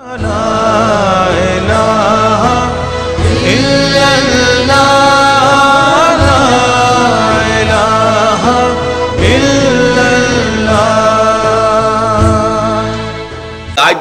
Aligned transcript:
آج 0.00 0.08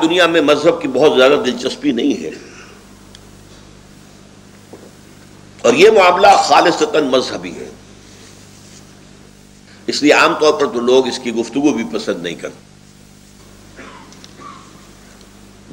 دنیا 0.02 0.28
میں 0.28 0.42
مذہب 0.42 0.82
کی 0.82 0.88
بہت 0.88 1.16
زیادہ 1.16 1.42
دلچسپی 1.46 1.92
نہیں 1.92 2.24
ہے 2.24 2.30
اور 5.62 5.74
یہ 5.74 5.90
معاملہ 5.92 6.28
خالصتاً 6.48 7.08
مذہبی 7.08 7.52
ہے 7.52 7.70
اس 9.88 10.02
لیے 10.04 10.14
عام 10.14 10.34
طور 10.40 10.54
پر 10.54 10.74
تو 10.74 10.80
لوگ 10.80 11.08
اس 11.08 11.20
کی 11.20 11.36
گفتگو 11.36 11.74
بھی 11.74 11.84
پسند 11.92 12.24
نہیں 12.24 12.36
کرتے 12.36 12.69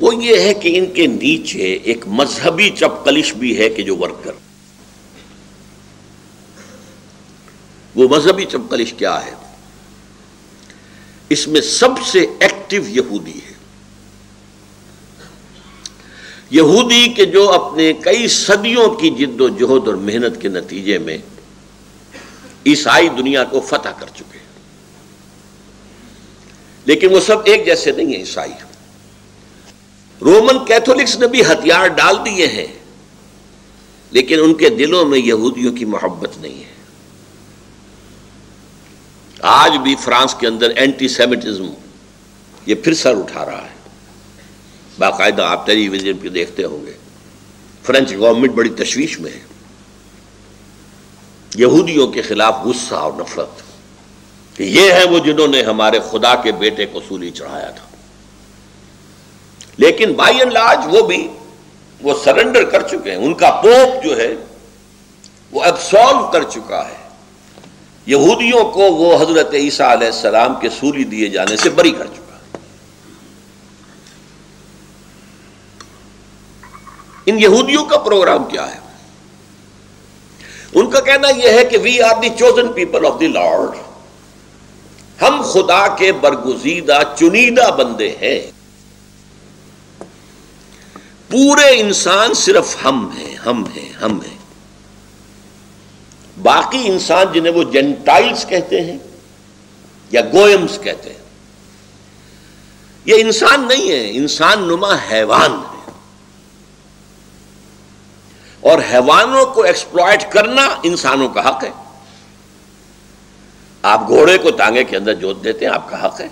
وہ 0.01 0.15
یہ 0.15 0.41
ہے 0.41 0.55
کہ 0.55 0.79
ان 0.79 0.87
کے 0.93 1.07
نیچے 1.07 1.73
ایک 1.83 2.07
مذہبی 2.07 2.71
چپکلش 2.71 3.35
بھی 3.35 3.59
ہے 3.59 3.69
کہ 3.69 3.83
جو 3.83 3.97
ورکر 3.97 4.33
وہ 7.95 8.09
مذہبی 8.09 8.45
چپکلش 8.45 8.93
کیا 8.93 9.25
ہے؟ 9.25 9.31
اس 11.29 11.49
میں 11.49 11.61
سب 11.61 12.07
سے 12.07 12.27
ایکٹیو 12.41 12.83
یہودی 12.89 13.41
ہے۔ 13.47 13.57
یہودی 16.51 17.09
کے 17.09 17.25
جو 17.25 17.51
اپنے 17.51 17.93
کئی 17.93 18.29
صدیوں 18.29 18.89
کی 18.89 19.11
جد 19.11 19.41
و 19.41 19.49
جہد 19.49 19.89
اور 19.89 19.95
محنت 19.95 20.41
کے 20.41 20.49
نتیجے 20.49 20.99
میں 20.99 21.19
عیسائی 22.67 23.09
دنیا 23.09 23.45
کو 23.45 23.61
فتح 23.61 23.89
کر 23.89 24.07
چکے 24.15 24.39
لیکن 26.85 27.15
وہ 27.15 27.21
سب 27.21 27.37
ایک 27.45 27.67
جیسے 27.67 27.93
نہیں 27.93 28.07
ہیں، 28.07 28.21
عیسائی 28.21 28.53
رومن 30.21 30.65
کیتھولکس 30.65 31.17
نے 31.17 31.27
بھی 31.27 31.43
ہتھیار 31.43 31.87
ڈال 31.87 32.17
دیے 32.25 32.47
ہیں، 32.47 32.67
لیکن 34.11 34.41
ان 34.41 34.55
کے 34.55 34.69
دلوں 34.69 35.05
میں 35.05 35.19
یہودیوں 35.19 35.73
کی 35.73 35.85
محبت 35.85 36.39
نہیں 36.39 36.65
ہے۔ 36.65 36.77
آج 39.43 39.73
بھی 39.77 39.95
فرانس 39.95 40.35
کے 40.35 40.47
اندر 40.47 40.71
اینٹی 40.71 41.09
سیمیٹزم 41.09 41.67
یہ 42.67 42.75
پھر 42.75 42.95
سر 42.95 43.17
اٹھا 43.17 43.45
رہا 43.45 43.65
ہے۔ 43.65 43.77
باقاعدہ 44.99 45.43
آپ 45.43 45.67
ٹیلی 45.67 45.89
ویژن 45.89 46.17
پہ 46.17 46.29
دیکھتے 46.29 46.65
ہوں 46.65 46.87
گے۔ 46.87 46.93
فرینچ 47.83 48.13
گورنمنٹ 48.13 48.51
بڑی 48.51 48.69
تشویش 48.69 49.21
میں 49.21 49.33
ہے۔ 49.33 49.41
یہودیوں 51.55 52.09
کے 52.09 52.23
خلاف 52.23 52.57
غصہ 52.65 52.95
اور 52.95 53.13
نفرت۔ 53.13 53.63
کہ 54.57 54.63
یہ 54.63 54.93
ہے 54.93 55.05
وہ 55.05 55.19
جنہوں 55.19 55.49
نے 55.49 55.63
ہمارے 55.63 55.99
خدا 56.11 56.35
کے 56.35 56.53
بیٹے 56.53 56.87
کو 56.87 57.01
سولی 57.09 57.31
چڑھایا 57.31 57.71
تھا۔ 57.71 57.86
لیکن 59.77 60.13
بائی 60.13 60.39
اینڈ 60.39 60.53
لارج 60.53 60.97
وہ 60.97 61.07
بھی 61.07 61.29
وہ 62.03 62.15
سرنڈر 62.25 62.65
کر 62.65 62.83
چکے 62.83 63.11
ہیں۔ 63.11 63.19
ان 63.19 63.35
کا 63.35 63.51
پوپ 63.51 64.05
جو 64.05 64.17
ہے 64.17 64.35
وہ 65.53 65.65
ایبسالو 65.65 66.27
کر 66.27 66.43
چکا 66.43 66.89
ہے۔ 66.89 67.07
یہودیوں 68.07 68.65
کو 68.65 68.81
وہ 68.81 69.23
حضرت 69.23 69.55
عیسیٰ 69.55 69.89
علیہ 69.89 70.07
السلام 70.07 70.55
کے 70.61 70.69
سولی 70.71 71.05
دیے 71.05 71.29
جانے 71.29 71.57
سے 71.57 71.71
بری 71.71 71.91
کر 71.91 72.07
چکا 72.07 72.59
ان 77.27 77.39
یہودیوں 77.39 77.85
کا 77.85 77.99
پروگرام 77.99 78.45
کیا 78.45 78.75
ہے؟ 78.75 78.81
ان 80.75 80.91
کا 80.91 81.01
کہنا 81.01 81.29
یہ 81.37 81.49
ہے 81.49 81.65
کہ 81.65 81.79
we 81.79 82.03
are 82.03 82.21
the 82.23 82.29
chosen 82.39 82.73
people 82.73 83.07
of 83.07 83.21
the 83.21 83.29
Lord 83.29 83.77
ہم 85.23 85.43
خدا 85.43 85.89
کے 85.89 86.13
برگزیدہ، 86.13 86.99
چنیدہ 87.19 87.71
بندے 87.71 88.09
ہیں۔ 88.09 88.56
پورے 91.37 91.81
انسان 91.81 92.35
صرف 92.35 92.77
ہم 92.85 93.11
ہیں 93.17 93.37
ہم 93.37 93.65
ہیں 93.65 93.93
ہم 93.93 94.21
ہیں۔ 94.21 94.39
باقی 96.43 96.89
انسان 96.89 97.27
جنہیں 97.33 97.53
وہ 97.53 97.65
جینٹائلز 97.65 98.47
کہتے 98.47 98.81
ہیں 98.81 98.99
یا 100.11 100.21
گوئمز 100.21 100.79
کہتے 100.83 101.11
ہیں۔ 101.11 101.19
یہ 103.05 103.15
انسان 103.19 103.69
نہیں 103.69 103.91
ہے، 103.91 104.11
انسان 104.11 104.63
نما 104.63 104.95
حیوان 105.11 105.53
ہے۔ 105.53 105.91
اور 108.61 108.79
حیوانوں 108.93 109.47
کو 109.47 109.63
ایکسپلائٹ 109.63 110.33
کرنا 110.33 110.69
انسانوں 110.83 111.29
کا 111.29 111.49
حق 111.49 111.65
ہے۔ 111.65 111.71
آپ 113.83 114.09
گھوڑے 114.09 114.39
کو 114.39 114.51
تانگے 114.51 114.85
کے 114.85 114.97
اندر 114.97 115.15
جوت 115.15 115.45
دیتے 115.45 115.67
ہیں، 115.67 115.73
آپ 115.73 115.91
کا 115.91 116.07
حق 116.07 116.21
ہے۔ 116.21 116.29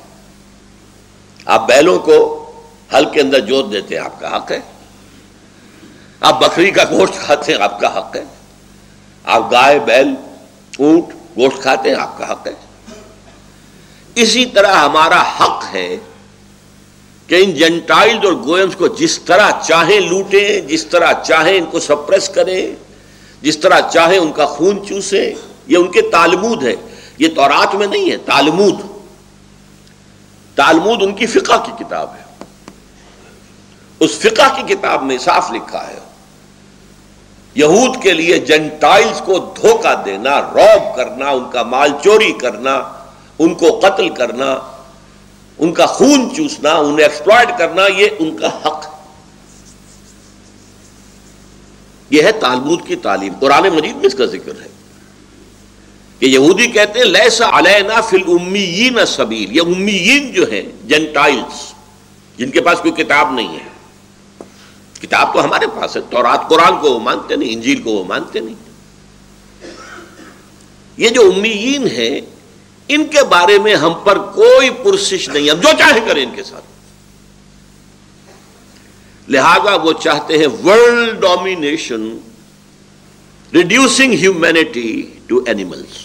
آپ 1.44 1.68
بیلوں 1.68 1.98
کو 1.98 2.40
ہل 2.92 3.04
کے 3.12 3.20
اندر 3.20 3.40
جوت 3.40 3.72
دیتے 3.72 3.98
ہیں، 3.98 4.04
آپ 4.04 4.20
کا 4.20 4.36
حق 4.36 4.52
ہے۔ 4.52 4.60
آپ 6.24 6.40
بکری 6.40 6.70
کا 6.70 6.84
گوشت 6.84 7.12
کھاتے 7.12 7.54
ہیں، 7.54 7.62
آپ 7.62 7.80
کا 7.80 7.98
حق 7.98 8.16
ہے۔ 8.16 8.24
آپ 9.24 9.52
گائے، 9.52 9.78
بیل، 9.78 10.08
اونٹ 10.78 11.04
گوشت 11.36 11.62
کھاتے 11.62 11.88
ہیں، 11.88 11.96
آپ 11.96 12.18
کا 12.18 12.32
حق 12.32 12.46
ہے۔ 12.46 12.52
اسی 14.14 14.46
طرح 14.46 14.74
ہمارا 14.74 15.22
حق 15.22 15.74
ہے 15.74 15.96
کہ 17.26 17.44
ان 17.44 17.54
جنٹائل 17.54 18.18
اور 18.24 18.32
گوئمز 18.32 18.76
کو 18.76 18.88
جس 18.88 19.18
طرح 19.18 19.50
چاہیں 19.62 20.00
لوٹیں، 20.00 20.60
جس 20.60 20.86
طرح 20.86 21.12
چاہیں 21.24 21.58
ان 21.58 21.64
کو 21.64 21.80
سپریس 21.80 22.28
کریں، 22.28 22.74
جس 23.42 23.58
طرح 23.58 23.80
چاہیں 23.92 24.18
ان 24.18 24.32
کا 24.32 24.46
خون 24.46 24.86
چوسیں 24.86 25.34
یہ 25.66 25.76
ان 25.76 25.90
کے 25.90 26.02
تالمود 26.02 26.62
ہے۔ 26.62 26.74
یہ 27.18 27.28
تورات 27.28 27.74
میں 27.74 27.86
نہیں 27.86 28.10
ہے، 28.10 28.16
تالمود۔ 28.16 28.80
تالمود 30.54 31.02
ان 31.02 31.14
کی 31.14 31.26
فقہ 31.26 31.62
کی 31.66 31.84
کتاب 31.84 32.10
ہے۔ 32.14 32.44
اس 34.00 34.10
فقہ 34.18 34.56
کی 34.56 34.74
کتاب 34.74 35.02
میں 35.02 35.18
صاف 35.18 35.52
لکھا 35.52 35.88
ہے۔ 35.88 36.03
یہود 37.54 38.02
کے 38.02 38.12
لیے 38.12 38.38
جنٹائلز 38.38 39.20
کو 39.20 39.38
دھوکہ 39.56 39.94
دینا، 40.04 40.40
روب 40.40 40.96
کرنا، 40.96 41.30
ان 41.30 41.50
کا 41.50 41.62
مال 41.62 41.90
چوری 42.02 42.32
کرنا، 42.32 42.74
ان 43.38 43.54
کو 43.54 43.80
قتل 43.82 44.08
کرنا، 44.08 44.58
ان 45.58 45.72
کا 45.72 45.86
خون 45.86 46.28
چوسنا، 46.36 46.72
انہیں 46.72 47.06
ایکسپلائٹ 47.06 47.58
کرنا، 47.58 47.86
یہ 47.86 48.08
ان 48.18 48.36
کا 48.36 48.48
حق 48.48 48.86
یہ 52.10 52.22
ہے 52.22 52.32
تالمود 52.32 52.86
کی 52.86 52.96
تعلیم۔ 52.96 53.32
قرآن 53.40 53.68
مجید 53.68 53.96
میں 53.96 54.06
اس 54.06 54.14
کا 54.14 54.24
ذکر 54.24 54.62
ہے 54.62 54.68
کہ 56.18 56.26
یہودی 56.26 56.66
کہتے 56.66 56.98
ہیں 56.98 57.06
لیسا 57.06 57.58
علینا 57.58 58.00
فی 58.00 58.16
الامیین 58.16 59.06
سبیل 59.06 59.56
یہ 59.56 59.60
امیین 59.60 60.32
جو 60.32 60.50
ہیں 60.50 60.62
جنٹائلز 60.84 61.62
جن 62.38 62.50
کے 62.50 62.60
پاس 62.60 62.78
کوئی 62.80 63.04
کتاب 63.04 63.32
نہیں 63.32 63.54
ہے۔ 63.54 63.73
کتاب 65.06 65.32
تو 65.34 65.44
ہمارے 65.44 65.66
پاس 65.66 65.96
ہے، 65.96 66.00
تورات 66.10 66.48
قرآن 66.48 66.80
کو 66.80 66.92
وہ 66.92 67.00
مانتے 67.00 67.36
نہیں، 67.36 67.52
انجیل 67.52 67.82
کو 67.82 67.90
وہ 67.90 68.04
مانتے 68.04 68.40
نہیں۔ 68.40 68.54
یہ 70.96 71.08
جو 71.08 71.22
امیین 71.36 71.86
ہیں، 71.86 72.20
ان 72.88 73.06
کے 73.06 73.24
بارے 73.24 73.58
میں 73.58 73.74
ہم 73.74 73.94
پر 74.04 74.18
کوئی 74.18 74.70
پرسش 74.70 75.28
نہیں، 75.28 75.50
ہم 75.50 75.56
جو 75.56 75.68
چاہے 75.78 76.00
کریں 76.08 76.24
ان 76.26 76.34
کے 76.34 76.44
ساتھ۔ 76.44 76.64
لہذا 79.28 79.74
وہ 79.74 79.92
چاہتے 79.92 80.38
ہیں 80.38 80.46
world 80.46 81.20
domination 81.20 82.18
reducing 83.52 84.12
humanity 84.12 84.90
to 85.26 85.40
animals 85.46 86.02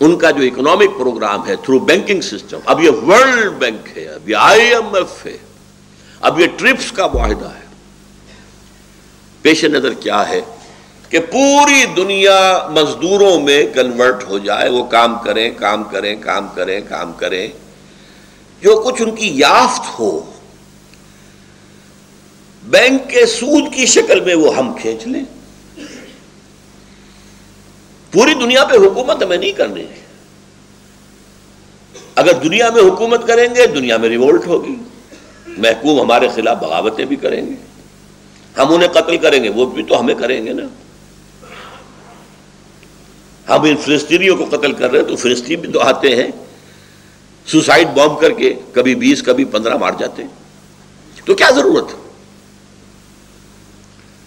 ان 0.00 0.16
کا 0.18 0.30
جو 0.30 0.42
اکنامک 0.42 0.98
پروگرام 0.98 1.46
ہے 1.46 1.56
تھرو 1.56 1.78
بینکنگ 1.78 2.20
سسٹم 2.20 2.58
اب 2.64 2.82
یہ 2.82 2.90
ورلڈ 2.90 3.52
بینک 3.52 3.98
ہے، 3.98 4.08
اب 4.08 4.28
یہ 4.30 4.36
آئی 4.38 4.74
ایم 4.74 4.94
ایف 4.94 5.26
ہے۔ 5.26 5.36
اب 6.22 6.40
یہ 6.40 6.46
ٹرپس 6.56 6.92
کا 6.92 7.06
معاہدہ 7.06 7.46
ہے۔ 7.46 7.66
پیش 9.42 9.64
نظر 9.64 9.94
کیا 9.94 10.28
ہے 10.28 10.40
کہ 11.08 11.18
پوری 11.20 11.84
دنیا 11.96 12.68
مزدوروں 12.70 13.40
میں 13.40 13.66
کنورٹ 13.74 14.24
ہو 14.28 14.38
جائے، 14.38 14.68
وہ 14.68 14.84
کام 14.84 15.18
کریں 15.18 15.50
کام 15.50 15.84
کریں 15.84 16.16
کام 16.20 16.48
کریں 16.54 16.80
کام 16.88 17.12
کریں۔ 17.12 17.48
جو 18.60 18.82
کچھ 18.86 19.02
ان 19.02 19.14
کی 19.14 19.30
یافت 19.34 20.00
ہو، 20.00 20.32
بینک 22.62 23.10
کے 23.10 23.26
سود 23.26 23.74
کی 23.74 23.86
شکل 23.86 24.20
میں 24.20 24.34
وہ 24.34 24.56
ہم 24.56 24.72
کھینچ 24.80 25.06
لیں۔ 25.06 25.24
پوری 28.12 28.34
دنیا 28.34 28.64
پہ 28.64 28.76
حکومت 28.76 29.22
ہمیں 29.22 29.36
نہیں 29.36 29.52
کرنی۔ 29.52 29.84
اگر 32.14 32.32
دنیا 32.32 32.70
میں 32.70 32.82
حکومت 32.82 33.26
کریں 33.26 33.54
گے، 33.54 33.66
دنیا 33.66 33.96
میں 33.96 34.08
ریوولٹ 34.08 34.46
ہوگی۔ 34.46 34.76
محکوم 35.58 36.00
ہمارے 36.00 36.28
خلاف 36.34 36.56
بغاوتیں 36.56 37.04
بھی 37.04 37.16
کریں 37.16 37.46
گے۔ 37.46 37.54
ہم 38.58 38.72
انہیں 38.72 38.88
قتل 38.88 39.16
کریں 39.16 39.44
گے، 39.44 39.48
وہ 39.48 39.66
بھی 39.66 39.82
تو 39.82 40.00
ہمیں 40.00 40.14
کریں 40.14 40.46
گے 40.46 40.52
نا۔ 40.52 40.62
ہم 43.48 43.62
ان 43.62 43.76
فلسطینیوں 43.76 44.36
کو 44.36 44.56
قتل 44.56 44.72
کر 44.72 44.90
رہے 44.90 44.98
ہیں 45.00 45.06
تو 45.06 45.16
فلسطین 45.16 45.60
بھی 45.60 45.72
تو 45.72 45.80
آتے 45.80 46.16
ہیں۔ 46.16 46.30
سوسائڈ 47.46 47.88
بام 47.88 48.16
کر 48.16 48.30
کے 48.30 48.54
کبھی 48.72 48.94
بیس، 48.94 49.22
کبھی 49.22 49.44
پندرہ 49.44 49.76
مار 49.76 49.92
جاتے 49.98 50.22
ہیں۔ 50.22 50.30
تو 51.24 51.34
کیا 51.34 51.50
ضرورت 51.50 51.84
ہے؟ 51.88 52.10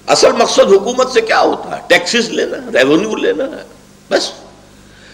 اصل 0.08 0.32
مقصد 0.32 0.60
حکومت 0.60 1.12
سے 1.12 1.22
کیا 1.22 1.40
ہوتا 1.40 1.78
ہے؟ 1.78 1.82
ٹیکسز 1.88 2.30
لینا، 2.30 2.58
ریونیو 2.80 3.16
لینا 3.16 3.44
ہے، 3.44 3.64
بس۔ 4.10 4.32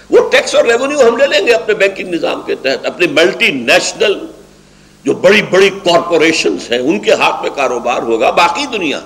وہ 0.09 0.29
ٹیکس 0.31 0.55
اور 0.55 0.65
ریونیو 0.65 1.07
ہم 1.07 1.17
لے 1.17 1.27
لیں 1.27 1.47
گے 1.47 1.53
اپنے 1.53 1.73
بینکنگ 1.73 2.09
نظام 2.09 2.41
کے 2.41 2.55
تحت، 2.55 2.85
اپنے 2.85 3.07
ملٹی 3.07 3.51
نیشنل 3.51 4.30
جو 5.03 5.13
بڑی 5.13 5.41
بڑی 5.41 5.69
کارپوریشنز 5.69 6.71
ہیں، 6.71 6.79
ان 6.79 6.99
کے 6.99 7.13
ہاتھ 7.13 7.41
میں 7.41 7.49
کاروبار 7.49 8.01
ہوگا، 8.01 8.29
باقی 8.29 8.65
دنیا۔ 8.65 8.99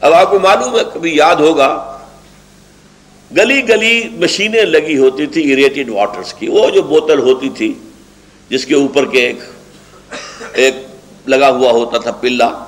اب 0.00 0.12
آپ 0.12 0.30
کو 0.30 0.38
معلوم 0.38 0.76
ہے، 0.76 0.82
کبھی 0.94 1.16
یاد 1.16 1.36
ہوگا، 1.36 1.98
گلی 3.36 3.68
گلی 3.68 4.08
مشینیں 4.08 4.62
لگی 4.62 4.98
ہوتی 4.98 5.26
تھی 5.26 5.52
اریٹیڈ 5.52 5.88
واٹرز 5.88 6.34
کی۔ 6.34 6.48
وہ 6.48 6.70
جو 6.70 6.82
بوتل 6.82 7.18
ہوتی 7.18 7.48
تھی، 7.48 7.74
جس 8.48 8.66
کے 8.66 8.74
اوپر 8.74 9.04
کے 9.04 9.26
ایک 9.26 9.38
ایک 10.52 10.74
لگا 11.26 11.50
ہوا 11.50 11.70
ہوتا 11.70 11.98
تھا 11.98 12.10
پلا 12.10 12.64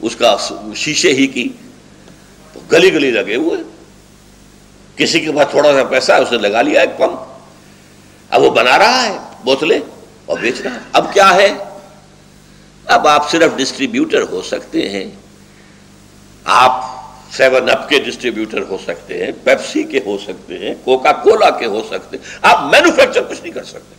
اس 0.00 0.16
کا 0.16 0.36
شیشے 0.74 1.12
ہی 1.12 1.26
کی 1.26 1.48
گلی 2.72 2.92
گلی 2.94 3.10
لگے 3.10 3.36
ہوئے۔ 3.36 3.62
کسی 4.96 5.20
کے 5.20 5.32
پاس 5.32 5.46
تھوڑا 5.50 5.72
سا 5.72 5.84
پیسہ 5.84 6.12
ہے، 6.12 6.22
اس 6.22 6.32
نے 6.32 6.38
لگا 6.38 6.62
لیا 6.62 6.80
ایک 6.80 6.98
پمپ۔ 6.98 7.18
اب 8.30 8.42
وہ 8.42 8.50
بنا 8.50 8.78
رہا 8.78 9.06
ہے 9.06 9.18
بوتلیں۔ 9.44 9.80
اور 10.28 10.38
بیچ 10.38 10.60
رہا 10.60 10.74
ہے 10.74 10.78
اب 10.92 11.12
کیا 11.14 11.34
ہے؟ 11.34 11.54
اب 12.86 13.08
آپ 13.08 13.30
صرف 13.30 13.56
ڈسٹریبیوٹر 13.56 14.22
ہو 14.22 14.42
سکتے 14.42 14.88
ہیں۔ 14.88 15.10
آپ 16.44 16.84
سیون 17.32 17.70
اپ 17.70 17.88
کے 17.88 17.98
ڈسٹریبیوٹر 17.98 18.62
ہو 18.68 18.78
سکتے 18.84 19.24
ہیں 19.24 19.32
پیپسی 19.44 19.82
کے 19.82 20.00
ہو 20.06 20.18
سکتے 20.18 20.58
ہیں 20.58 20.74
کوکا 20.84 21.12
کولا 21.12 21.50
کے 21.50 21.66
ہو 21.66 21.82
سکتے 21.90 22.16
ہیں۔ 22.16 22.38
آپ 22.42 22.64
مینوفیکچر 22.64 23.22
کچھ 23.22 23.42
نہیں 23.42 23.52
کر 23.52 23.64
سکتے۔ 23.64 23.94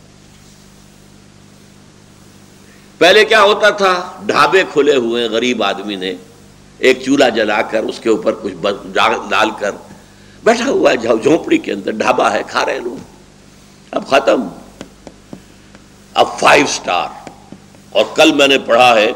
پہلے 2.98 3.24
کیا 3.24 3.42
ہوتا 3.42 3.70
تھا؟ 3.70 4.12
ڈھابے 4.26 4.62
کھلے 4.72 4.96
ہوئے، 4.96 5.28
غریب 5.28 5.62
آدمی 5.62 5.96
نے 5.96 6.14
ایک 6.78 7.02
چولہا 7.02 7.28
جلا 7.28 7.62
کر 7.62 7.82
اس 7.82 8.00
کے 8.00 8.08
اوپر 8.08 8.34
کچھ 8.42 8.52
ڈال 9.28 9.50
کر 9.58 9.70
بیٹھا 10.44 10.70
ہوا 10.70 10.92
ہے 10.92 10.96
جھونپڑی 10.96 11.58
کے 11.58 11.72
اندر 11.72 11.90
ڈھابا 11.90 12.32
ہے، 12.32 12.42
کھا 12.46 12.66
رہے 12.66 12.78
لوگ۔ 12.78 13.02
اب 13.90 14.08
ختم۔ 14.08 14.48
اب 16.14 16.38
فائیو 16.38 16.66
سٹار 16.66 17.30
اور 17.90 18.04
کل 18.14 18.32
میں 18.32 18.48
نے 18.48 18.58
پڑھا 18.58 18.96
ہے 18.96 19.12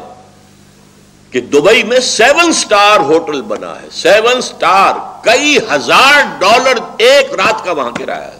کہ 1.31 1.41
دبئی 1.41 1.83
میں 1.83 1.99
سیون 1.99 2.53
سٹار 2.53 2.99
ہوٹل 2.99 3.41
بنا 3.41 3.81
ہے۔ 3.81 3.87
سیون 3.91 4.41
سٹار 4.41 5.23
کئی 5.23 5.57
ہزار 5.71 6.39
ڈالر 6.39 6.77
ایک 6.97 7.33
رات 7.33 7.63
کا 7.65 7.71
وہاں 7.71 7.91
کرایہ 7.91 8.23
ہے۔ 8.23 8.39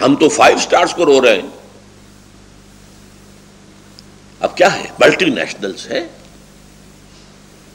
ہم 0.00 0.14
تو 0.14 0.28
فائیو 0.28 0.58
سٹارز 0.58 0.94
کو 0.94 1.06
رو 1.06 1.24
رہے 1.24 1.34
ہیں۔ 1.34 1.48
اب 4.40 4.56
کیا 4.56 4.76
ہے؟ 4.76 4.86
ملٹی 4.98 5.24
نیشنلز 5.24 5.86
ہے 5.86 6.08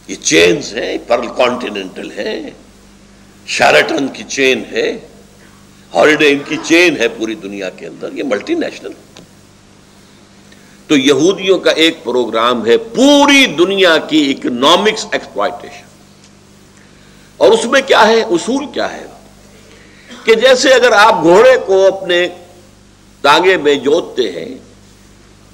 یہ 0.07 0.15
چینز 0.15 0.73
ہیں 0.73 0.97
پرل 1.07 1.27
کانٹیننٹل 1.27 2.11
ہے 2.11 2.51
شارٹن 3.45 4.07
کی 4.07 4.23
چین 4.23 4.63
ہے۔ 4.71 4.99
ہالیڈے 5.93 6.31
ان 6.31 6.39
کی 6.47 6.57
چین 6.63 6.97
ہے 6.97 7.07
پوری 7.07 7.35
دنیا 7.35 7.69
کے 7.69 7.87
اندر، 7.87 8.11
یہ 8.11 8.23
ملٹی 8.23 8.53
نیشنل۔ 8.53 8.91
تو 10.87 10.97
یہودیوں 10.97 11.57
کا 11.57 11.71
ایک 11.71 12.03
پروگرام 12.03 12.65
ہے 12.65 12.77
پوری 12.77 13.45
دنیا 13.45 13.97
کی 13.97 14.35
اکنامکس 14.37 15.05
ایکسپلائٹیشن 15.11 15.85
اور 17.37 17.51
اس 17.51 17.65
میں 17.65 17.81
کیا 17.81 18.07
ہے؟ 18.07 18.21
اصول 18.21 18.65
کیا 18.73 18.93
ہے؟ 18.93 19.05
کہ 20.23 20.35
جیسے 20.35 20.73
اگر 20.73 20.91
آپ 20.91 21.23
گھوڑے 21.23 21.57
کو 21.65 21.87
اپنے 21.87 22.27
تانگے 23.21 23.57
میں 23.57 23.75
جوتتے 23.75 24.31
ہیں، 24.31 24.57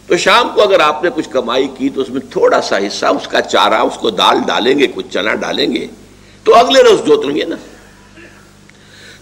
تو 0.07 0.17
شام 0.17 0.49
کو 0.55 0.61
اگر 0.61 0.79
آپ 0.79 1.03
نے 1.03 1.09
کچھ 1.15 1.29
کمائی 1.29 1.67
کی، 1.77 1.89
تو 1.89 2.01
اس 2.01 2.09
میں 2.09 2.21
تھوڑا 2.31 2.61
سا 2.61 2.77
حصہ، 2.77 3.05
اس 3.05 3.27
کا 3.27 3.41
چارہ، 3.41 3.73
اس 3.73 3.97
کو 3.97 4.09
دال 4.09 4.37
ڈالیں 4.47 4.79
گے، 4.79 4.87
کچھ 4.95 5.05
چنا 5.09 5.35
ڈالیں 5.35 5.75
گے، 5.75 5.87
تو 6.43 6.55
اگلے 6.55 6.83
روز 6.83 7.05
جوتیں 7.05 7.35
گے 7.35 7.43
نا۔ 7.45 7.55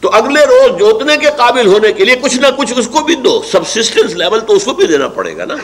تو 0.01 0.09
اگلے 0.13 0.43
روز 0.45 0.77
جوتنے 0.79 1.17
کے 1.17 1.29
قابل 1.37 1.67
ہونے 1.67 1.91
کے 1.93 2.05
لیے 2.05 2.15
کچھ 2.21 2.37
نہ 2.37 2.47
کچھ 2.57 2.73
اس 2.77 2.87
کو 2.91 3.03
بھی 3.03 3.15
دو. 3.15 3.41
سبسسٹنس 3.51 4.13
لیول 4.13 4.39
تو 4.39 4.55
اس 4.55 4.63
کو 4.63 4.73
بھی 4.73 4.87
دینا 4.87 5.07
پڑے 5.07 5.35
گا 5.37 5.45
نا. 5.45 5.55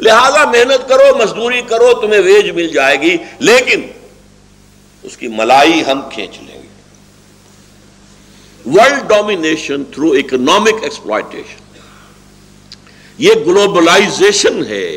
لہذا 0.00 0.44
محنت 0.44 0.88
کرو، 0.88 1.14
مزدوری 1.18 1.60
کرو، 1.68 1.92
تمہیں 2.00 2.20
ویج 2.20 2.50
مل 2.50 2.68
جائے 2.72 3.00
گی، 3.02 3.16
لیکن 3.40 3.86
اس 5.04 5.16
کی 5.16 5.28
ملائی 5.28 5.82
ہم 5.86 6.00
کھینچ 6.10 6.36
لیں 6.38 6.62
گے. 6.62 6.68
World 8.64 9.08
domination 9.08 9.84
through 9.84 10.10
economic 10.12 10.82
exploitation 10.82 11.66
یہ 13.18 13.34
گلوبلائزیشن 13.46 14.64
ہے. 14.66 14.88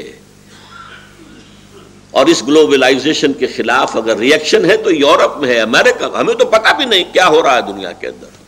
اور 2.11 2.25
اس 2.25 2.43
گلوبلائزیشن 2.47 3.33
کے 3.33 3.47
خلاف 3.47 3.95
اگر 3.97 4.17
ریئیکشن 4.17 4.69
ہے 4.71 4.77
تو 4.77 4.91
یورپ 4.91 5.37
میں 5.37 5.49
ہے، 5.49 5.59
امریکہ 5.61 6.15
ہمیں 6.17 6.33
تو 6.33 6.45
پتہ 6.45 6.75
بھی 6.77 6.85
نہیں 6.85 7.03
کیا 7.13 7.27
ہو 7.27 7.41
رہا 7.43 7.55
ہے 7.55 7.61
دنیا 7.67 7.91
کے 7.91 8.07
اندر. 8.07 8.40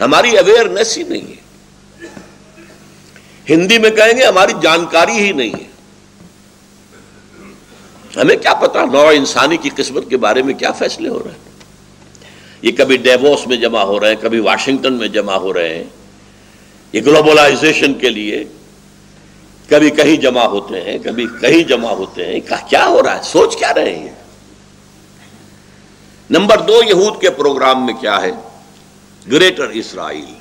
ہماری 0.00 0.38
اویئرنیس 0.38 0.98
ہی 0.98 1.02
نہیں 1.02 1.28
ہے۔ 1.28 1.40
ہندی 3.48 3.78
میں 3.78 3.90
کہیں 3.90 4.18
گے 4.18 4.24
ہماری 4.24 4.52
جانکاری 4.62 5.12
ہی 5.12 5.32
نہیں 5.32 5.52
ہے۔ 5.52 5.70
ہمیں 8.16 8.36
کیا 8.36 8.54
پتا 8.54 8.84
نو 8.84 9.08
انسانی 9.08 9.56
کی 9.56 9.70
قسمت 9.76 10.04
کے 10.10 10.16
بارے 10.16 10.42
میں 10.42 10.54
کیا 10.54 10.72
فیصلے 10.72 11.08
ہو 11.08 11.18
رہے 11.18 11.30
ہیں۔ 11.30 11.50
یہ 12.62 12.72
کبھی 12.78 12.96
ڈیووس 12.96 13.46
میں 13.46 13.56
جمع 13.56 13.80
ہو 13.80 14.00
رہے 14.00 14.08
ہیں، 14.08 14.16
کبھی 14.20 14.40
واشنگٹن 14.40 14.92
میں 14.92 15.08
جمع 15.08 15.34
ہو 15.34 15.52
رہے 15.52 15.74
ہیں۔ 15.74 15.84
یہ 16.92 17.00
گلوبلائزیشن 17.00 17.94
کے 17.94 18.08
لیے 18.08 18.44
کبھی 19.68 19.90
کہیں 19.90 20.16
جمع 20.16 20.42
ہوتے 20.42 20.80
ہیں، 20.80 20.98
کبھی 20.98 21.26
کہیں 21.40 21.62
جمع 21.62 21.90
ہوتے 21.90 22.26
ہیں۔ 22.26 22.40
کیا 22.68 22.86
ہو 22.86 23.02
رہا 23.02 23.18
ہے؟ 23.18 23.22
سوچ 23.22 23.56
کیا 23.56 23.74
رہے 23.74 23.98
ہیں؟ 23.98 24.14
نمبر 26.30 26.60
دو 26.60 26.80
یہود 26.88 27.20
کے 27.20 27.30
پروگرام 27.30 27.86
میں 27.86 27.94
کیا 27.94 28.22
ہے؟ 28.22 28.32
Greater 29.26 29.68
Israel. 29.68 30.34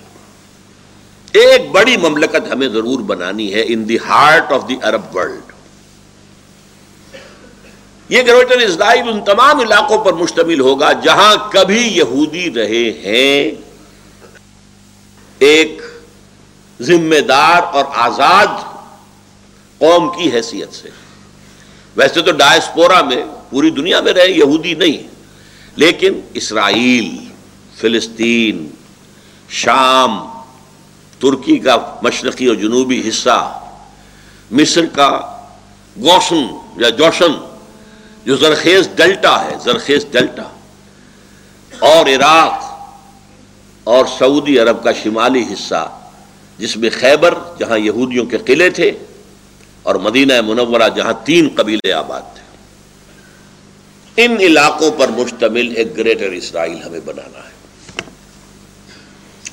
ایک 1.33 1.69
بڑی 1.71 1.97
مملکت 1.97 2.51
ہمیں 2.51 2.67
ضرور 2.67 2.99
بنانی 2.99 3.53
ہے 3.53 3.63
in 3.67 3.89
the 3.89 3.97
heart 3.97 4.51
of 4.51 4.67
the 4.69 4.75
Arab 4.83 5.15
world 5.15 5.51
یہ 8.09 8.21
گریٹر 8.21 8.57
اسرائیل 8.57 9.09
ان 9.09 9.23
تمام 9.25 9.59
علاقوں 9.59 9.97
پر 9.97 10.13
مشتمل 10.13 10.59
ہوگا 10.59 10.91
جہاں 10.91 11.35
کبھی 11.51 11.81
یہودی 11.97 12.53
رہے 12.53 12.91
ہیں۔ 13.03 13.51
ایک 15.39 15.81
ذمہ 16.81 17.19
دار 17.19 17.61
اور 17.73 17.85
آزاد 17.95 18.47
قوم 19.77 20.09
کی 20.09 20.31
حیثیت 20.33 20.73
سے۔ 20.73 20.89
ویسے 21.95 22.21
تو 22.21 22.31
ڈائسپورا 22.31 23.01
میں 23.01 23.23
پوری 23.49 23.69
دنیا 23.69 24.01
میں 24.01 24.13
رہے 24.13 24.31
یہودی 24.31 24.73
نہیں، 24.73 25.07
لیکن 25.75 26.19
اسرائیل 26.33 27.18
فلسطین، 27.81 28.67
شام، 29.49 30.19
ترکی 31.19 31.57
کا 31.57 31.99
مشرقی 32.01 32.45
اور 32.45 32.55
جنوبی 32.55 33.09
حصہ، 33.09 33.69
مصر 34.51 34.85
کا 34.85 35.09
گوشن 36.01 36.45
یا 36.77 36.89
جوشن، 36.89 37.31
جو 38.25 38.35
زرخیز 38.35 38.89
ڈیلٹا 38.95 39.45
ہے، 39.45 39.55
زرخیز 39.63 40.05
ڈیلٹا۔ 40.11 40.43
اور 41.79 42.05
عراق 42.05 42.79
اور 43.83 44.05
سعودی 44.19 44.59
عرب 44.59 44.83
کا 44.83 44.91
شمالی 45.03 45.43
حصہ، 45.53 45.99
جس 46.57 46.77
میں 46.77 46.89
خیبر، 46.93 47.33
جہاں 47.59 47.77
یہودیوں 47.77 48.25
کے 48.25 48.37
قلعے 48.37 48.69
تھے، 48.69 48.91
اور 49.83 49.95
مدینہ 49.95 50.41
منورہ، 50.41 50.89
جہاں 50.95 51.13
تین 51.25 51.49
قبیلے 51.55 51.93
آباد 51.93 52.21
تھے۔ 52.21 52.39
ان 54.25 54.37
علاقوں 54.39 54.91
پر 54.91 55.07
مشتمل 55.07 55.73
ایک 55.75 55.97
گریٹر 55.97 56.31
اسرائیل 56.31 56.77
ہمیں 56.85 56.99
بنانا 57.05 57.39
ہے۔ 57.39 57.48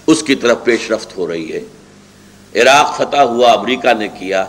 اس 0.06 0.22
کی 0.22 0.34
طرف 0.34 0.58
پیش 0.64 0.90
رفت 0.90 1.16
ہو 1.16 1.26
رہی 1.26 1.52
ہے۔ 1.52 1.60
عراق 2.62 2.96
فتح 2.96 3.16
ہوا، 3.16 3.52
امریکہ 3.52 3.94
نے 3.98 4.08
کیا۔ 4.08 4.46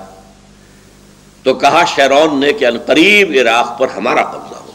تو 1.44 1.54
کہا 1.54 1.86
شیرون 1.86 2.40
نے 2.40 2.54
کہ 2.54 2.66
القریب 2.66 3.36
عراق 3.42 3.80
پر 3.80 3.88
ہمارا 3.88 4.24
قبضہ 4.24 4.60
ہوگا۔ 4.60 4.72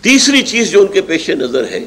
تیسری 0.00 0.42
چیز 0.42 0.70
جو 0.70 0.80
ان 0.80 0.86
کے 0.86 1.02
پیش 1.02 1.30
نظر 1.30 1.68
ہے، 1.68 1.84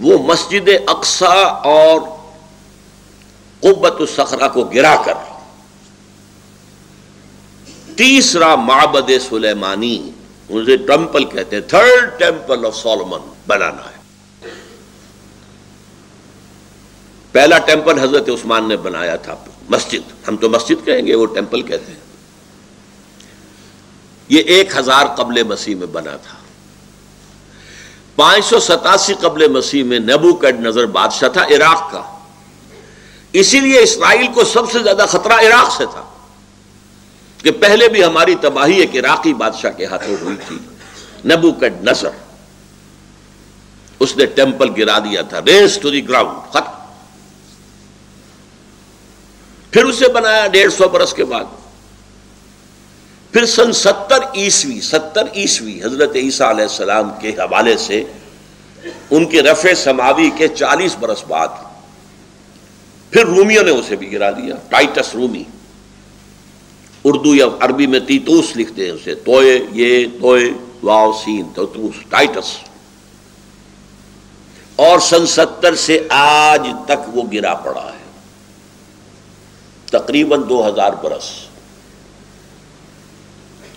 وہ 0.00 0.18
مسجد 0.18 0.68
اقسا 0.86 1.34
اور 1.46 2.00
قبت 3.60 3.94
السخرا 4.00 4.48
کو 4.48 4.64
گرا 4.64 5.02
کر۔ 5.04 5.14
تیسرا 7.96 8.54
معبد 8.54 9.10
سلیمانی۔ 9.28 10.10
اسے 10.48 10.76
ٹیمپل 10.76 11.24
کہتے 11.24 11.56
ہیں۔ 11.56 11.62
تھرڈ 11.62 12.18
ٹیمپل 12.18 12.66
آف 12.66 12.76
سولمن 12.76 13.34
بنانا 13.46 13.82
ہے۔ 13.82 13.98
پہلا 17.32 17.58
ٹیمپل 17.58 17.98
حضرت 17.98 18.28
عثمان 18.28 18.68
نے 18.68 18.76
بنایا 18.76 19.16
تھا۔ 19.16 19.36
مسجد۔ 19.68 20.28
ہم 20.28 20.36
تو 20.36 20.48
مسجد 20.48 20.86
کہیں 20.86 21.06
گے، 21.06 21.14
وہ 21.14 21.26
ٹیمپل 21.26 21.62
کہتے 21.62 21.92
ہیں۔ 21.92 22.00
یہ 24.28 24.40
ایک 24.40 24.76
ہزار 24.76 25.06
قبل 25.16 25.42
مسیح 25.42 25.74
میں 25.74 25.86
بنا 25.86 26.16
تھا۔ 26.16 26.36
پانچ 28.16 28.44
سو 28.44 28.60
ستاسی 28.60 29.14
قبل 29.14 29.48
مسیح 29.48 29.84
میں 29.84 29.98
نبو 29.98 30.34
کا 30.34 30.50
نظر 30.50 30.86
بادشاہ 30.86 31.28
تھا 31.28 31.42
عراق 31.44 31.92
کا۔ 31.92 32.02
اسی 33.32 33.60
لیے 33.60 33.80
اسرائیل 33.80 34.26
کو 34.34 34.44
سب 34.44 34.70
سے 34.72 34.78
زیادہ 34.78 35.04
خطرہ 35.08 35.32
عراق 35.32 35.76
سے 35.76 35.86
تھا۔ 35.86 36.17
کہ 37.48 37.52
پہلے 37.52 37.88
بھی 37.88 38.04
ہماری 38.04 38.34
تباہی 38.40 38.80
ایک 38.80 38.96
عراقی 38.96 39.34
بادشاہ 39.34 39.70
کے 39.70 39.86
ہاتھوں 39.86 40.16
ہوئی 40.20 40.36
تھی 40.46 40.56
نبو 41.28 41.52
کا 41.52 41.66
نظر 41.82 42.08
اس 44.00 44.16
نے 44.16 44.26
ٹیمپل 44.26 44.70
گرا 44.78 44.98
دیا 44.98 45.22
تھا، 45.22 45.40
ریس 45.46 45.78
ٹو 45.78 45.90
دی 45.90 46.08
گراؤنڈ، 46.08 46.50
ختم۔ 46.50 46.72
پھر 49.70 49.84
اسے 49.84 50.08
بنایا 50.08 50.46
ڈیڑھ 50.46 50.72
سو 50.72 50.88
برس 50.88 51.12
کے 51.12 51.24
بعد۔ 51.24 51.44
پھر 53.32 53.46
سن 53.46 53.72
ستر 53.72 54.18
عیسوی 54.34 54.80
ستر 54.80 55.22
عیسوی، 55.34 55.84
حضرت 55.84 56.16
عیسیٰ 56.16 56.48
علیہ 56.48 56.62
السلام 56.62 57.10
کے 57.20 57.30
حوالے 57.30 57.76
سے 57.76 58.04
ان 59.10 59.26
کے 59.26 59.42
رفع 59.42 59.74
سماوی 59.74 60.30
کے 60.36 60.48
چالیس 60.48 60.96
برس 60.96 61.24
بعد 61.28 61.48
پھر 63.10 63.26
رومیوں 63.26 63.62
نے 63.62 63.70
اسے 63.70 63.96
بھی 63.96 64.12
گرا 64.12 64.30
دیا، 64.30 64.54
ٹائٹس 64.68 65.14
رومی۔ 65.14 65.44
اردو 67.08 67.34
یا 67.34 67.46
عربی 67.60 67.86
میں 67.86 68.00
تیتوس 68.00 68.56
لکھتے 68.56 68.84
ہیں 68.84 68.92
اسے۔ 68.92 69.14
توئے، 69.14 69.60
یہ، 69.72 70.06
توئے 70.20 70.50
واؤ 70.82 71.12
سین، 71.24 71.44
تیتوس 71.44 71.94
ٹائٹس 72.08 72.58
اور 74.76 74.98
سن 74.98 75.26
ستر 75.26 75.74
سے 75.74 76.06
آج 76.08 76.68
تک 76.86 77.16
وہ 77.16 77.22
گرا 77.32 77.54
پڑا 77.54 77.92
ہے۔ 77.92 77.98
تقریباً 79.86 80.42
دو 80.48 80.68
ہزار 80.68 80.92
برس۔ 80.92 81.30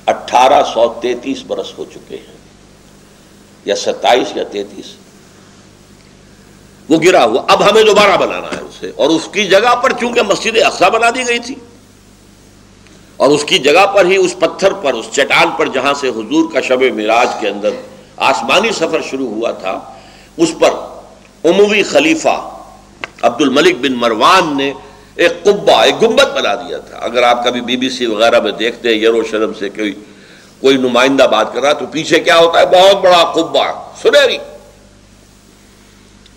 اٹھارہ 0.05 0.63
سو 0.73 0.93
تینتیس 1.01 1.43
برس 1.47 1.73
ہو 1.77 1.85
چکے 1.93 2.17
ہیں۔ 2.17 2.37
یا 3.65 3.75
ستائیس 3.75 4.27
یا 4.35 4.43
تینتیس۔ 4.43 4.85
وہ 6.89 6.99
گرا 6.99 7.25
ہوا۔ 7.25 7.43
اب 7.47 7.71
ہمیں 7.71 7.83
دوبارہ 7.83 8.17
بنانا 8.17 8.47
ہے 8.47 8.61
اسے۔ 8.61 8.91
اور 8.95 9.09
اس 9.09 9.29
کی 9.31 9.47
جگہ 9.47 9.75
پر 9.75 9.93
چونکہ 9.99 10.21
مسجد 10.21 10.57
اقسا 10.65 10.89
بنا 10.89 11.09
دی 11.09 11.27
گئی 11.27 11.39
تھی۔ 11.39 11.55
اور 13.21 13.29
اس 13.29 13.43
کی 13.43 13.57
جگہ 13.57 13.85
پر 13.85 14.05
ہی، 14.05 14.15
اس 14.15 14.35
پتھر 14.39 14.73
پر، 14.73 14.93
اس 14.93 15.05
چٹان 15.11 15.49
پر 15.57 15.67
جہاں 15.67 15.93
سے 15.93 16.09
حضور 16.09 16.51
کا 16.53 16.61
شب 16.61 16.81
معراج 16.81 17.27
کے 17.39 17.47
اندر 17.49 17.69
آسمانی 18.17 18.71
سفر 18.71 19.01
شروع 19.01 19.27
ہوا 19.29 19.51
تھا، 19.51 19.79
اس 20.37 20.53
پر 20.59 20.69
عموی 21.43 21.83
خلیفہ 21.83 22.37
عبد 23.21 23.41
الملک 23.41 23.75
بن 23.81 23.93
مروان 23.93 24.57
نے 24.57 24.73
ایک 25.15 25.43
قبا 25.43 25.83
ایک 25.83 26.01
گنبت 26.01 26.27
بنا 26.35 26.55
دیا 26.55 26.77
تھا۔ 26.77 26.97
اگر 26.97 27.23
آپ 27.23 27.43
کبھی 27.45 27.61
بی 27.61 27.77
بی 27.77 27.89
سی 27.89 28.05
وغیرہ 28.05 28.39
میں 28.39 28.51
دیکھتے 28.51 28.89
ہیں، 28.89 28.95
یروشلم 28.95 29.53
سے 29.53 29.69
کوئی 29.69 29.93
کوئی 30.59 30.77
نمائندہ 30.77 31.23
بات 31.23 31.53
کر 31.53 31.61
رہا 31.61 31.73
تو 31.73 31.85
پیچھے 31.91 32.19
کیا 32.19 32.37
ہوتا 32.37 32.59
ہے؟ 32.59 32.65
بہت 32.65 33.03
بڑا 33.03 33.23
قبا 33.35 33.67
سنہری 34.01 34.37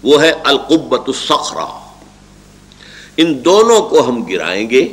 وہ 0.02 0.22
ہے 0.22 0.32
القبت 0.44 1.02
الصخرہ۔ 1.06 1.66
ان 3.16 3.44
دونوں 3.44 3.80
کو 3.82 4.08
ہم 4.08 4.22
گرائیں 4.22 4.70
گے۔ 4.70 4.88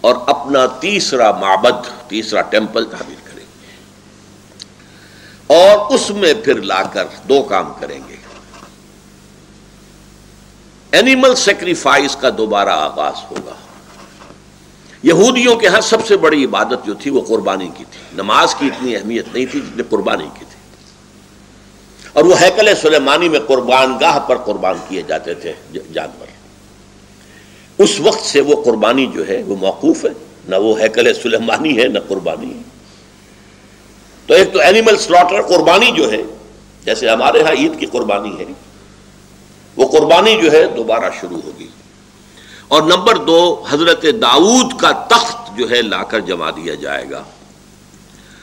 اور 0.00 0.14
اپنا 0.26 0.66
تیسرا 0.66 1.32
معبد، 1.32 2.08
تیسرا 2.08 2.42
ٹیمپل 2.42 2.84
تعمیر 2.84 3.16
کریں 3.24 3.44
گے۔ 3.44 3.76
اور 5.46 5.94
اس 5.94 6.10
میں 6.10 6.34
پھر 6.44 6.62
لا 6.62 6.82
کر 6.82 7.04
دو 7.28 7.42
کام 7.42 7.72
کریں 7.80 8.00
گے۔ 8.08 8.16
اینیمل 10.92 11.34
سیکریفائس 11.34 12.16
کا 12.16 12.28
دوبارہ 12.38 12.68
آغاز 12.68 13.30
ہوگا۔ 13.30 13.54
یہودیوں 15.02 15.56
کے 15.56 15.68
ہاں 15.68 15.80
سب 15.80 16.06
سے 16.06 16.16
بڑی 16.16 16.44
عبادت 16.44 16.86
جو 16.86 16.94
تھی 16.94 17.10
وہ 17.10 17.20
قربانی 17.28 17.68
کی 17.76 17.84
تھی۔ 17.90 18.00
نماز 18.12 18.54
کی 18.54 18.66
اتنی 18.66 18.96
اہمیت 18.96 19.26
نہیں 19.34 19.46
تھی 19.46 19.60
جتنی 19.60 19.82
قربانی 19.88 20.24
کی 20.24 20.44
تھی۔ 20.50 20.58
اور 22.12 22.24
وہ 22.24 22.40
ہیکل 22.40 22.74
سلیمانی 22.82 23.28
میں 23.28 23.40
قربان 23.40 23.96
گاہ 24.00 24.18
پر 24.18 24.38
قربان 24.38 24.74
کیے 24.88 25.02
جاتے 25.02 25.34
تھے 25.34 25.52
جانور۔ 25.92 26.27
اس 27.78 28.00
وقت 28.00 28.20
سے 28.20 28.40
وہ 28.40 28.62
قربانی 28.62 29.06
جو 29.06 29.28
ہے 29.28 29.42
وہ 29.42 29.56
موقوف 29.56 30.04
ہے، 30.04 30.10
نہ 30.48 30.56
وہ 30.56 30.80
ہیکل 30.80 31.14
سلیمانی 31.14 31.82
ہے، 31.82 31.88
نہ 31.88 31.98
قربانی 32.08 32.54
ہے۔ 32.54 32.60
تو 34.26 34.34
ایک 34.34 34.52
تو 34.52 34.58
اینیمل 34.58 34.96
سلاٹر 34.96 35.42
قربانی 35.42 35.90
جو 35.96 36.12
ہے، 36.12 36.22
جیسے 36.84 37.10
ہمارے 37.10 37.42
ہاں 37.42 37.52
عید 37.52 37.80
کی 37.80 37.86
قربانی 37.86 38.38
ہے، 38.38 38.44
وہ 39.76 39.88
قربانی 39.88 40.40
جو 40.42 40.52
ہے 40.52 40.66
دوبارہ 40.66 41.04
شروع 41.20 41.40
ہوگی۔ 41.44 41.66
اور 42.68 42.82
نمبر 42.82 43.16
دو، 43.16 43.64
حضرت 43.70 44.02
داؤد 44.02 44.80
کا 44.80 44.92
تخت 44.92 45.58
جو 45.58 45.70
ہے 45.70 45.82
لا 45.82 46.02
کر 46.02 46.20
جما 46.20 46.50
دیا 46.50 46.74
جائے 46.74 47.10
گا۔ 47.10 47.22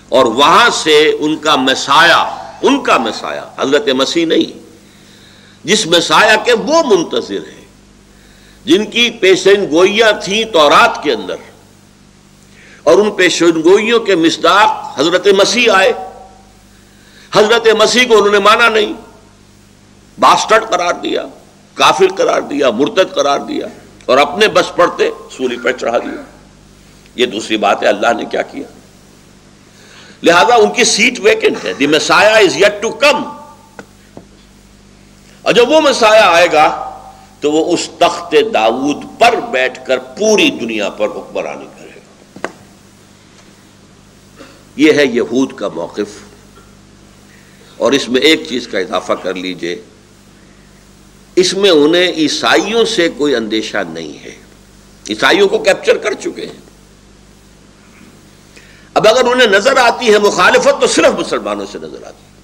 اور 0.10 0.26
وہاں 0.26 0.70
سے 0.70 1.12
ان 1.20 1.36
کا 1.36 1.56
مسایا 1.56 2.22
ان 2.62 2.84
کا 2.84 2.98
مسایا 2.98 3.46
حضرت 3.58 3.88
مسیح 3.88 4.26
نہیں، 4.26 4.60
جس 5.64 5.88
مسایا 5.88 6.36
کے 6.36 6.54
وہ 6.54 6.84
منتظر 6.84 7.40
ہیں۔ 7.54 7.55
جن 8.66 8.86
کی 8.86 9.10
پیشن 9.20 9.66
گوئیاں 9.72 10.12
تھیں 10.24 10.44
تورات 10.54 11.02
کے 11.04 11.14
اندر، 11.14 11.36
اور 12.84 12.98
ان 12.98 13.12
پیشن 13.12 13.62
گوئیوں 13.64 14.00
کے 14.00 14.16
مصداق 14.16 15.00
حضرت 15.00 15.28
مسیح 15.38 15.72
آئے۔ 15.74 15.92
حضرت 17.32 17.68
مسیح 17.80 18.08
کو 18.08 18.18
انہوں 18.18 18.32
نے 18.32 18.40
مانا 18.40 18.70
نہیں 18.70 18.94
باسٹرڈ 20.18 20.70
قرار 20.70 20.94
دیا، 21.04 21.26
کافر 21.78 22.14
قرار 22.18 22.42
دیا، 22.42 22.70
مرتد 22.72 23.14
قرار 23.16 23.40
دیا، 23.40 23.68
اور 24.06 24.18
اپنے 24.18 24.48
بس 24.48 24.76
پڑتے 24.76 25.10
سولی 25.38 25.58
پر 25.64 25.72
چڑھا 25.72 25.98
دیا۔ 25.98 26.22
یہ 27.16 27.26
دوسری 27.26 27.58
بات 27.58 27.84
ہے، 27.84 27.88
اللہ 27.88 28.14
نے 28.18 28.26
کیا 28.26 28.42
کیا؟ 28.42 28.68
لہذا 30.24 30.56
ان 30.56 30.72
کی 30.72 30.84
سیٹ 30.86 31.20
ویکنٹ 31.24 31.64
ہے۔ 31.66 31.74
دی 31.74 31.88
مسایا 31.88 32.36
از 32.36 32.58
یٹ 32.58 32.82
ٹو 32.82 32.90
کم 33.02 33.24
اور 35.42 35.54
جب 35.54 35.72
وہ 35.72 35.82
مسایا 35.82 36.28
آئے 36.30 36.48
گا 36.54 36.85
تو 37.46 37.52
وہ 37.52 37.74
اس 37.74 37.90
تخت 38.00 38.36
داود 38.54 39.20
پر 39.20 39.36
بیٹھ 39.52 39.80
کر 39.88 39.98
پوری 39.98 40.50
دنیا 40.50 40.90
پر 40.90 41.08
حکمرانی 41.08 41.68
کرے 41.80 41.90
گا۔ 41.90 42.48
یہ 44.76 44.94
ہے 44.94 45.06
یہود 45.06 45.54
کا 45.54 45.68
موقف۔ 45.68 46.24
اور 47.78 47.92
اس 47.92 48.10
میں 48.10 48.22
ایک 48.22 48.42
چیز 48.50 48.68
کا 48.68 48.80
اضافہ 48.80 49.14
کر 49.14 49.34
لیجیے۔ 49.34 49.82
اس 51.36 51.54
میں 51.54 51.70
انہیں 51.70 52.12
عیسائیوں 52.12 52.86
سے 52.86 53.10
کوئی 53.18 53.36
اندیشہ 53.36 53.78
نہیں 53.90 54.24
ہے۔ 54.24 54.36
عیسائیوں 55.10 55.48
کو 55.48 55.60
کیپچر 55.60 55.98
کر 55.98 56.14
چکے 56.14 56.46
ہیں۔ 56.46 56.62
اب 58.94 59.08
اگر 59.08 59.26
انہیں 59.26 59.48
نظر 59.48 59.78
آتی 59.78 60.14
ہے 60.14 60.20
مخالفت 60.20 60.82
تو 60.82 60.88
صرف 60.88 61.20
مسلمانوں 61.20 61.66
سے 61.72 61.78
نظر 61.78 62.04
آتی 62.04 62.26
ہے۔ 62.30 62.35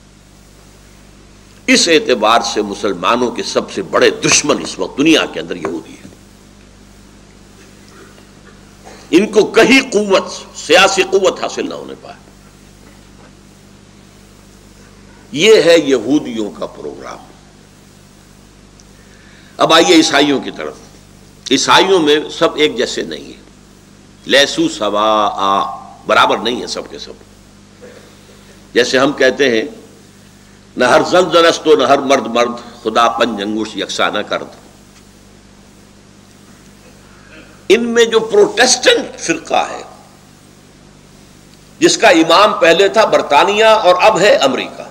اس 1.67 1.87
اعتبار 1.87 2.41
سے 2.53 2.61
مسلمانوں 2.61 3.31
کے 3.31 3.43
سب 3.43 3.71
سے 3.71 3.81
بڑے 3.81 4.09
دشمن 4.09 4.61
اس 4.61 4.79
وقت 4.79 4.97
دنیا 4.97 5.25
کے 5.25 5.39
اندر 5.39 5.55
یہودی 5.55 5.93
ہے 5.93 6.01
ان 9.11 9.27
کو 9.27 9.45
کہیں 9.45 9.91
قوت، 9.91 10.57
سیاسی 10.57 11.03
قوت 11.03 11.43
حاصل 11.43 11.69
نہ 11.69 11.73
ہونے 11.73 11.93
پائے۔ 12.01 12.15
یہ 15.31 15.61
ہے 15.61 15.79
یہودیوں 15.79 16.51
کا 16.51 16.65
پروگرام۔ 16.65 17.17
اب 19.57 19.73
آئیے 19.73 19.95
عیسائیوں 19.95 20.39
کی 20.39 20.51
طرف۔ 20.51 20.73
عیسائیوں 21.51 21.99
میں 21.99 22.19
سب 22.37 22.55
ایک 22.55 22.77
جیسے 22.77 23.01
نہیں 23.01 23.27
ہے 23.27 23.41
لہسو 24.27 24.69
سوا 24.69 25.29
آ، 25.33 25.77
برابر 26.07 26.37
نہیں 26.37 26.61
ہے 26.61 26.67
سب 26.67 26.89
کے 26.89 26.99
سب۔ 26.99 27.13
جیسے 28.73 28.97
ہم 28.97 29.13
کہتے 29.13 29.49
ہیں 29.49 29.80
نہ 30.77 30.85
ہر 30.85 31.01
زن 31.03 31.29
زنست 31.31 31.67
نہ 31.67 31.83
ہر 31.83 31.97
مرد 31.97 32.27
مرد، 32.27 32.83
خدا 32.83 33.09
پن 33.09 33.37
جنگوش 33.37 33.67
یکسانہ 33.75 34.19
کرد۔ 34.19 34.45
ان 37.69 37.89
میں 37.89 38.05
جو 38.05 38.19
پروٹیسٹنٹ 38.19 39.19
فرقہ 39.19 39.69
ہے، 39.69 39.81
جس 41.79 41.97
کا 41.97 42.09
امام 42.09 42.53
پہلے 42.53 42.87
تھا 42.89 43.05
برطانیہ 43.05 43.65
اور 43.65 43.95
اب 44.01 44.19
ہے 44.19 44.35
امریکہ۔ 44.35 44.83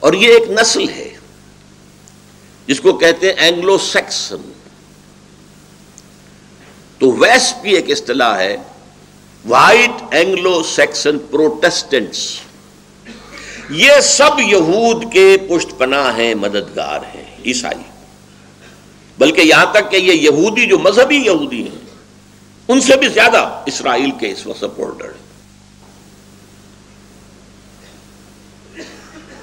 اور 0.00 0.12
یہ 0.12 0.28
ایک 0.28 0.50
نسل 0.50 0.88
ہے، 0.88 1.16
جس 2.66 2.80
کو 2.80 2.92
کہتے 2.92 3.26
ہیں 3.26 3.34
اینگلو 3.34 3.78
سیکسن 3.78 4.52
تو 6.98 7.12
ویسٹ 7.12 7.62
بھی 7.62 7.74
ایک 7.74 7.90
اصطلاح 7.90 8.38
ہے 8.38 8.56
وائٹ 9.48 10.02
اینگلو 10.10 10.62
سیکسن 10.62 11.18
پروٹیسٹنٹس 11.18 12.18
یہ 13.70 14.00
سب 14.00 14.40
یہود 14.40 15.04
کے 15.12 15.36
پشت 15.48 15.78
پناہ 15.78 16.16
ہیں، 16.16 16.34
مددگار 16.34 17.00
ہیں، 17.14 17.24
عیسائی۔ 17.46 17.82
بلکہ 19.18 19.40
یہاں 19.40 19.72
تک 19.72 19.90
کہ 19.90 19.96
یہ 19.96 20.12
یہودی 20.12 20.66
جو 20.66 20.78
مذہبی 20.78 21.16
یہودی 21.16 21.62
ہیں، 21.62 21.78
ان 22.68 22.80
سے 22.80 22.96
بھی 22.96 23.08
زیادہ 23.08 23.62
اسرائیل 23.66 24.10
کے 24.20 24.30
اس 24.30 24.46
وقت 24.46 24.60
سپورٹر 24.60 25.12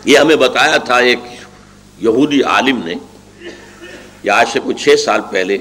یہ 0.05 0.17
ہمیں 0.17 0.35
بتایا 0.35 0.77
تھا 0.77 0.97
ایک 0.97 1.19
یہودی 1.99 2.41
عالم 2.41 2.85
نے 2.85 2.93
یا 4.23 4.35
آج 4.35 4.47
سے 4.53 4.59
کچھ 4.63 4.83
چھ 4.83 4.99
سال 4.99 5.21
پہلے 5.31 5.57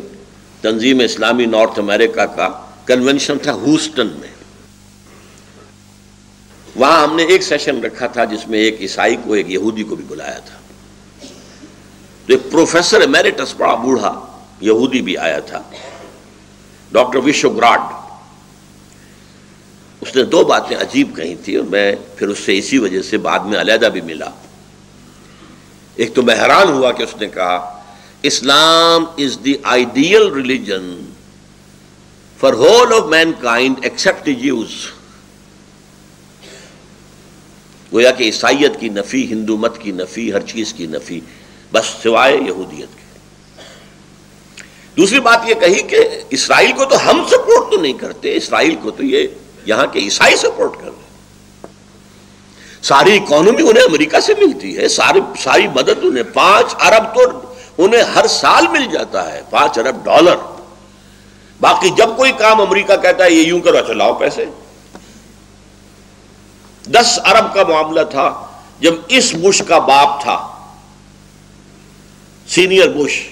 تنظیم 0.61 1.01
اسلامی 1.01 1.47
نارتھ 1.47 1.79
امریکہ 1.79 2.25
کا 2.27 2.49
کنونشن 2.89 3.39
تھا 3.39 3.53
ہوسٹن 3.53 4.09
میں 4.21 4.35
وہاں 6.77 7.03
ہم 7.03 7.17
نے 7.17 7.25
ایک 7.25 7.43
سیشن 7.43 7.81
رکھا 7.85 8.07
تھا 8.07 8.25
جس 8.25 8.47
میں 8.49 8.59
ایک 8.59 8.81
عیسائی 8.81 9.17
کو 9.25 9.33
ایک 9.33 9.51
یہودی 9.51 9.83
کو 9.83 9.97
بھی 9.97 10.05
بلایا 10.09 10.39
تھا 10.47 10.59
تو 12.29 12.33
ایک 12.33 12.51
پروفیسر 12.53 13.01
امیریٹس 13.01 13.55
بڑا 13.57 13.75
بوڑھا 13.75 14.15
یہودی 14.61 15.03
بھی 15.03 15.17
آیا 15.19 15.39
تھا 15.47 15.63
ڈاکٹر 16.93 17.19
وشو 17.25 17.51
گراڈ 17.51 17.81
اس 20.03 20.15
نے 20.17 20.23
دو 20.33 20.43
باتیں 20.45 20.77
عجیب 20.77 21.17
کہی 21.17 21.35
تھی 21.45 21.57
اور 21.57 21.65
میں 21.65 21.95
پھر 22.17 22.29
اس 22.29 22.39
سے 22.39 22.59
اسی 22.59 22.79
وجہ 22.79 23.03
سے 23.03 23.19
بعد 23.19 23.47
میں 23.47 23.61
علیحدہ 23.61 23.89
بھی 23.93 24.01
ملا 24.01 24.31
ایک 25.97 26.15
تو 26.15 26.23
میں 26.23 26.35
حیران 26.35 26.69
ہوا 26.69 26.93
کہ 26.93 27.03
اس 27.03 27.17
نے 27.21 27.29
کہا 27.29 27.57
Islam 28.23 29.05
is 29.19 29.39
the 29.45 29.55
ideal 29.63 30.33
religion 30.35 30.85
for 32.41 32.53
whole 32.53 32.93
of 32.93 33.07
mankind 33.41 33.79
except 33.83 34.29
Jews 34.41 34.75
گویا 37.93 38.11
کہ 38.11 38.25
عیسائیت 38.25 38.79
کی 38.81 38.89
نفی، 38.89 39.27
ہندو 39.31 39.57
مت 39.57 39.79
کی 39.81 39.93
نفی، 39.93 40.33
ہر 40.33 40.41
چیز 40.47 40.73
کی 40.73 40.87
نفی، 40.87 41.21
بس 41.73 41.87
سوائے 42.03 42.37
یہودیت 42.37 42.97
کی 42.97 43.05
دوسری 44.97 45.21
بات 45.21 45.49
یہ 45.49 45.55
کہی 45.61 45.83
کہ 45.89 45.99
اسرائیل 46.31 46.73
کو 46.73 46.85
تو 46.85 46.97
ہم 47.11 47.23
سپورٹ 47.31 47.71
تو 47.71 47.81
نہیں 47.81 47.93
کرتے، 47.93 48.37
اسرائیل 48.37 48.75
کو 48.83 48.91
تو 48.91 49.05
یہ 49.05 49.27
یہاں 49.67 49.87
کے 49.93 49.99
عیسائی 49.99 50.37
سپورٹ 50.37 50.77
کر 50.81 50.87
رہے 50.87 51.05
ساری 52.83 53.17
اکانومی 53.17 53.63
انہیں 53.63 53.85
امریکہ 53.85 54.21
سے 54.21 54.33
ملتی 54.39 54.77
ہے، 54.77 54.89
ساری 54.89 55.21
ساری 55.43 55.67
مدد 55.69 56.05
انہیں، 56.05 56.23
پانچ 56.35 56.75
ارب 56.81 57.15
تو 57.15 57.23
انہیں 57.85 58.03
ہر 58.15 58.27
سال 58.31 58.69
مل 58.71 58.87
جاتا 58.93 59.33
ہے، 59.33 59.41
پانچ 59.51 59.79
ارب 59.79 60.05
ڈالر 60.05 60.37
باقی 61.61 61.91
جب 61.91 62.17
کوئی 62.17 62.33
کام 62.33 62.61
امریکہ 62.61 62.97
کہتا 62.97 63.25
ہے، 63.25 63.31
یہ 63.31 63.43
یوں 63.43 63.61
کرو 63.61 63.77
اچھا 63.77 63.93
لاؤ 63.93 64.15
پیسے۔ 64.15 64.45
دس 66.87 67.19
ارب 67.25 67.55
کا 67.55 67.63
معاملہ 67.69 68.01
تھا 68.11 68.47
جب 68.81 68.95
اس 69.09 69.35
بش 69.35 69.63
کا 69.69 69.79
باپ 69.79 70.23
تھا، 70.23 70.37
سینئر 72.49 72.89
بش۔ 72.89 73.29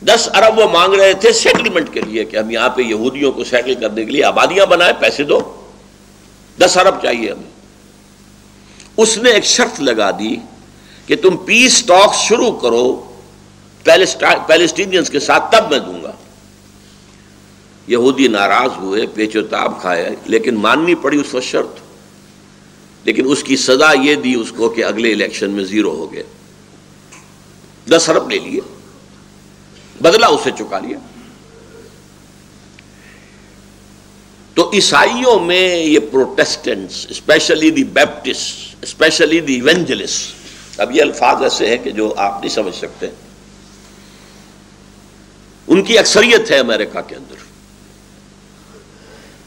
دس 0.00 0.28
ارب 0.34 0.58
وہ 0.58 0.64
مانگ 0.72 0.94
رہے 0.94 1.14
تھے 1.14 1.32
سیٹلمنٹ 1.32 1.92
کے 1.92 2.00
لیے 2.00 2.24
کہ 2.24 2.36
ہم 2.36 2.50
یہاں 2.50 2.68
پہ 2.68 2.82
یہودیوں 2.82 3.32
کو 3.32 3.44
سیٹل 3.44 3.74
کرنے 3.74 4.04
کے 4.04 4.10
لیے 4.10 4.24
آبادیاں 4.24 4.66
بنائے 4.66 4.92
پیسے 4.98 5.24
دو۔ 5.24 5.66
دس 6.60 6.76
ارب 6.76 7.02
چاہیے 7.02 7.30
ہمیں۔ 7.30 7.50
اس 8.96 9.18
نے 9.18 9.30
ایک 9.30 9.44
شرط 9.44 9.80
لگا 9.80 10.10
دی 10.10 10.36
کہ 11.06 11.16
تم 11.16 11.36
پیس 11.36 11.84
ٹاک 11.86 12.14
شروع 12.14 12.52
کرو 12.52 13.12
پیلسٹینینس 14.46 15.10
کے 15.10 15.20
ساتھ 15.20 15.52
تب 15.52 15.70
میں 15.70 15.78
دوں 15.78 16.02
گا۔ 16.02 16.07
یہودی 17.88 18.28
ناراض 18.28 18.70
ہوئے 18.76 19.06
پیچو 19.06 19.42
تاب 19.42 19.80
کھائے، 19.80 20.16
لیکن 20.24 20.54
ماننی 20.54 20.94
پڑی 20.94 21.20
اس 21.20 21.34
وقت 21.34 21.44
شرط۔ 21.44 21.80
لیکن 23.04 23.22
اس 23.30 23.42
کی 23.42 23.56
سزا 23.56 23.92
یہ 24.02 24.14
دی 24.14 24.34
اس 24.34 24.52
کو 24.56 24.68
کہ 24.68 24.84
اگلے 24.84 25.12
الیکشن 25.12 25.50
میں 25.50 25.64
زیرو 25.64 25.90
ہو 25.90 26.12
گئے۔ 26.12 26.22
دس 27.90 28.08
ارب 28.08 28.30
لے 28.30 28.38
لیے۔ 28.38 28.60
بدلا 30.00 30.26
اسے 30.26 30.50
چکا 30.58 30.78
لیا۔ 30.78 30.98
تو 34.54 34.70
عیسائیوں 34.72 35.40
میں 35.40 35.76
یہ 35.76 35.98
Protestants 35.98 37.06
specially 37.10 37.70
the 37.70 37.84
Baptist 37.84 38.76
specially 38.82 39.40
the 39.40 39.54
evangelicals 39.54 40.26
اب 40.78 40.96
یہ 40.96 41.02
الفاظ 41.02 41.42
ایسے 41.42 41.66
ہیں 41.66 41.76
کہ 41.76 41.90
جو 41.90 42.14
آپ 42.16 42.40
نہیں 42.40 42.54
سمجھ 42.54 42.74
سکتے۔ 42.74 43.06
ان 45.66 45.82
کی 45.82 45.98
اکثریت 45.98 46.50
ہے 46.50 46.58
امریکہ 46.58 47.00
کے 47.00 47.14
اندر۔ 47.14 47.57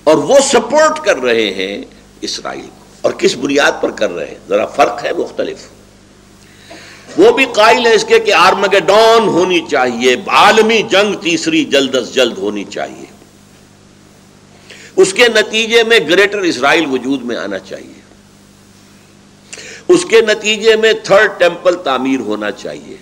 اور 0.03 0.15
وہ 0.15 0.35
سپورٹ 0.39 1.05
کر 1.05 1.17
رہے 1.17 1.53
ہیں 1.53 1.81
اسرائیل 2.21 2.65
کو۔ 2.65 2.85
اور 3.01 3.11
کس 3.11 3.35
بنیاد 3.35 3.71
پر 3.81 3.91
کر 3.91 4.11
رہے 4.11 4.25
ہیں؟ 4.25 4.35
ذرا 4.49 4.65
فرق 4.65 5.03
ہے 5.03 5.13
مختلف۔ 5.13 5.57
وہ 7.17 7.31
بھی 7.31 7.45
قائل 7.45 7.85
ہے 7.85 7.93
اس 7.93 8.05
کے 8.07 8.19
کہ 8.19 8.33
آرمگڈون 8.33 9.27
ہونی 9.27 9.61
چاہیے، 9.71 10.15
عالمی 10.27 10.81
جنگ 10.81 11.13
تیسری 11.13 11.65
جلد 11.65 11.95
از 11.95 12.13
جلد 12.13 12.37
ہونی 12.37 12.63
چاہیے۔ 12.63 13.05
اس 14.95 15.13
کے 15.13 15.27
نتیجے 15.27 15.83
میں 15.83 15.99
گریٹر 15.99 16.37
اسرائیل 16.37 16.85
وجود 16.91 17.21
میں 17.21 17.35
آنا 17.35 17.59
چاہیے۔ 17.59 18.01
اس 19.87 20.05
کے 20.05 20.21
نتیجے 20.21 20.75
میں 20.75 20.93
تھرڈ 20.93 21.39
ٹیمپل 21.39 21.75
تعمیر 21.75 22.19
ہونا 22.19 22.51
چاہیے۔ 22.51 22.97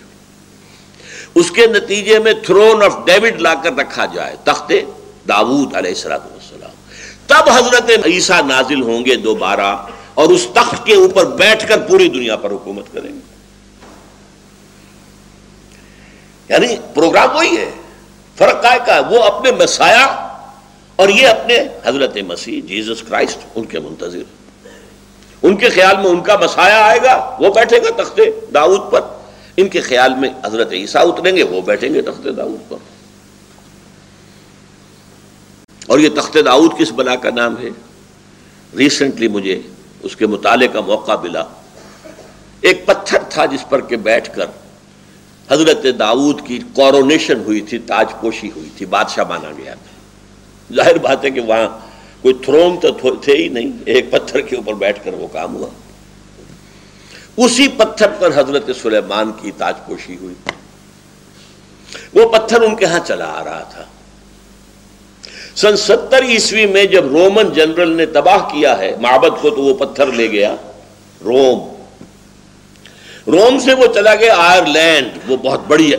اس 1.34 1.50
کے 1.50 1.66
نتیجے 1.66 2.18
میں 2.18 2.32
تھرون 2.32 2.82
آف 2.82 2.96
ڈیوڈ 3.06 3.40
لا 3.40 3.54
کر 3.54 3.72
رکھا 3.72 4.06
جائے۔ 4.06 4.36
تخت 4.44 4.72
داود 5.28 5.74
علیہ 5.74 5.90
السلام۔ 5.90 6.39
تب 7.30 7.50
حضرت 7.50 7.90
عیسیٰ 8.06 8.42
نازل 8.42 8.82
ہوں 8.82 9.04
گے 9.04 9.14
دوبارہ 9.14 9.76
اور 10.14 10.28
اس 10.28 10.46
تخت 10.54 10.86
کے 10.86 10.94
اوپر 10.94 11.24
بیٹھ 11.24 11.68
کر 11.68 11.78
پوری 11.78 12.08
دنیا 12.08 12.36
پر 12.36 12.50
حکومت 12.50 12.84
کریں 12.92 13.12
گے۔ 13.12 13.40
یعنی 16.48 16.66
پروگرام 16.94 17.36
وہی 17.36 17.56
ہے۔ 17.56 17.70
فرق 18.36 18.62
کا 18.62 18.94
ہے 18.94 19.00
وہ 19.00 19.22
اپنے 19.22 19.50
مسایا 19.52 20.04
اور 20.96 21.08
یہ 21.08 21.28
اپنے 21.28 21.58
حضرت 21.84 22.16
مسیح 22.16 22.60
جیزس 22.66 23.02
کرائسٹ، 23.02 23.38
ان 23.54 23.64
کے 23.64 23.80
منتظر۔ 23.80 24.22
ان 25.42 25.56
کے 25.56 25.68
خیال 25.68 25.96
میں 25.96 26.06
ان 26.06 26.20
کا 26.20 26.36
مسایا 26.36 26.84
آئے 26.84 26.98
گا، 27.02 27.36
وہ 27.40 27.54
بیٹھے 27.54 27.78
گا 27.78 28.02
تخت 28.02 28.20
داؤد 28.54 28.92
پر۔ 28.92 29.00
ان 29.56 29.68
کے 29.68 29.80
خیال 29.80 30.14
میں 30.14 30.28
حضرت 30.44 30.72
عیسیٰ 30.72 31.06
اتریں 31.06 31.36
گے، 31.36 31.42
وہ 31.42 31.60
بیٹھیں 31.60 31.94
گے 31.94 32.02
تخت 32.02 32.28
داؤد 32.36 32.70
پر۔ 32.70 32.76
اور 35.86 35.98
یہ 35.98 36.08
تخت 36.16 36.36
داؤد 36.46 36.70
کس 36.78 36.92
بلا 36.92 37.16
کا 37.16 37.30
نام 37.30 37.58
ہے؟ 37.58 37.68
ریسنٹلی 38.78 39.28
مجھے 39.28 39.62
اس 40.02 40.16
کے 40.16 40.26
مطالعے 40.26 40.68
کا 40.68 40.80
موقع 40.80 41.12
ملا۔ 41.22 41.44
ایک 42.60 42.86
پتھر 42.86 43.18
تھا 43.30 43.46
جس 43.46 43.68
پر 43.68 43.80
کہ 43.80 43.96
بیٹھ 43.96 44.36
کر 44.36 44.46
حضرت 45.50 45.86
داؤد 45.98 46.40
کی 46.46 46.58
کورونیشن 46.74 47.40
ہوئی 47.40 47.60
تھی، 47.60 47.78
تاج 47.78 48.06
پوشی 48.20 48.50
ہوئی 48.56 48.68
تھی، 48.76 48.86
بادشاہ 48.86 49.24
مانا 49.24 49.50
گیا 49.56 49.74
تھا۔ 49.74 49.90
ظاہر 50.74 50.98
بات 50.98 51.24
ہے 51.24 51.30
کہ 51.30 51.40
وہاں 51.40 51.78
کوئی 52.22 52.34
تھرون 52.34 52.80
تو 52.80 53.14
تھے 53.14 53.36
ہی 53.36 53.48
نہیں، 53.48 53.72
ایک 53.84 54.10
پتھر 54.10 54.40
کے 54.40 54.56
اوپر 54.56 54.74
بیٹھ 54.74 55.04
کر 55.04 55.12
وہ 55.12 55.26
کام 55.26 55.56
ہوا۔ 55.56 55.68
اسی 57.36 57.68
پتھر 57.68 58.08
پر 58.08 58.30
حضرت 58.34 58.70
سلیمان 58.82 59.32
کی 59.40 59.50
تاج 59.50 59.74
پوشی 59.86 60.16
ہوئی۔ 60.16 60.34
وہ 62.14 62.32
پتھر 62.32 62.60
ان 62.60 62.76
کے 62.76 62.84
ہاں 62.84 63.00
چلا 63.06 63.24
آ 63.24 63.44
رہا 63.44 63.60
تھا۔ 63.60 63.84
سن 65.56 65.76
ستر 65.76 66.22
عیسوی 66.22 66.66
میں 66.66 66.84
جب 66.84 67.06
رومن 67.06 67.52
جنرل 67.52 67.90
نے 67.96 68.06
تباہ 68.06 68.38
کیا 68.38 68.78
ہے، 68.78 68.96
معبد 69.00 69.42
کو 69.42 69.50
تو 69.50 69.62
وہ 69.62 69.74
پتھر 69.74 70.06
لے 70.06 70.30
گیا، 70.30 70.56
روم۔ 71.24 71.82
روم 73.26 73.58
سے 73.58 73.74
وہ 73.74 73.86
چلا 73.94 74.14
گیا 74.14 74.34
آئرلینڈ، 74.36 75.10
وہ 75.28 75.36
بہت 75.36 75.60
بڑی 75.66 75.92
ہے۔ 75.92 75.96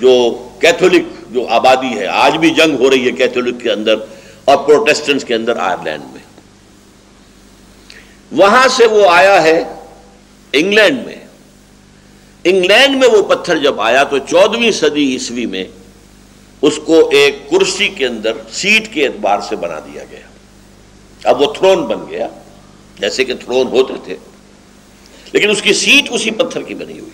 جو 0.00 0.38
کیتھولک 0.60 1.02
جو 1.30 1.46
آبادی 1.46 1.98
ہے، 1.98 2.06
آج 2.06 2.36
بھی 2.36 2.50
جنگ 2.50 2.76
ہو 2.78 2.90
رہی 2.90 3.06
ہے 3.06 3.12
کیتھولک 3.12 3.62
کے 3.62 3.72
اندر 3.72 3.94
اور 4.44 4.56
پروٹیسٹنٹ 4.56 5.24
کے 5.24 5.34
اندر 5.34 5.56
آئرلینڈ 5.56 6.04
میں۔ 6.12 6.20
وہاں 8.32 8.68
سے 8.68 8.86
وہ 8.86 9.10
آیا 9.10 9.42
ہے 9.42 9.64
انگلینڈ 10.52 11.06
میں۔ 11.06 11.16
انگلینڈ 12.44 12.96
میں 12.96 13.08
وہ 13.08 13.22
پتھر 13.22 13.58
جب 13.58 13.80
آیا 13.80 14.04
تو 14.04 14.18
چودہویں 14.18 14.70
صدی 14.70 15.12
عیسوی 15.12 15.46
میں 15.46 15.64
اس 16.64 16.80
کو 16.86 17.08
ایک 17.12 17.50
کرسی 17.50 17.88
کے 17.88 18.06
اندر، 18.06 18.32
سیٹ 18.52 18.94
کے 18.94 19.06
اعتبار 19.06 19.40
سے 19.40 19.56
بنا 19.56 19.78
دیا 19.78 20.04
گیا۔ 20.10 20.20
اب 21.24 21.40
وہ 21.40 21.54
تھرون 21.54 21.86
بن 21.86 22.10
گیا، 22.10 22.28
جیسے 22.98 23.24
کہ 23.24 23.34
تھرون 23.34 23.66
ہوتے 23.66 23.94
تھے۔ 24.04 24.16
لیکن 25.32 25.50
اس 25.50 25.62
کی 25.62 25.72
سیٹ 25.72 26.04
اسی 26.10 26.30
پتھر 26.30 26.62
کی 26.62 26.74
بنی 26.74 27.00
ہوئی۔ 27.00 27.10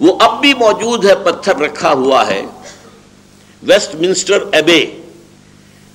وہ 0.00 0.18
اب 0.20 0.40
بھی 0.40 0.54
موجود 0.54 1.04
ہے، 1.04 1.14
پتھر 1.14 1.56
رکھا 1.56 1.92
ہوا 1.92 2.26
ہے۔ 2.26 2.42
Waste 3.62 3.94
minister 3.94 4.38
eBay 4.52 4.84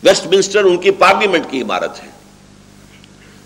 waste 0.04 0.28
minister 0.28 0.64
ان 0.64 0.78
کی 0.78 0.92
پارلیمنٹ 0.92 1.46
کی 1.50 1.62
عمارت 1.62 2.04
ہے۔ 2.04 2.10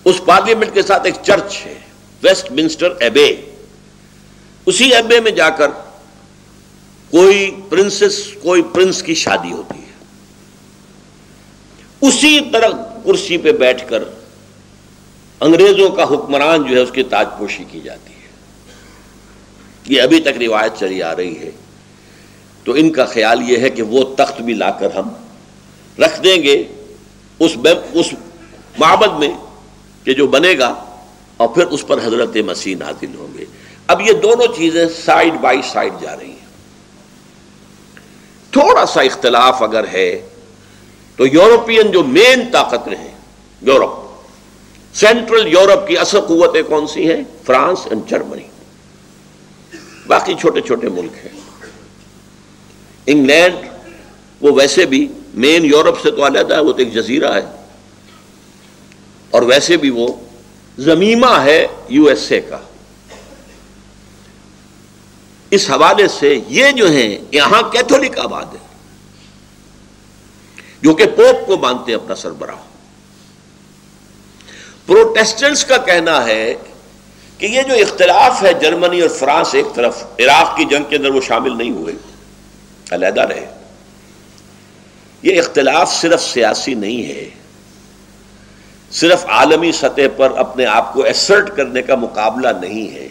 اس 0.05 0.15
پارلیمنٹ 0.25 0.73
کے 0.73 0.81
ساتھ 0.81 1.05
ایک 1.05 1.15
چرچ 1.23 1.65
ہے 1.65 1.79
ویسٹ 2.23 2.51
منسٹر 2.51 2.93
ایبے۔ 2.99 3.35
اسی 4.65 4.93
ایبے 4.93 5.19
میں 5.19 5.31
جا 5.31 5.49
کر 5.49 5.67
کوئی 7.11 7.55
پرنسس، 7.69 8.27
کوئی 8.41 8.61
پرنس 8.61 9.03
کی 9.03 9.13
شادی 9.13 9.51
ہوتی 9.51 9.79
ہے۔ 9.79 9.93
اسی 12.01 12.39
طرح 12.53 12.67
کرسی 13.05 13.37
پہ 13.37 13.51
بیٹھ 13.51 13.89
کر 13.89 14.03
انگریزوں 15.39 15.89
کا 15.89 16.03
حکمران 16.03 16.63
جو 16.63 16.75
ہے، 16.75 16.81
اس 16.81 16.91
کی 16.91 17.03
تاج 17.03 17.27
پوشی 17.37 17.63
کی 17.71 17.79
جاتی 17.79 18.13
ہے۔ 18.13 18.27
یہ 19.85 20.01
ابھی 20.01 20.19
تک 20.19 20.37
روایت 20.39 20.71
چلی 20.79 21.03
آ 21.03 21.15
رہی 21.15 21.39
ہے۔ 21.39 21.51
تو 22.63 22.73
ان 22.73 22.91
کا 22.91 23.05
خیال 23.05 23.49
یہ 23.49 23.57
ہے 23.57 23.69
کہ 23.69 23.83
وہ 23.83 24.15
تخت 24.15 24.41
بھی 24.41 24.53
لا 24.53 24.71
کر 24.71 24.87
ہم 24.95 25.09
رکھ 25.99 26.23
دیں 26.23 26.43
گے 26.43 26.63
اس 27.39 27.57
اس 27.93 28.13
معبد 28.79 29.19
میں 29.19 29.33
کہ 30.03 30.13
جو 30.13 30.27
بنے 30.27 30.53
گا، 30.59 30.73
اور 31.37 31.47
پھر 31.47 31.65
اس 31.65 31.87
پر 31.87 31.97
حضرت 31.97 32.37
مسیح 32.37 32.75
نازل 32.75 33.15
ہوں 33.15 33.37
گے۔ 33.37 33.45
اب 33.87 34.01
یہ 34.01 34.13
دونوں 34.13 34.47
چیزیں 34.57 34.85
سائڈ 35.05 35.33
بائی 35.33 35.61
سائڈ 35.73 35.93
جا 36.01 36.17
رہی 36.17 36.29
ہیں۔ 36.29 36.36
تھوڑا 38.59 38.85
سا 38.85 39.01
اختلاف 39.01 39.61
اگر 39.61 39.87
ہے 39.87 40.29
تو 41.15 41.27
یورپین 41.27 41.91
جو 41.91 42.03
مین 42.03 42.43
طاقتیں 42.51 42.95
ہیں 42.95 43.11
یورپ۔ 43.61 44.21
سینٹرل 44.95 45.47
یورپ 45.47 45.87
کی 45.87 45.97
اصل 45.97 46.21
قوتیں 46.21 46.61
کون 46.61 46.87
سی 46.87 47.11
ہیں؟ 47.11 47.23
France 47.45 47.79
and 47.85 48.09
Germany. 48.09 48.43
باقی 50.07 50.33
چھوٹے 50.39 50.61
چھوٹے 50.61 50.89
ملک 50.89 51.11
ہیں۔ 51.25 51.39
انگلینڈ، 53.05 53.55
وہ 54.41 54.51
ویسے 54.51 54.85
بھی 54.85 55.07
مین 55.33 55.65
یورپ 55.65 56.01
سے 56.01 56.11
تو 56.11 56.27
علیحدہ 56.27 56.55
ہے، 56.55 56.59
وہ 56.59 56.71
تو 56.71 56.77
ایک 56.77 56.93
جزیرہ 56.93 57.33
ہے۔ 57.33 57.45
اور 59.31 59.41
ویسے 59.41 59.77
بھی 59.77 59.89
وہ 59.89 60.07
زمیمہ 60.77 61.41
ہے 61.43 61.67
یو 61.89 62.05
ایس 62.05 62.31
اے 62.31 62.41
کا۔ 62.41 62.57
اس 65.51 65.69
حوالے 65.69 66.07
سے 66.07 66.39
یہ 66.47 66.71
جو 66.71 66.91
ہیں، 66.91 67.17
یہاں 67.31 67.71
کیتھولک 67.71 68.19
آباد 68.19 68.45
ہے۔ 68.45 68.67
جو 70.81 70.95
کہ 70.95 71.05
پوپ 71.05 71.47
کو 71.47 71.57
مانتے 71.57 71.91
ہیں، 71.91 71.99
اپنا 71.99 72.15
سربراہ۔ 72.15 72.55
پروٹیسٹنٹس 74.85 75.65
کا 75.65 75.77
کہنا 75.77 76.25
ہے 76.25 76.53
کہ 77.37 77.45
یہ 77.45 77.61
جو 77.61 77.73
اختلاف 77.73 78.43
ہے، 78.43 78.53
جرمنی 78.53 79.01
اور 79.01 79.09
فرانس 79.09 79.55
ایک 79.55 79.65
طرف، 79.75 80.03
عراق 80.19 80.57
کی 80.57 80.65
جنگ 80.65 80.83
کے 80.89 80.95
اندر 80.95 81.09
وہ 81.09 81.21
شامل 81.21 81.57
نہیں 81.57 81.71
ہوئے۔ 81.71 81.93
علیحدہ 82.91 83.21
رہے۔ 83.21 83.53
یہ 85.21 85.39
اختلاف 85.39 85.93
صرف 85.93 86.23
سیاسی 86.23 86.73
نہیں 86.73 87.03
ہے۔ 87.03 87.29
صرف 88.91 89.25
عالمی 89.25 89.71
سطح 89.71 90.01
پر 90.17 90.31
اپنے 90.37 90.65
آپ 90.65 90.93
کو 90.93 91.03
ایسرٹ 91.03 91.57
کرنے 91.57 91.81
کا 91.81 91.95
مقابلہ 91.95 92.47
نہیں 92.61 92.95
ہے۔ 92.95 93.09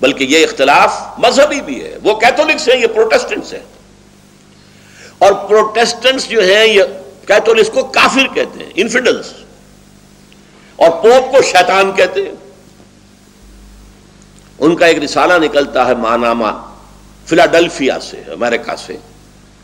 بلکہ 0.00 0.24
یہ 0.24 0.44
اختلاف 0.44 1.02
مذہبی 1.18 1.60
بھی 1.60 1.84
ہے۔ 1.84 1.98
وہ 2.02 2.14
کیتھولکس 2.14 2.68
ہیں، 2.68 2.76
یہ 2.76 2.86
پروٹیسٹنٹس 2.86 3.52
ہیں۔ 3.52 3.62
اور 5.18 5.32
پروٹیسٹنٹس 5.32 6.28
جو 6.28 6.40
ہیں، 6.40 6.66
یہ 6.66 6.82
کیتھولکس 7.26 7.70
کو 7.70 7.82
کافر 7.82 8.34
کہتے 8.34 8.64
ہیں 8.64 8.70
انفیڈلس 8.74 9.32
اور 10.76 10.90
پوپ 10.90 11.30
کو 11.30 11.42
شیطان 11.42 11.92
کہتے 11.92 12.22
ہیں۔ 12.22 12.34
ان 14.58 14.76
کا 14.76 14.86
ایک 14.86 14.98
رسالہ 14.98 15.44
نکلتا 15.44 15.86
ہے 15.86 15.94
ماناما 15.94 16.74
فلاڈلفیا 17.26 18.00
سے، 18.00 18.22
امریکہ 18.26 18.76
سے۔ 18.76 18.96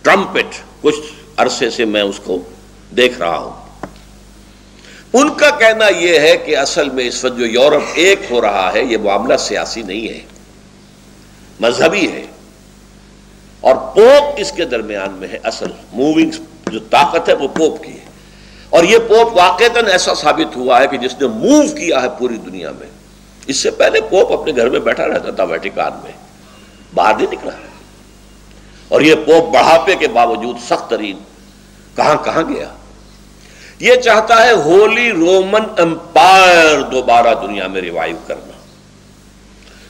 ٹرمپٹ 0.02 0.54
کچھ 0.80 1.00
عرصے 1.36 1.70
سے 1.70 1.84
میں 1.84 2.02
اس 2.02 2.20
کو 2.24 2.38
دیکھ 2.96 3.18
رہا 3.18 3.38
ہوں۔ 3.38 3.61
ان 5.12 5.34
کا 5.34 5.50
کہنا 5.50 5.88
یہ 5.88 6.20
ہے 6.20 6.36
کہ 6.36 6.56
اصل 6.56 6.90
میں 6.90 7.04
اس 7.04 7.24
وقت 7.24 7.38
جو 7.38 7.46
یورپ 7.46 7.82
ایک 7.94 8.18
ہو 8.30 8.40
رہا 8.40 8.72
ہے، 8.74 8.84
یہ 8.84 8.96
معاملہ 8.96 9.36
سیاسی 9.36 9.82
نہیں 9.82 10.08
ہے، 10.08 10.20
مذہبی 11.60 12.12
ہے۔ 12.12 12.24
اور 13.60 13.74
پوپ 13.74 14.34
اس 14.36 14.52
کے 14.52 14.64
درمیان 14.64 15.12
میں 15.12 15.28
ہے، 15.28 15.38
اصل 15.42 15.66
موونگ 15.92 16.30
جو 16.70 16.78
طاقت 16.78 17.28
ہے، 17.28 17.34
وہ 17.34 17.48
پوپ 17.48 17.84
کی 17.84 17.92
ہے۔ 17.92 18.04
اور 18.70 18.84
یہ 18.84 18.98
پوپ 18.98 19.36
واقع 19.36 19.64
ایسا 19.86 20.14
ثابت 20.14 20.56
ہوا 20.56 20.80
ہے 20.80 20.86
کہ 20.86 20.96
جس 20.96 21.14
نے 21.20 21.26
موو 21.26 21.62
کیا 21.62 22.02
ہے 22.02 22.08
پوری 22.18 22.36
دنیا 22.36 22.70
میں۔ 22.70 22.86
اس 23.46 23.56
سے 23.56 23.70
پہلے 23.70 24.00
پوپ 24.00 24.32
اپنے 24.32 24.52
گھر 24.56 24.70
میں 24.70 24.80
بیٹھا 24.80 25.06
رہتا 25.06 25.30
تھا 25.30 25.44
ویٹیکان 25.44 25.92
میں، 26.02 26.12
باہر 26.94 27.14
نہیں 27.14 27.26
نکلا۔ 27.32 27.50
اور 28.88 29.00
یہ 29.00 29.14
پوپ 29.14 29.54
بڑھاپے 29.54 29.94
کے 29.94 30.08
باوجود 30.08 30.56
سخت 30.68 30.90
ترین 30.90 31.18
کہاں 31.96 32.24
کہاں 32.24 32.42
گیا؟ 32.42 32.68
یہ 33.82 33.94
چاہتا 33.94 34.46
ہے 34.46 34.52
ہولی 34.52 35.10
رومن 35.12 35.62
امپائر 35.78 36.80
دوبارہ 36.80 37.34
دنیا 37.46 37.66
میں 37.66 37.80
ریوائیو 37.80 38.16
کرنا۔ 38.26 38.52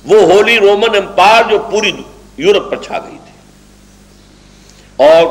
وہ 0.05 0.33
ہولی 0.33 0.59
رومن 0.59 0.97
امپائر 0.97 1.51
جو 1.51 1.59
پوری 1.59 1.93
یورپ 2.37 2.71
پر 2.71 2.83
چھا 2.83 2.99
گئی 2.99 3.19
تھی۔ 3.25 3.33
اور 4.97 5.27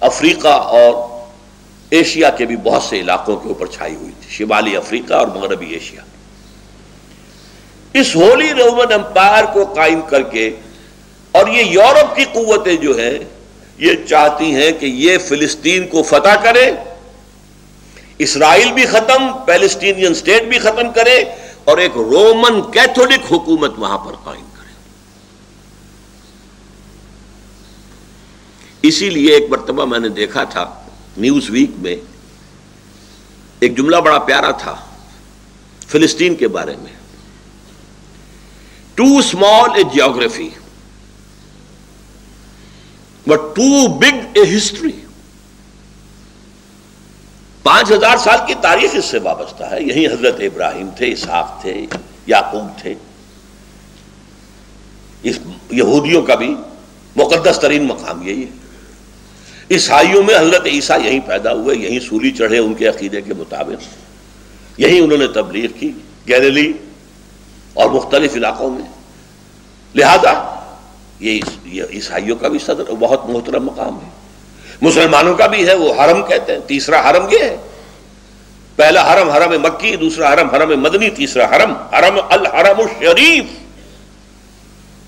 افریقہ 0.00 0.48
اور 0.48 1.20
ایشیا 1.90 2.30
کے 2.30 2.46
بھی 2.46 2.56
بہت 2.56 2.82
سے 2.82 3.00
علاقوں 3.00 3.36
کے 3.36 3.48
اوپر 3.48 3.66
چھائی 3.66 3.94
ہوئی 3.94 4.12
تھی، 4.20 4.30
شمالی 4.30 4.76
افریقہ 4.76 5.14
اور 5.14 5.26
مغربی 5.26 5.66
ایشیا۔ 5.66 6.02
اس 7.92 8.16
ہولی 8.16 8.54
رومن 8.54 8.92
امپائر 8.92 9.44
کو 9.44 9.64
قائم 9.64 10.00
کر 10.02 10.22
کے، 10.22 10.56
اور 11.32 11.48
یہ 11.48 11.62
یورپ 11.62 12.16
کی 12.16 12.24
قوتیں 12.24 12.76
جو 12.76 12.98
ہیں، 12.98 13.18
یہ 13.78 13.92
چاہتی 14.08 14.54
ہیں 14.54 14.72
کہ 14.72 14.86
یہ 14.86 15.18
فلسطین 15.18 15.88
کو 15.88 16.02
فتح 16.02 16.42
کرے۔ 16.42 16.70
اسرائیل 18.24 18.72
بھی 18.72 18.84
ختم، 18.86 19.32
پیلسٹینین 19.46 20.14
سٹیٹ 20.14 20.42
بھی 20.48 20.58
ختم 20.58 20.92
کرے 20.92 21.18
اور 21.64 21.78
ایک 21.78 21.96
رومن 21.96 22.60
کیتھولک 22.72 23.32
حکومت 23.32 23.78
وہاں 23.78 23.98
پر 23.98 24.14
قائم 24.24 24.44
کرے۔ 24.56 24.72
اسی 28.88 29.10
لیے 29.10 29.34
ایک 29.34 29.50
مرتبہ 29.50 29.84
میں 29.84 29.98
نے 29.98 30.08
دیکھا 30.08 30.44
تھا 30.44 30.64
نیوز 31.16 31.50
ویک 31.50 31.70
میں 31.78 31.96
ایک 33.60 33.76
جملہ 33.76 33.96
بڑا 33.96 34.18
پیارا 34.18 34.50
تھا 34.50 34.74
فلسطین 35.88 36.34
کے 36.34 36.48
بارے 36.48 36.76
میں۔ 36.76 36.92
Too 38.94 39.16
small 39.18 39.76
a 39.76 39.82
geography 39.94 40.48
but 43.26 43.56
too 43.56 43.86
big 43.98 44.26
a 44.32 44.56
history 44.56 44.99
پانچ 47.62 47.92
ہزار 47.92 48.16
سال 48.16 48.38
کی 48.46 48.54
تاریخ 48.60 48.90
اس 48.94 49.04
سے 49.04 49.18
وابستہ 49.18 49.64
ہے۔ 49.64 49.82
یہی 49.82 50.06
حضرت 50.06 50.34
ابراہیم 50.38 50.88
تھے، 50.96 51.12
اسحاق 51.12 51.60
تھے، 51.60 51.86
یعقوب 52.26 52.78
تھے۔ 52.82 52.94
اس 55.22 55.38
یہودیوں 55.70 56.22
کا 56.22 56.34
بھی 56.34 56.54
مقدس 57.16 57.58
ترین 57.58 57.84
مقام 57.84 58.28
یہی 58.28 58.42
ہے۔ 58.42 58.48
عیسائیوں 59.70 60.22
میں 60.22 60.38
حضرت 60.38 60.66
عیسیٰ 60.66 61.04
یہیں 61.04 61.20
پیدا 61.20 61.52
ہوئے، 61.52 61.76
یہیں 61.76 62.00
سولی 62.00 62.30
چڑھے 62.30 62.58
ان 62.58 62.74
کے 62.74 62.86
عقیدے 62.86 63.20
کے 63.20 63.34
مطابق۔ 63.34 63.82
یہیں 64.80 65.00
انہوں 65.00 65.18
نے 65.18 65.26
تبلیغ 65.26 65.70
کی 65.80 65.92
گیرلی 66.28 66.72
اور 67.74 67.90
مختلف 67.90 68.36
علاقوں 68.36 68.70
میں۔ 68.70 68.84
لہذا 69.94 70.54
یہ 71.20 71.40
عیسائیوں 71.90 72.36
کا 72.36 72.48
بھی 72.48 72.58
صدر، 72.58 72.92
بہت 72.98 73.28
محترم 73.28 73.64
مقام 73.64 73.96
ہے۔ 73.96 74.19
مسلمانوں 74.82 75.34
کا 75.34 75.46
بھی 75.46 75.68
ہے، 75.68 75.74
وہ 75.74 75.94
حرم 75.94 76.22
کہتے 76.26 76.52
ہیں، 76.52 76.60
تیسرا 76.60 77.10
حرم 77.10 77.26
یہ 77.30 77.38
ہے۔ 77.38 77.56
پہلا 78.76 79.12
حرم 79.12 79.30
حرم 79.30 79.62
مکی، 79.62 79.96
دوسرا 79.96 80.32
حرم 80.32 80.48
حرم 80.50 80.80
مدنی، 80.80 81.10
تیسرا 81.10 81.56
حرم 81.56 81.72
حرم 81.94 82.20
الحرم 82.28 82.80
الشریف۔ 82.80 83.44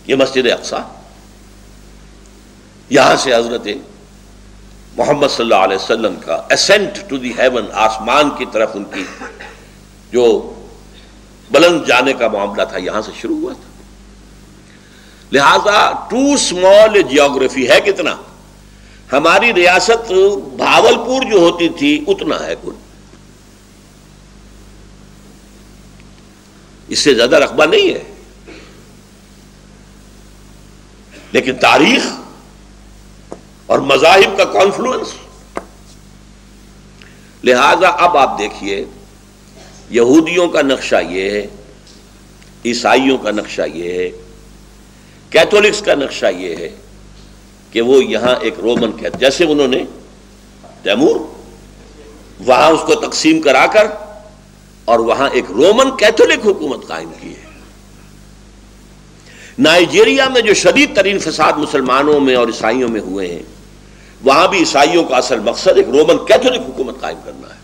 یہ 0.06 0.14
مسجد 0.14 0.46
اقسا 0.52 0.78
یہاں 2.90 3.16
سے 3.16 3.34
حضرت 3.34 3.66
محمد 4.96 5.28
صلی 5.28 5.44
اللہ 5.44 5.64
علیہ 5.64 5.76
وسلم 5.76 6.14
کا 6.16 6.42
اسینٹ 6.50 7.08
ٹو 7.08 7.16
دی 7.16 7.32
ہیون 7.38 7.66
آسمان 7.72 8.30
کی 8.38 8.44
طرف 8.52 8.70
ان 8.74 8.84
کی 8.84 9.04
جو 10.12 10.54
بلند 11.50 11.86
جانے 11.86 12.12
کا 12.12 12.28
معاملہ 12.28 12.62
تھا، 12.62 12.78
یہاں 12.78 13.02
سے 13.02 13.12
شروع 13.20 13.36
ہوا 13.36 13.52
تھا۔ 13.52 13.70
لہذا 15.32 15.92
ٹو 16.10 16.32
اسمال 16.34 17.02
جیوگرافی 17.02 17.68
ہے 17.68 17.80
کتنا؟ 17.80 18.14
ہماری 19.12 19.54
ریاست 19.54 20.12
بھاولپور 20.56 21.22
جو 21.22 21.38
ہوتی 21.38 21.68
تھی، 21.68 22.04
اتنا 22.06 22.46
ہے 22.46 22.54
کل۔ 22.62 22.72
اس 26.88 26.98
سے 26.98 27.14
زیادہ 27.14 27.36
رقبہ 27.36 27.64
نہیں 27.64 27.94
ہے۔ 27.94 28.02
لیکن 31.32 31.54
تاریخ 31.56 32.02
اور 33.66 33.78
مذاہب 33.78 34.38
کا 34.38 34.44
کانفلوئنس 34.44 35.08
لہذا 37.44 37.88
اب 37.88 38.16
آپ 38.16 38.38
دیکھیے، 38.38 38.84
یہودیوں 39.90 40.48
کا 40.48 40.62
نقشہ 40.62 40.96
یہ 41.10 41.30
ہے، 41.30 41.46
عیسائیوں 42.64 43.18
کا 43.18 43.30
نقشہ 43.30 43.62
یہ 43.74 43.92
ہے 43.92 44.10
کیتھولکس 45.30 45.82
کا 45.82 45.94
نقشہ 45.94 46.26
یہ 46.36 46.56
ہے۔ 46.56 46.76
کہ 47.72 47.80
وہ 47.80 48.04
یہاں 48.04 48.34
ایک 48.40 48.54
رومن 48.62 48.92
کہتے 48.92 49.18
جیسے 49.18 49.44
انہوں 49.44 49.68
نے 49.68 49.84
تیمور، 50.82 51.16
وہاں 52.46 52.68
اس 52.68 52.80
کو 52.86 52.94
تقسیم 52.94 53.40
کرا 53.40 53.66
کر 53.66 53.86
اور 54.84 54.98
وہاں 54.98 55.28
ایک 55.32 55.44
رومن 55.50 55.96
کیتھولک 55.96 56.46
حکومت 56.46 56.86
قائم 56.86 57.10
کی 57.20 57.28
ہے۔ 57.28 57.50
نائجیریا 59.58 60.28
میں 60.28 60.40
جو 60.40 60.54
شدید 60.54 60.96
ترین 60.96 61.18
فساد 61.18 61.52
مسلمانوں 61.52 62.20
میں 62.20 62.34
اور 62.34 62.46
عیسائیوں 62.46 62.88
میں 62.88 63.00
ہوئے 63.00 63.34
ہیں، 63.34 63.42
وہاں 64.22 64.48
بھی 64.48 64.58
عیسائیوں 64.58 65.04
کا 65.04 65.16
اصل 65.16 65.40
مقصد 65.40 65.76
ایک 65.76 65.88
رومن 65.88 66.24
کیتھولک 66.26 66.60
حکومت 66.60 67.00
قائم 67.00 67.18
کرنا 67.24 67.54
ہے۔ 67.54 67.60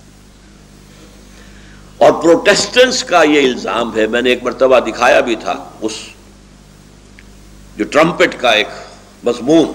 اور 1.96 2.12
پروٹیسٹنٹس 2.12 3.04
کا 3.04 3.22
یہ 3.22 3.52
الزام 3.52 3.96
ہے، 3.96 4.06
میں 4.06 4.22
نے 4.22 4.30
ایک 4.30 4.42
مرتبہ 4.42 4.80
دکھایا 4.80 5.20
بھی 5.20 5.36
تھا، 5.36 5.54
اس 5.80 5.92
جو 7.76 7.84
ٹرمپٹ 7.84 8.40
کا 8.40 8.50
ایک 8.50 8.68
مضمون 9.24 9.72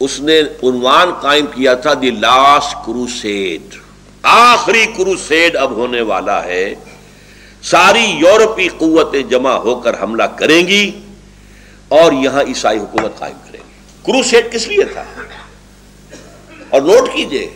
اس 0.00 0.20
نے 0.20 0.40
عنوان 0.40 1.12
قائم 1.20 1.46
کیا 1.46 1.74
تھا 1.74 1.94
دی 2.02 2.10
لاسٹ 2.10 2.86
کروسیڈ۔ 2.86 3.74
آخری 4.22 4.86
کروسیڈ 4.96 5.56
اب 5.56 5.70
ہونے 5.70 6.00
والا 6.00 6.44
ہے۔ 6.44 6.74
ساری 7.62 8.04
یورپی 8.04 8.68
قوتیں 8.68 9.22
جمع 9.22 9.52
ہو 9.52 9.80
کر 9.80 10.02
حملہ 10.02 10.22
کریں 10.22 10.66
گی 10.66 11.00
اور 11.88 12.12
یہاں 12.12 12.42
عیسائی 12.42 12.78
حکومت 12.78 13.18
قائم 13.18 13.36
کریں 13.46 13.60
گی۔ 13.60 13.72
کروسیڈ 14.06 14.52
کس 14.52 14.68
لیے 14.68 14.84
تھا؟ 14.84 15.04
اور 16.70 16.82
نوٹ 16.82 17.08
کیجیے، 17.14 17.50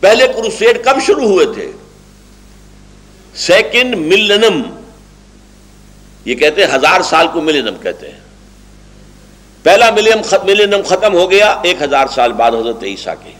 پہلے 0.00 0.26
کروسیڈ 0.26 0.84
کب 0.84 0.94
شروع 1.06 1.28
ہوئے 1.28 1.46
تھے؟ 1.46 1.72
سیکنڈ 3.34 3.94
ملنم 3.96 4.62
یہ 6.24 6.34
کہتے 6.34 6.66
ہیں 6.66 6.74
ہزار 6.74 7.00
سال 7.00 7.26
کو 7.32 7.40
ملنم 7.40 7.74
کہتے 7.82 8.08
ہیں۔ 8.08 8.18
پہلا 9.62 9.90
ملینم 10.44 10.82
ختم 10.86 11.14
ہو 11.14 11.30
گیا 11.30 11.60
ایک 11.62 11.82
ہزار 11.82 12.06
سال 12.06 12.32
بعد 12.32 12.50
حضرت 12.50 12.82
عیسیٰ 12.82 13.14
کے۔ 13.24 13.30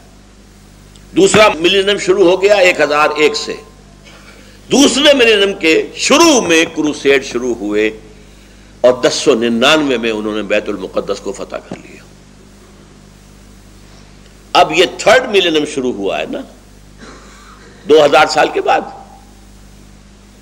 دوسرا 1.16 1.48
ملینم 1.58 1.98
شروع 1.98 2.30
ہو 2.30 2.42
گیا 2.42 2.54
ایک 2.54 2.80
ہزار 2.80 3.08
ایک 3.16 3.36
سے۔ 3.36 3.56
دوسرے 4.70 5.14
ملینم 5.14 5.52
کے 5.52 5.86
شروع 5.94 6.40
میں 6.40 6.64
کروسیڈ 6.76 7.24
شروع 7.24 7.54
ہوئے 7.54 7.90
اور 8.80 8.92
دس 9.02 9.14
سو 9.14 9.34
ننانوے 9.34 9.98
میں 9.98 10.10
انہوں 10.10 10.36
نے 10.36 10.42
بیت 10.42 10.68
المقدس 10.68 11.20
کو 11.20 11.32
فتح 11.32 11.56
کر 11.56 11.76
لیا۔ 11.76 12.02
اب 14.52 14.72
یہ 14.72 14.84
تھرڈ 14.98 15.30
ملینم 15.30 15.64
شروع 15.74 15.92
ہوا 15.92 16.18
ہے 16.18 16.24
نا۔ 16.30 16.40
دو 17.88 18.04
ہزار 18.04 18.26
سال 18.26 18.48
کے 18.52 18.60
بعد۔ 18.60 18.80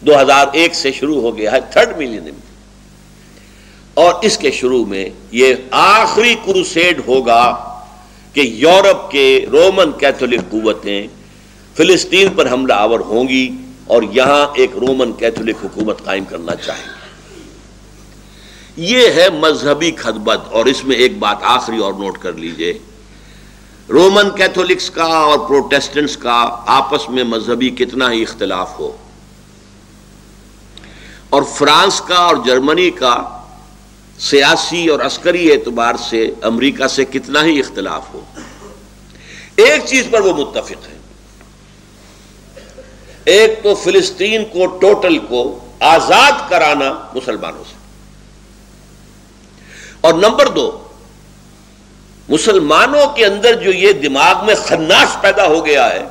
دو 0.01 0.21
ہزار 0.21 0.47
ایک 0.53 0.75
سے 0.75 0.93
شروع 0.93 1.21
ہو 1.21 1.39
گیا 1.39 1.53
ہے 1.53 1.59
تھرڈ 1.71 1.99
ملینم 1.99 2.39
اور 3.99 4.25
اس 4.25 4.37
کے 4.39 4.51
شروع 4.51 4.85
میں 4.85 5.09
یہ 5.33 5.55
آخری 5.79 6.35
کروسیڈ 6.45 7.01
ہوگا 7.07 7.45
کہ 8.33 8.41
یورپ 8.41 9.11
کے 9.11 9.29
رومن 9.53 9.93
کیتھولک 9.99 10.51
قوتیں 10.51 11.07
فلسطین 11.77 12.29
پر 12.37 12.53
حملہ 12.53 12.73
آور 12.75 13.01
ہوں 13.09 13.29
گی 13.29 13.49
اور 13.87 14.03
یہاں 14.13 14.47
ایک 14.55 14.77
رومن 14.77 15.13
کیتھولک 15.19 15.65
حکومت 15.65 16.05
قائم 16.05 16.25
کرنا 16.25 16.55
چاہیں 16.57 16.85
گے۔ 16.85 16.97
یہ 18.89 19.09
ہے 19.15 19.29
مذہبی 19.39 19.91
خدبت 19.97 20.41
اور 20.51 20.67
اس 20.67 20.85
میں 20.85 20.97
ایک 20.97 21.19
بات 21.19 21.45
آخری 21.49 21.79
اور 21.79 21.93
نوٹ 21.99 22.19
کر 22.19 22.33
لیجیے۔ 22.35 22.73
رومن 23.89 24.31
کیتھولکس 24.37 24.91
کا 24.91 25.05
اور 25.05 25.39
پروٹیسٹنٹس 25.49 26.17
کا 26.17 26.39
آپس 26.75 27.09
میں 27.11 27.25
مذہبی 27.25 27.71
کتنا 27.79 28.11
ہی 28.13 28.23
اختلاف 28.23 28.79
ہو، 28.79 28.91
اور 31.31 31.43
فرانس 31.55 32.01
کا 32.01 32.19
اور 32.19 32.37
جرمنی 32.47 32.91
کا 32.91 33.15
سیاسی 34.21 34.89
اور 34.89 35.01
عسکری 35.01 35.53
اعتبار 35.53 35.95
سے 36.11 36.31
امریکہ 36.43 36.87
سے 36.87 37.05
کتنا 37.05 37.45
ہی 37.45 37.61
اختلاف 37.61 38.03
ہو۔ 38.15 38.21
ایک 39.57 39.83
چیز 39.87 40.07
پر 40.11 40.21
وہ 40.21 40.33
متفق 40.33 40.89
ہے 40.89 40.99
ایک 43.25 43.63
تو 43.63 43.75
فلسطین 43.75 44.45
کو 44.45 44.67
ٹوٹل 44.67 45.19
کو 45.19 45.59
آزاد 45.81 46.33
کرانا 46.49 47.07
مسلمانوں 47.15 47.65
سے۔ 47.65 47.77
اور 50.01 50.15
نمبر 50.15 50.49
دو، 50.49 50.89
مسلمانوں 52.29 53.07
کے 53.07 53.27
اندر 53.27 53.53
جو 53.55 53.73
یہ 53.73 53.93
دماغ 53.93 54.47
میں 54.47 54.55
خناس 54.55 55.21
پیدا 55.21 55.47
ہو 55.47 55.67
گیا 55.67 55.93
ہے 55.93 56.05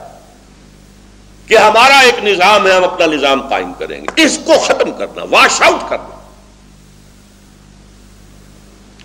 کہ 1.48 1.58
ہمارا 1.58 2.00
ایک 2.00 2.24
نظام 2.24 2.67
ہے، 2.67 2.72
ہم 2.72 2.84
اپنا 2.84 3.06
نظام 3.06 3.48
قائم 3.48 3.74
کریں 3.74 4.02
گے۔ 4.02 4.22
اس 4.22 4.39
کو 4.46 4.54
ختم 4.65 4.91
کرنا، 4.91 5.24
واش 5.24 5.62
آؤٹ 5.62 5.89
کرنا۔ 5.89 6.16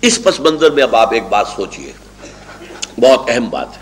اس 0.07 0.17
پس 0.23 0.39
منظر 0.39 0.71
میں 0.71 0.83
اب 0.83 0.95
آپ 0.95 1.13
ایک 1.13 1.23
بات 1.29 1.47
سوچئے۔ 1.47 1.91
بہت 3.01 3.29
اہم 3.29 3.49
بات 3.49 3.77
ہے۔ 3.77 3.81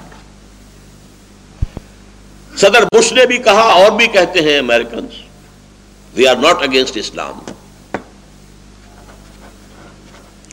صدر 2.58 2.86
بش 2.96 3.12
نے 3.14 3.26
بھی 3.26 3.38
کہا، 3.38 3.62
اور 3.62 3.92
بھی 3.92 4.08
کہتے 4.08 4.42
ہیں 4.42 4.58
Americans 4.60 5.14
we 6.14 6.28
are 6.28 6.36
not 6.36 6.62
against 6.62 6.98
Islam 6.98 7.40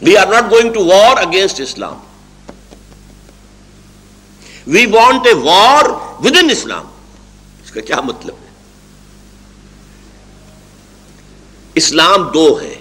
we 0.02 0.16
are 0.16 0.26
not 0.26 0.50
going 0.50 0.72
to 0.72 0.84
war 0.84 1.16
against 1.16 1.60
Islam 1.60 1.98
we 4.66 4.86
want 4.86 5.26
a 5.26 5.32
war 5.32 5.84
within 6.42 6.50
Islam 6.50 6.86
اس 7.64 7.70
کا 7.70 7.80
کیا 7.80 8.00
مطلب 8.00 8.34
ہے 8.42 8.46
اسلام 11.74 12.28
دو 12.28 12.60
ہے 12.60 12.74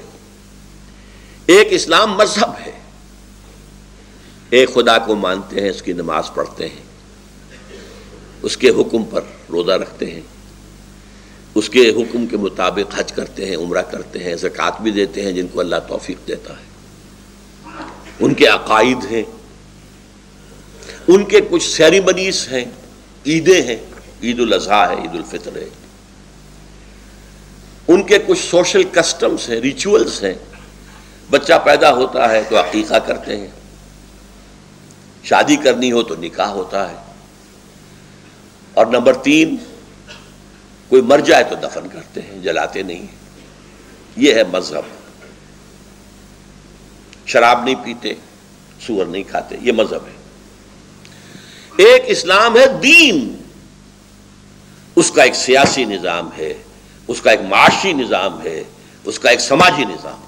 ایک 1.46 1.68
اسلام 1.72 2.18
مذہب 2.18 2.52
ہے۔ 2.66 2.77
ایک 4.50 4.74
خدا 4.74 4.98
کو 4.98 5.16
مانتے 5.16 5.62
ہیں، 5.62 5.70
اس 5.70 5.82
کی 5.82 5.94
نماز 5.94 6.24
پڑھتے 6.34 6.68
ہیں۔ 6.68 6.84
اس 8.42 8.58
کے 8.58 8.70
حکم 8.70 9.04
پر 9.04 9.22
روزہ 9.50 9.72
رکھتے 9.72 10.06
ہیں۔ 10.06 10.22
اس 11.56 11.70
کے 11.70 11.90
حکم 11.90 12.26
کے 12.26 12.38
مطابق 12.38 13.00
حج 13.00 13.12
کرتے 13.12 13.46
ہیں، 13.46 13.56
عمرہ 13.56 13.82
کرتے 13.82 14.24
ہیں، 14.24 14.36
زکوٰۃ 14.36 14.82
بھی 14.82 14.92
دیتے 14.92 15.22
ہیں، 15.22 15.32
جن 15.32 15.48
کو 15.48 15.60
اللہ 15.60 15.76
توفیق 15.88 16.28
دیتا 16.28 16.54
ہے۔ 16.54 16.68
ان 18.20 18.34
کے 18.34 18.48
عقائد 18.48 19.06
ہیں۔ 19.12 19.24
ان 21.08 21.26
کے 21.26 21.40
کچھ 21.50 21.70
سیریمنیز 21.70 22.48
ہیں۔ 22.52 22.66
عیدیں 23.26 23.62
ہیں۔ 23.62 23.78
عید 24.24 24.40
الاضحیٰ 24.40 24.90
ہے 24.90 25.02
عید 25.02 25.16
الفطر 25.16 25.56
ہے۔ 25.56 25.70
ان 27.88 28.04
کے 28.04 28.18
کچھ 28.28 28.40
سوشل 28.50 28.84
کسٹمز 28.84 29.50
ہیں 29.50 29.60
ریچولز 29.62 30.24
ہیں۔ 30.24 30.34
بچہ 31.30 31.54
پیدا 31.66 31.94
ہوتا 31.94 32.30
ہے 32.30 32.44
تو 32.50 32.60
عقیقہ 32.60 32.96
کرتے 32.96 33.38
ہیں۔ 33.38 33.48
شادی 35.30 35.56
کرنی 35.56 35.92
ہو 35.92 36.04
تو 36.04 36.16
نکاح 36.16 36.48
ہوتا 36.48 36.92
ہے۔ 36.92 36.96
اور 38.74 38.86
نمبر 38.86 39.14
تین، 39.14 39.58
کوئی 40.88 41.02
مر 41.02 41.20
جائے 41.20 41.44
تو 41.44 41.56
دفن 41.56 41.88
کرتے 41.94 42.22
ہیں، 42.22 42.40
جلاتے 42.40 42.84
نہیں 42.84 43.08
یہ 44.18 44.34
ہے 44.34 44.44
مذہب۔ 44.44 44.82
شراب 47.26 47.64
نہیں 47.64 47.76
پیتے، 47.76 48.14
سور 48.88 49.06
نہیں 49.06 49.24
کھاتے، 49.24 49.58
یہ 49.62 49.72
مذہب 49.72 50.06
ہے۔ 50.08 50.16
ایک 51.78 52.02
اسلام 52.06 52.58
ہے 52.58 52.68
دین۔ 52.84 53.36
اس 54.96 55.12
کا 55.12 55.24
ایک 55.24 55.36
سیاسی 55.36 55.86
نظام 55.86 56.30
ہے، 56.38 56.54
اس 57.08 57.22
کا 57.22 57.32
ایک 57.32 57.42
معاشی 57.42 57.94
نظام 57.94 58.42
ہے، 58.42 58.64
اس 59.04 59.20
کا 59.20 59.30
ایک 59.30 59.40
سماجی 59.40 59.86
نظام۔ 59.86 60.22
ہے 60.22 60.27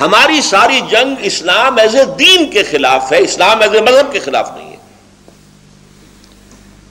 ہماری 0.00 0.40
ساری 0.40 0.80
جنگ 0.90 1.14
اسلام 1.20 1.78
ایز 1.78 1.96
اے 1.96 2.04
دین 2.04 2.50
کے 2.50 2.62
خلاف 2.62 3.12
ہے، 3.12 3.18
اسلام 3.18 3.60
ایز 3.60 3.74
اے 3.74 3.80
مذہب 3.80 4.12
کے 4.12 4.18
خلاف 4.18 4.50
نہیں 4.56 4.70
ہے۔ 4.70 4.76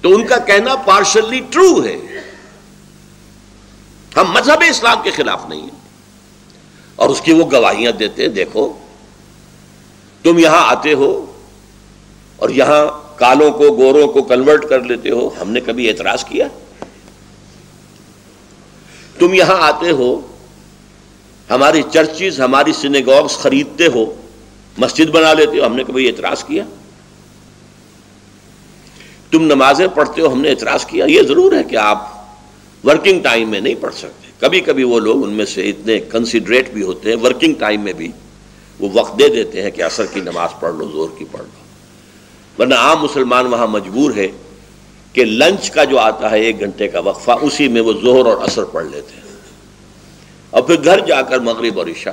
تو 0.02 0.16
ان 0.16 0.28
کا 0.28 0.38
کہنا 0.38 0.76
پارشلی 0.76 1.40
ٹرو 1.50 1.86
ہے۔ 1.86 1.98
ہم 4.18 4.32
مذہب 4.32 4.64
اسلام 4.70 5.02
کے 5.04 5.12
خلاف 5.12 5.50
نہیں 5.50 5.62
ہیں۔ 5.62 5.78
اور 6.96 7.10
اس 7.10 7.22
کی 7.22 7.34
وہ 7.34 7.46
گواہیاں 7.52 7.92
دیتے 7.92 8.22
ہیں، 8.22 8.30
دیکھو، 8.30 8.78
تم 10.24 10.40
یہاں 10.40 10.68
آتے 10.68 10.94
ہو 10.94 11.42
اور 12.36 12.50
یہاں 12.50 13.18
کالوں 13.18 13.52
کو، 13.52 13.64
گوروں 13.64 14.08
کو 14.08 14.24
کنورٹ 14.24 14.66
کر 14.70 14.80
لیتے 14.80 15.10
ہو۔ 15.10 15.30
ہم 15.42 15.52
نے 15.52 15.60
کبھی 15.60 15.90
اعتراض 15.90 16.26
کیا؟ 16.26 16.48
تم 19.20 19.34
یہاں 19.34 19.58
آتے 19.60 19.92
ہو 19.92 20.37
ہماری 21.50 21.82
چرچز 21.92 22.40
ہماری 22.40 22.74
سنیگوگس 22.74 23.38
خریدتے 23.38 23.88
ہو، 23.88 24.16
مسجد 24.78 25.10
بنا 25.10 25.34
لیتے 25.34 25.60
ہو، 25.60 25.66
ہم 25.66 25.76
نے 25.76 25.84
کبھی 25.84 26.08
اعتراض 26.08 26.44
کیا؟ 26.44 26.64
تم 29.32 29.44
نمازیں 29.44 29.88
پڑھتے 29.88 30.22
ہو، 30.22 30.34
ہم 30.34 30.42
نے 30.42 30.50
اعتراض 30.50 30.86
کیا؟ 30.86 31.06
یہ 31.06 31.22
ضرور 31.22 31.52
ہے 31.52 31.64
کہ 31.64 31.76
آپ 31.76 32.18
ورکنگ 32.84 33.22
ٹائم 33.22 33.50
میں 33.50 33.60
نہیں 33.60 33.76
پڑھ 33.76 33.96
سکتے۔ 33.96 34.28
کبھی 34.40 34.60
کبھی 34.60 34.84
وہ 34.84 35.00
لوگ 35.00 35.24
ان 35.24 35.30
میں 35.30 35.46
سے 35.46 35.70
اتنے 35.70 36.00
کنسیڈریٹ 36.00 36.70
بھی 36.70 36.84
ہوتے 36.84 37.10
ہیں، 37.10 37.18
ورکنگ 37.18 37.54
ٹائم 37.54 37.82
میں 37.82 37.94
بھی 37.94 38.12
وہ 38.80 38.90
وقت 38.94 39.20
دے 39.20 39.28
دیتے 39.28 39.62
ہیں 39.62 39.72
کہ 39.72 39.82
اثر 39.82 40.06
کی 40.06 40.20
نماز 40.20 40.50
پڑھ 40.60 40.76
لو 40.76 40.90
زور 40.92 41.10
کی 41.18 41.26
پڑھ 41.32 41.42
لو۔ 41.42 42.62
ورنہ 42.62 42.76
عام 42.76 43.04
مسلمان 43.04 43.46
وہاں 43.46 43.68
مجبور 43.68 44.12
ہے 44.16 44.28
کہ 45.14 45.26
لنچ 45.26 45.72
کا 45.72 45.84
جو 45.84 46.00
آتا 46.00 46.32
ہے، 46.32 46.40
ایک 46.40 46.60
گھنٹے 46.60 46.88
کا 46.88 47.00
وقفہ، 47.00 47.32
اسی 47.42 47.68
میں 47.68 47.82
وہ 47.82 47.94
زہر 47.94 48.26
اور 48.26 48.44
اثر 48.44 48.64
پڑھ 48.64 48.86
لیتے 48.86 49.16
ہیں۔ 49.16 49.27
اور 50.58 50.66
پھر 50.66 50.84
گھر 50.84 51.00
جا 51.06 51.22
کر 51.22 51.40
مغرب 51.40 51.80
اور 51.80 51.88
عشاء۔ 51.88 52.12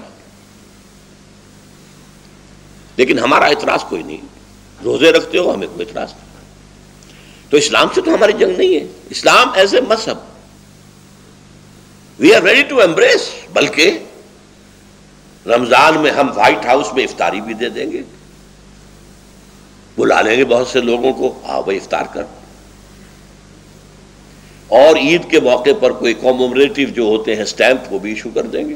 لیکن 2.97 3.19
ہمارا 3.19 3.45
اعتراض 3.45 3.85
کوئی 3.85 4.03
نہیں۔ 4.03 4.21
روزے 4.85 5.13
رکھتے 5.13 5.39
ہو، 5.39 5.55
ہمیں 5.55 5.67
کوئی 5.67 5.87
اعتراض 5.89 6.13
نہیں۔ 6.13 6.25
تو 7.51 7.57
اسلام 7.57 7.89
سے 7.95 8.01
تو 8.01 8.15
ہماری 8.15 8.33
جنگ 8.33 8.59
نہیں 8.59 8.75
ہے۔ 8.75 8.87
اسلام 9.11 9.49
ایز 9.55 9.75
اے 9.75 9.81
مذہب۔ 9.81 10.19
We 12.19 12.35
are 12.35 12.43
ready 12.43 12.63
to 12.63 12.79
embrace 12.79 13.31
بلکہ 13.53 13.99
رمضان 15.47 16.01
میں 16.01 16.11
ہم 16.11 16.29
وائٹ 16.35 16.67
ہاؤس 16.67 16.93
میں 16.93 17.05
افطاری 17.05 17.41
بھی 17.41 17.55
دے 17.55 17.69
دیں 17.69 17.93
گے۔ 17.93 18.03
بلا 19.99 20.23
لیں 20.23 20.37
گے 20.37 20.45
بہت 20.45 20.69
سے 20.69 20.81
لوگوں 20.81 21.13
کو 21.13 21.41
آ 21.45 21.61
بھائی 21.61 21.79
افطار 21.79 22.05
کر۔ 22.13 22.23
اور 24.75 24.97
عید 24.97 25.31
کے 25.31 25.41
موقع 25.41 25.71
پر 25.81 25.93
کوئی 25.93 26.15
کومومریٹو 26.15 26.83
جو 26.83 27.03
ہوتے 27.03 27.37
ہیں 27.37 27.45
سٹیمپ 27.45 27.93
وہ 27.93 27.99
بھی 27.99 28.11
ایشو 28.11 28.29
کر 28.35 28.43
دیں 28.43 28.69
گے۔ 28.69 28.75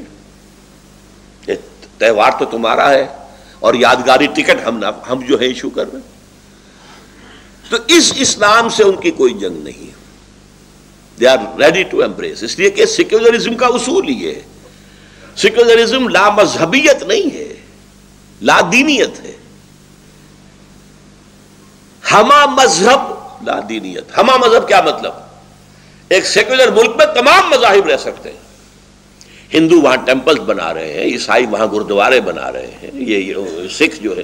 تہوار 1.97 2.31
تو 2.39 2.45
تمہارا 2.45 2.89
ہے 2.89 3.07
اور 3.59 3.73
یادگاری 3.73 4.27
ٹکٹ 4.27 4.67
ہم 4.67 4.83
ہم 5.09 5.25
جو 5.25 5.39
ہے 5.39 5.45
ایشو 5.45 5.69
کر 5.69 5.93
رہے 5.93 5.99
ہیں۔ 5.99 6.19
تو 7.69 7.77
اس 7.87 8.13
اسلام 8.17 8.69
سے 8.69 8.83
ان 8.83 8.95
کی 8.95 9.11
کوئی 9.11 9.33
جنگ 9.33 9.63
نہیں 9.63 9.87
ہے۔ 9.87 9.91
They 11.19 11.27
are 11.27 11.37
ready 11.59 11.83
to 11.83 11.99
embrace 11.99 12.43
اس 12.43 12.59
لیے 12.59 12.69
کہ 12.69 12.85
سیکولرزم 12.85 13.55
کا 13.55 13.67
اصول 13.67 14.09
یہ 14.09 14.35
ہے۔ 14.35 14.41
سیکولرزم 15.35 16.07
لا 16.07 16.29
مذہبیت 16.29 17.03
نہیں 17.03 17.35
ہے، 17.35 17.53
لا 18.41 18.61
دینیت 18.71 19.19
ہے۔ 19.19 19.33
ہما 22.11 22.45
مذہب 22.45 23.13
لا 23.45 23.59
دینیت۔ 23.69 24.17
ہما 24.17 24.37
مذہب 24.37 24.67
کیا 24.67 24.81
مطلب؟ 24.81 25.28
ایک 26.09 26.25
سیکولر 26.25 26.71
ملک 26.71 26.95
میں 26.95 27.05
تمام 27.05 27.49
مذاہب 27.49 27.85
رہ 27.85 27.97
سکتے 27.97 28.31
ہیں۔ 28.31 28.37
ہندو 29.53 29.81
وہاں 29.81 29.95
ٹیمپلز 29.95 30.39
بنا 30.39 30.73
رہے 30.73 30.93
ہیں، 30.93 31.01
عیسائی 31.01 31.45
وہاں 31.45 31.67
گردوارے 31.73 32.21
بنا 32.21 32.51
رہے 32.51 32.71
ہیں، 32.81 32.91
یہ 32.93 33.33
سکھ 33.71 34.03
جو 34.03 34.17
ہے 34.17 34.23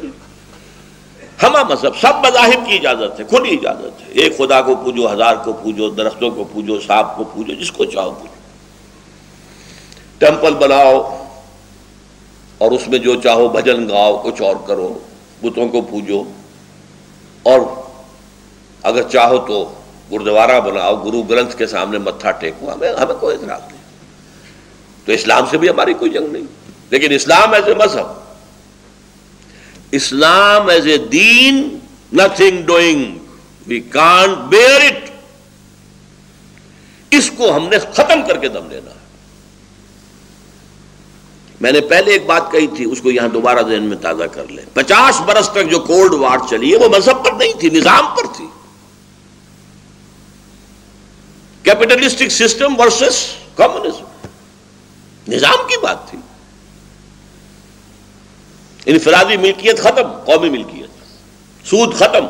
ہما 1.44 1.64
مذہب، 1.64 1.96
سب 2.02 2.14
مذاہب 2.16 2.68
کی 2.68 2.76
اجازت 2.76 3.20
ہے 3.20 3.26
کھلی 3.26 3.56
اجازت 3.56 4.02
ہے۔ 4.02 4.06
ایک 4.12 4.38
خدا 4.38 4.62
کو 4.62 4.76
پوجو، 4.76 5.14
ہزار 5.14 5.36
کو 5.36 5.54
پوجو، 5.54 5.90
درختوں 5.90 6.32
کو 6.32 6.44
پوجو، 6.44 6.80
سانپ 6.80 7.18
کو 7.18 7.24
پوجو، 7.24 7.54
جس 7.54 7.72
کو 7.72 7.86
چاہو 7.86 8.12
پوجو۔ 8.12 8.34
ٹیمپل 10.18 10.54
بناؤ 10.54 11.28
اور 12.58 12.72
اس 12.72 12.88
میں 12.88 13.00
جو 13.00 13.22
چاہو 13.22 13.48
بھجن 13.48 13.90
گاؤ، 13.90 14.22
کچھ 14.24 14.42
اور 14.42 14.56
کرو، 14.68 15.00
بتوں 15.42 15.70
کو 15.70 15.82
پوجو۔ 15.82 16.24
اور 17.44 17.60
اگر 18.84 19.02
چاہو 19.04 19.38
تو 19.38 19.74
گردوارہ 20.12 20.60
بناؤ، 20.60 21.04
گرو 21.04 21.22
گرنتھ 21.22 21.58
کے 21.58 21.68
سامنے 21.68 21.98
متھا 21.98 22.32
ٹیکو، 22.32 22.74
ہمیں 22.74 22.94
ہمیں 22.94 23.16
کوئی 23.16 23.36
اعتراض 23.36 23.62
نہیں۔ 23.62 23.82
تو 25.06 25.12
اسلام 25.12 25.46
سے 25.52 25.58
بھی 25.58 25.70
ہماری 25.70 25.94
کوئی 25.94 26.12
جنگ 26.12 26.28
نہیں۔ 26.32 26.44
لیکن 26.90 27.14
اسلام 27.14 27.54
ایز 27.54 27.64
اے 27.64 27.74
مذہب۔ 27.74 28.06
Islam 29.92 30.68
as 30.68 30.88
a 30.88 30.98
then 30.98 31.80
nothing 32.14 32.62
doing 32.66 33.18
we 33.68 33.80
can 33.80 34.34
bear 34.34 34.82
it 34.82 35.10
اس 37.12 37.32
کو 37.38 37.56
ہم 37.56 37.68
نے 37.68 37.78
ختم 37.80 38.20
کر 38.28 38.38
کے 38.38 38.48
دم 38.48 38.70
لینا۔ 38.70 38.92
میں 41.62 41.72
نے 41.72 41.82
پہلے 41.82 42.12
ایک 42.12 42.26
بات 42.26 42.52
کہی 42.52 42.68
تھی، 42.68 42.86
اس 42.92 43.02
کو 43.02 43.12
یہاں 43.12 43.28
دوبارہ 43.28 43.60
ذہن 43.70 43.84
میں 43.84 43.98
تازہ 43.98 44.24
کر 44.24 44.48
لیں۔ 44.48 44.66
پچاس 44.74 45.22
برس 45.22 45.50
تک 45.50 45.72
جو 45.72 45.80
کولڈ 45.80 46.14
وار 46.14 46.38
چلی 46.50 46.72
ہے، 46.72 46.78
وہ 46.78 46.90
مذہب 46.90 47.26
پر 47.26 47.32
نہیں 47.32 47.60
تھی، 47.60 47.70
نظام 47.70 48.06
پر 48.18 48.24
تھی۔ 48.38 48.46
کیپٹلسٹک 51.66 52.32
سسٹم 52.32 52.80
ورسس 52.80 53.26
کمیونزم 53.56 55.32
نظام 55.32 55.68
کی 55.68 55.78
بات 55.82 56.10
تھی 56.10 56.18
انفرادی 58.86 59.38
ملکیت 59.38 59.80
ختم 59.80 60.12
قومی 60.26 60.50
ملکیت 60.50 61.04
سود 61.66 61.94
ختم 61.94 62.26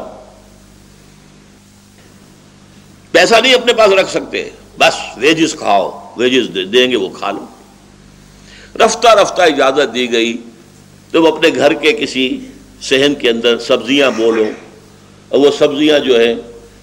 پیسہ 3.14 3.36
نہیں 3.36 3.54
اپنے 3.54 3.74
پاس 3.74 3.94
رکھ 3.94 4.10
سکتے 4.10 4.50
بس 4.78 4.96
ویجز 5.18 5.56
کھاؤ 5.60 5.92
ویجز 6.18 6.50
دیں 6.74 6.90
گے 6.92 6.96
وہ 6.96 7.10
کھا 7.10 7.32
لو 7.32 7.46
رفتہ 8.80 9.14
رفتہ 9.16 9.42
اجازت 9.42 9.94
دی 9.94 10.12
گئی 10.12 10.36
تم 11.12 11.26
اپنے 11.26 11.50
گھر 11.56 11.74
کے 11.74 11.94
کسی 11.94 12.28
صحن 12.82 13.14
کے 13.20 13.30
اندر 13.30 13.58
سبزیاں 13.60 14.10
بولو 14.18 14.46
اور 15.32 15.40
وہ 15.40 15.52
سبزیاں 15.58 16.00
جو 16.00 16.20
ہے 16.20 16.34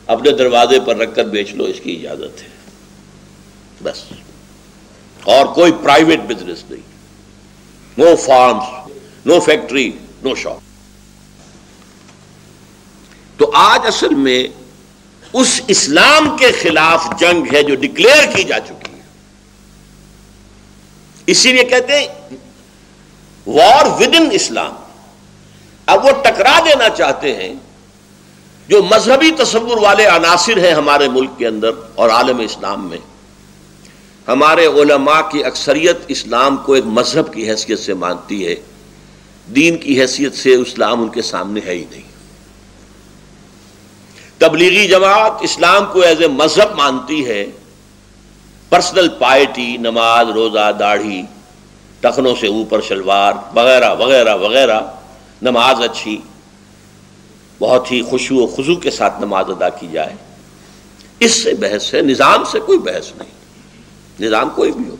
اپنے 0.07 0.31
دروازے 0.31 0.81
پر 0.81 0.97
رکھ 0.97 1.15
کر 1.15 1.25
بیچ 1.25 1.53
لو، 1.53 1.65
اس 1.65 1.81
کی 1.83 2.09
اجازت 2.09 2.43
ہے۔ 2.43 2.49
بس۔ 3.83 4.05
اور 5.25 5.47
کوئی 5.47 5.73
پرائیویٹ 5.73 6.21
بزنس 6.21 6.65
نہیں۔ 6.71 6.93
No 7.99 8.17
farms 8.17 8.91
no 9.27 9.41
factory 9.41 9.93
no 10.23 10.35
shop 10.35 10.59
تو 13.37 13.51
آج 13.55 13.81
اصل 13.85 14.15
میں 14.15 14.47
اس 15.33 15.61
اسلام 15.69 16.37
کے 16.37 16.53
خلاف 16.53 17.07
جنگ 17.19 17.55
ہے 17.55 17.63
جو 17.63 17.75
ڈکلیئر 17.75 18.37
کی 18.37 18.45
جا 18.45 18.61
چکی 18.61 18.93
ہے۔ 18.93 19.01
اسی 21.27 21.53
لیے 21.53 21.65
کہتے 21.65 22.01
ہیں 22.01 22.09
وار 23.47 23.87
ود 23.87 24.15
ان 24.21 24.29
اسلام 24.33 24.75
اب 25.87 26.05
وہ 26.05 26.11
ٹکرا 26.11 26.61
دینا 26.65 26.89
چاہتے 26.89 27.35
ہیں 27.35 27.55
جو 28.69 28.83
مذہبی 28.83 29.31
تصور 29.31 29.79
والے 29.79 30.07
عناصر 30.07 30.59
ہیں 30.59 30.75
ہمارے 30.75 31.09
ملک 31.09 31.31
کے 31.39 31.47
اندر 31.47 31.71
اور 31.95 32.11
عالم 32.11 32.39
اسلام 32.39 32.89
میں، 32.89 32.99
ہمارے 34.29 34.67
علماء 34.67 35.21
کی 35.31 35.45
اکثریت 35.45 35.97
اسلام 36.09 36.57
کو 36.57 36.73
ایک 36.73 36.87
مذہب 36.87 37.33
کی 37.33 37.51
حیثیت 37.51 37.79
سے 37.79 37.95
مانتی 37.95 38.47
ہے، 38.47 38.55
دین 39.47 39.77
کی 39.77 40.01
حیثیت 40.01 40.35
سے 40.35 40.55
اسلام 40.55 41.03
ان 41.03 41.09
کے 41.09 41.23
سامنے 41.23 41.61
ہے 41.67 41.75
ہی 41.75 41.85
نہیں۔ 41.91 42.11
تبلیغی 44.39 44.89
جماعت 44.89 45.33
اسلام 45.41 45.85
کو 45.93 46.01
ایز 46.01 46.21
اے 46.21 46.29
مذہب 46.29 46.77
مانتی 46.77 47.27
ہے، 47.27 47.45
پرسنل 48.69 49.09
پائٹی، 49.09 49.77
نماز، 49.77 50.31
روزہ، 50.31 50.71
داڑھی، 50.79 51.23
ٹخنوں 52.01 52.35
سے 52.41 52.47
اوپر 52.47 52.81
شلوار، 52.81 53.33
وغیرہ 53.55 53.95
وغیرہ 53.95 54.37
وغیرہ، 54.37 54.81
نماز 55.43 55.83
اچھی۔ 55.83 56.19
بہت 57.63 57.93
ہی 57.93 58.03
خوشو 58.03 58.35
و 58.35 58.47
خزو 58.47 58.77
کے 58.77 58.91
ساتھ 58.91 59.21
نماز 59.21 59.45
ادا 59.49 59.69
کی 59.69 59.87
جائے۔ 59.93 60.15
اس 61.21 61.43
سے 61.43 61.55
بحث 61.55 61.95
ہے، 61.95 62.01
نظام 62.01 62.45
سے 62.45 62.61
کوئی 62.61 62.79
بحث 62.79 63.13
نہیں۔ 63.17 63.31
نظام 64.21 64.51
کوئی 64.51 64.73
بھی 64.73 64.91
ہو۔ 64.91 64.97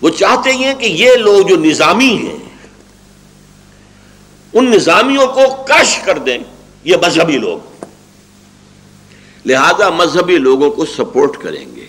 وہ 0.00 0.10
چاہتے 0.10 0.52
ہیں 0.52 0.74
کہ 0.74 0.86
یہ 0.86 1.10
لوگ 1.16 1.46
جو 1.46 1.56
نظامی 1.56 2.16
ہیں، 2.16 2.36
ان 4.52 4.70
نظامیوں 4.70 5.26
کو 5.26 5.62
کش 5.62 5.98
کر 5.98 6.18
دیں۔ 6.18 6.38
یہ 6.84 6.96
مذہبی 7.06 7.38
لوگ۔ 7.38 7.84
لہذا 9.46 9.90
مذہبی 9.90 10.38
لوگوں 10.38 10.70
کو 10.70 10.84
سپورٹ 10.84 11.36
کریں 11.42 11.76
گے۔ 11.76 11.86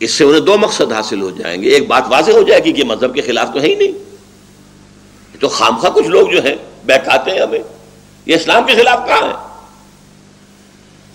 اس 0.00 0.10
سے 0.10 0.24
انہیں 0.24 0.40
دو 0.40 0.58
مقصد 0.58 0.92
حاصل 0.92 1.22
ہو 1.22 1.30
جائیں 1.30 1.62
گے۔ 1.62 1.68
ایک 1.68 1.88
بات 1.88 2.04
واضح 2.08 2.32
ہو 2.32 2.42
جائے 2.42 2.64
گی 2.64 2.72
کہ 2.72 2.84
مذہب 2.84 3.14
کے 3.14 3.20
خلاف 3.20 3.48
تو 3.54 3.60
ہے 3.60 3.66
ہی 3.66 3.74
نہیں۔ 3.74 4.05
تو 5.40 5.48
خامخواہ 5.48 5.92
کچھ 5.92 6.06
لوگ 6.06 6.28
جو 6.28 6.44
ہیں 6.44 6.54
بہکاتے 6.86 7.30
ہیں 7.30 7.40
ہمیں۔ 7.40 7.58
یہ 8.26 8.34
اسلام 8.34 8.66
کے 8.66 8.74
خلاف 8.74 9.08
کہاں 9.08 9.28
ہے؟ 9.28 9.34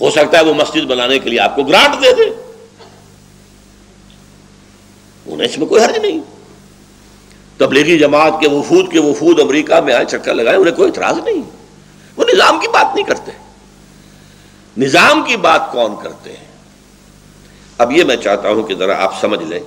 ہو 0.02 0.12
سکتا 0.12 0.38
ہے 0.38 0.44
وہ 0.44 0.54
مسجد 0.54 0.82
بنانے 0.82 1.20
کے 1.20 1.30
لیے 1.30 1.40
آپ 1.40 1.56
کو 1.56 1.64
گرانٹ 1.64 2.04
دے 2.04 2.14
دے۔ 2.14 2.54
انہیں 5.26 5.48
اس 5.48 5.58
میں 5.58 5.68
کوئی 5.68 5.84
حرج 5.84 5.98
نہیں۔ 5.98 6.20
تبلیغی 7.58 8.00
جماعت 8.00 8.34
کے 8.40 8.50
وفود 8.50 8.92
کے 8.92 9.00
وفود 9.00 9.40
امریکہ 9.40 9.76
میں 9.76 9.94
آئے، 9.94 10.06
چکر 10.06 10.34
لگائے، 10.34 10.58
انہیں 10.58 10.76
کوئی 10.76 10.90
اعتراض 10.90 11.18
نہیں۔ 11.24 11.44
وہ 12.16 12.24
نظام 12.34 12.60
کی 12.60 12.68
بات 12.68 12.96
نہیں 12.96 13.06
کرتے۔ 13.06 13.32
نظام 14.78 15.24
کی 15.24 15.38
بات 15.38 15.72
کون 15.72 15.96
کرتے 16.04 16.30
ہیں؟ 16.30 16.48
اب 17.78 17.92
یہ 17.92 18.04
میں 18.04 18.16
چاہتا 18.16 18.50
ہوں 18.50 18.64
کہ 18.64 18.76
ذرا 18.76 19.04
آپ 19.04 19.22
سمجھ 19.22 19.44
لیں۔ 19.44 19.60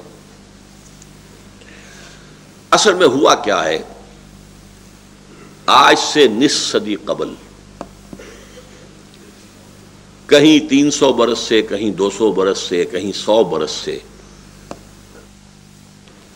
اصل 2.70 2.94
میں 2.94 3.06
ہوا 3.06 3.34
کیا 3.34 3.64
ہے؟ 3.64 3.78
آج 5.66 5.98
سے 5.98 6.28
نس 6.28 6.52
صدی 6.52 6.96
قبل۔ 6.96 7.34
کہیں 10.26 10.70
تین 10.70 10.90
سو 10.90 11.12
برس 11.12 11.38
سے، 11.38 11.62
کہیں 11.62 11.90
دو 11.90 12.10
سو 12.10 12.32
برس 12.32 12.58
سے، 12.58 12.84
کہیں 12.84 13.12
سو 13.12 13.44
برس 13.44 13.70
سے۔ 13.70 13.98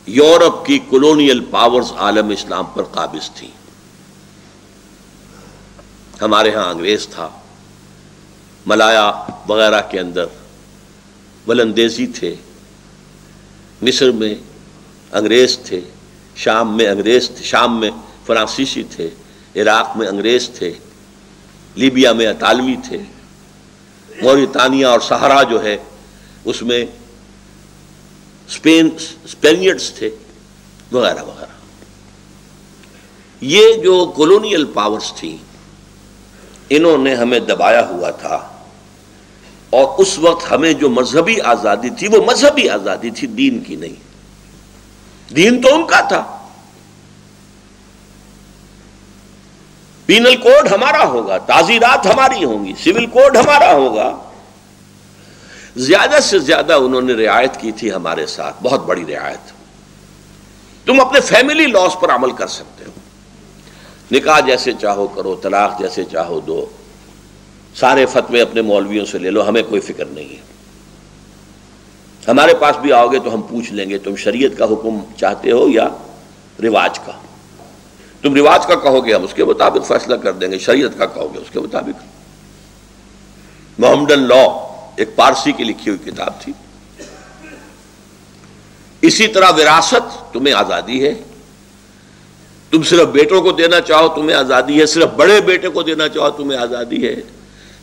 یورپ 0.07 0.67
کی 0.67 0.79
کولونیل 0.79 1.45
پاورز 1.51 1.93
عالم 1.93 2.29
اسلام 2.29 2.64
پر 2.64 2.83
قابض 2.83 3.31
تھیں۔ 3.31 3.51
ہمارے 6.23 6.55
ہاں 6.55 6.71
انگریز 6.71 7.09
تھا، 7.09 7.29
ملایا 8.67 9.12
وغیرہ 9.49 9.81
کے 9.91 10.01
اندر 10.01 10.25
ولندیزی 11.49 12.07
تھے۔ 12.07 12.35
مصر 13.83 14.11
میں 14.11 14.35
انگریز 15.12 15.59
تھے، 15.59 15.81
شام 16.37 16.77
میں 16.77 16.88
انگریز 16.88 17.31
تھے، 17.31 17.45
شام 17.45 17.81
میں 17.81 17.91
فرانسیسی 18.29 18.83
تھے، 18.83 19.11
عراق 19.57 19.97
میں 19.97 20.07
انگریز 20.07 20.51
تھے، 20.55 20.73
لیبیا 21.75 22.12
میں 22.12 22.27
اطالوی 22.27 22.77
تھے۔ 22.88 22.99
موریتانیہ 24.23 24.87
اور 24.87 25.01
سہارا 25.01 25.43
جو 25.43 25.62
ہے، 25.62 25.77
اس 26.45 26.62
میں 26.62 26.87
اسپین 28.49 28.88
اسپینیڈس 29.25 29.91
تھے، 29.91 30.11
وغیرہ 30.93 31.23
وغیرہ۔ 31.23 31.53
یہ 33.41 33.75
جو 33.75 34.12
کولونیل 34.17 34.64
پاورز 34.64 35.12
تھیں، 35.12 35.37
انہوں 36.71 36.99
نے 36.99 37.14
ہمیں 37.14 37.38
دبایا 37.38 37.88
ہوا 37.88 38.11
تھا۔ 38.11 38.64
اور 39.71 39.99
اس 39.99 40.19
وقت 40.19 40.53
ہمیں 40.53 40.73
جو 40.73 40.91
مذہبی 40.91 41.41
آزادی 41.41 41.91
تھی، 41.91 42.09
وہ 42.09 42.25
مذہبی 42.27 42.69
آزادی 42.69 43.11
تھی، 43.11 43.27
دین 43.27 43.61
کی 43.61 43.77
نہیں۔ 43.77 43.95
دین 45.35 45.62
تو 45.62 45.75
ان 45.75 45.87
کا 45.87 46.01
تھا۔ 46.01 46.35
پینل 50.09 50.36
کوڈ 50.36 50.72
ہمارا 50.72 51.06
ہوگا، 51.06 51.38
تعزیرات 51.38 52.06
ہماری 52.06 52.44
ہوں 52.44 52.64
گی 52.64 52.72
سول 52.84 53.06
کوڈ 53.06 53.36
ہمارا 53.36 53.72
ہوگا۔ 53.72 54.18
زیادہ 55.76 56.16
سے 56.22 56.38
زیادہ 56.38 56.72
انہوں 56.72 57.00
نے 57.00 57.12
رعایت 57.12 57.56
کی 57.61 57.72
تھی 57.72 57.92
ہمارے 57.92 58.26
ساتھ، 58.26 58.56
بہت 58.62 58.86
بڑی 58.86 59.04
رعایت۔ 59.09 59.52
تم 60.86 61.00
اپنے 61.00 61.20
فیملی 61.20 61.66
لاس 61.66 62.00
پر 62.00 62.11
عمل 62.11 62.30
کر 62.30 62.46
سکتے 62.46 62.84
ہو۔ 62.84 62.90
نکاح 64.12 64.40
جیسے 64.40 64.72
چاہو 64.72 65.06
کرو، 65.06 65.34
طلاق 65.34 65.78
جیسے 65.78 66.04
چاہو 66.04 66.40
دو۔ 66.40 66.66
سارے 67.74 68.06
فتوے 68.06 68.40
اپنے 68.40 68.62
مولویوں 68.62 69.04
سے 69.04 69.18
لے 69.18 69.30
لو، 69.30 69.48
ہمیں 69.48 69.62
کوئی 69.62 69.80
فکر 69.80 70.04
نہیں 70.04 70.28
ہے۔ 70.28 70.40
ہمارے 72.28 72.54
پاس 72.54 72.76
بھی 72.76 72.92
آؤ 72.92 73.09
گے 73.09 73.18
تو 73.18 73.34
ہم 73.34 73.42
پوچھ 73.42 73.72
لیں 73.72 73.90
گے، 73.90 73.98
تم 73.98 74.16
شریعت 74.16 74.59
کا 74.59 74.64
حکم 74.64 74.98
چاہتے 75.16 75.50
ہو 75.50 75.68
یا 75.68 75.88
رواج 76.62 76.98
کا؟ 76.98 77.12
تم 78.23 78.35
رواج 78.35 78.66
کا 78.66 78.75
کہو 78.75 79.07
گے 79.07 79.14
ہم، 79.14 79.23
اس 79.23 79.35
کے 79.35 79.45
مطابق 79.45 79.87
فیصلہ 79.87 80.16
کر 80.16 80.33
دیں 80.33 80.51
گے، 80.51 80.59
شریعت 80.59 80.99
کا 80.99 81.07
کہو 81.07 81.35
گے، 81.35 81.39
اس 81.39 81.51
کے 81.53 81.61
مطابق۔ 81.61 82.03
محمدن 83.79 84.19
لا، 84.19 84.43
ایک 84.97 85.16
پارسی 85.16 85.53
کی 85.53 85.64
لکھی 85.64 85.91
ہوئی 85.91 86.11
کتاب 86.11 86.41
تھی۔ 86.41 86.53
اسی 89.03 89.27
طرح 89.27 89.51
وراثت، 89.57 90.33
تمہیں 90.33 90.55
آزادی 90.55 91.05
ہے۔ 91.05 91.14
تم 92.71 92.83
صرف 92.83 93.09
بیٹوں 93.09 93.43
کو 93.43 93.53
دینا 93.53 93.81
چاہو، 93.81 94.09
تمہیں 94.09 94.37
آزادی 94.37 94.81
ہے۔ 94.81 94.87
صرف 94.87 95.09
بڑے 95.16 95.41
بیٹے 95.41 95.69
کو 95.69 95.83
دینا 95.83 96.09
چاہو، 96.09 96.31
تمہیں 96.31 96.59
آزادی 96.59 97.09
ہے۔ 97.09 97.14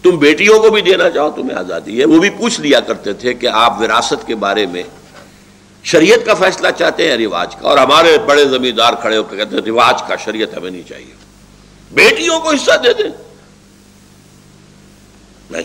تم 0.04 0.10
بیٹیوں 0.10 0.60
کو 0.60 0.70
بھی 0.70 0.82
دینا 0.82 1.10
چاہو، 1.10 1.32
تمہیں 1.32 1.58
آزادی 1.58 2.00
ہے۔ 2.00 2.06
وہ 2.06 2.20
بھی 2.20 2.30
پوچھ 2.30 2.62
لیا 2.62 2.80
کرتے 2.80 3.14
تھے 3.14 3.34
کہ 3.34 3.48
آپ 3.48 3.82
وراثت 3.82 4.28
کے 4.28 4.36
بارے 4.36 4.66
میں 4.66 4.84
شریعت 5.86 6.26
کا 6.26 6.34
فیصلہ 6.34 6.68
چاہتے 6.78 7.12
ہیں 7.12 7.18
رواج 7.18 7.56
کا، 7.56 7.68
اور 7.70 7.78
ہمارے 7.78 8.18
بڑے 8.18 8.46
زمیندار 8.46 8.94
کھڑے 9.02 9.18
ہو 9.18 9.24
کے 9.24 9.38
کہتے 9.38 9.56
ہیں 9.56 9.64
رواج 9.64 10.04
کا 10.08 10.16
شریعت 10.16 10.58
ہمیں 10.58 10.72
نہیں 10.72 10.90
چاہیے۔ 10.90 11.14
بیٹیوں 11.92 12.40
کو 12.40 12.50
حصہ 12.50 12.72
دے 12.84 12.94
دیں۔ 12.94 13.10
نہیں۔ 15.50 15.64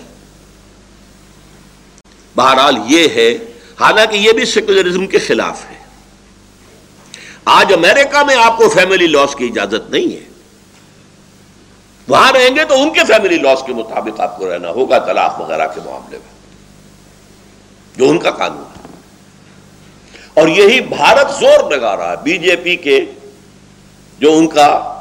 بہرحال 2.36 2.74
یہ 2.86 3.08
ہے، 3.14 3.38
حالانکہ 3.80 4.16
یہ 4.16 4.32
بھی 4.32 4.44
سیکولرزم 4.44 5.06
کے 5.06 5.18
خلاف 5.18 5.64
ہے۔ 5.70 5.80
آج 7.44 7.72
امریکہ 7.72 8.24
میں 8.24 8.36
آپ 8.36 8.56
کو 8.56 8.68
فیملی 8.68 9.06
لاس 9.06 9.34
کی 9.34 9.44
اجازت 9.44 9.90
نہیں 9.90 10.16
ہے۔ 10.16 10.28
وہاں 12.08 12.32
رہیں 12.32 12.56
گے 12.56 12.64
تو 12.64 12.82
ان 12.82 12.92
کے 12.92 13.00
فیملی 13.06 13.36
لاس 13.36 13.62
کے 13.66 13.72
مطابق 13.72 14.20
آپ 14.20 14.38
کو 14.38 14.54
رہنا 14.54 14.70
ہوگا، 14.70 14.98
طلاق 14.98 15.40
وغیرہ 15.40 15.68
کے 15.74 15.80
معاملے 15.84 16.18
میں۔ 16.18 16.40
جو 17.96 18.10
ان 18.10 18.18
کا 18.18 18.30
قانون۔ 18.30 18.69
اور 20.34 20.48
یہی 20.48 20.80
بھارت 20.80 21.40
زور 21.40 21.70
لگا 21.70 21.96
رہا 21.96 22.10
ہے 22.10 22.16
بی 22.22 22.38
جے 22.38 22.56
پی 22.56 22.76
کے 22.76 23.04
جو 24.18 24.36
ان 24.36 24.46
کا 24.46 24.96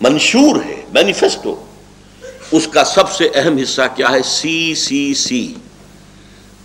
منشور 0.00 0.56
ہے، 0.64 0.82
مینیفیسٹو، 0.92 1.64
اس 2.50 2.68
کا 2.68 2.84
سب 2.84 3.10
سے 3.10 3.28
اہم 3.34 3.56
حصہ 3.58 3.82
کیا 3.96 4.10
ہے؟ 4.10 4.22
C 4.22 4.74
C 4.74 5.14
C. 5.14 5.54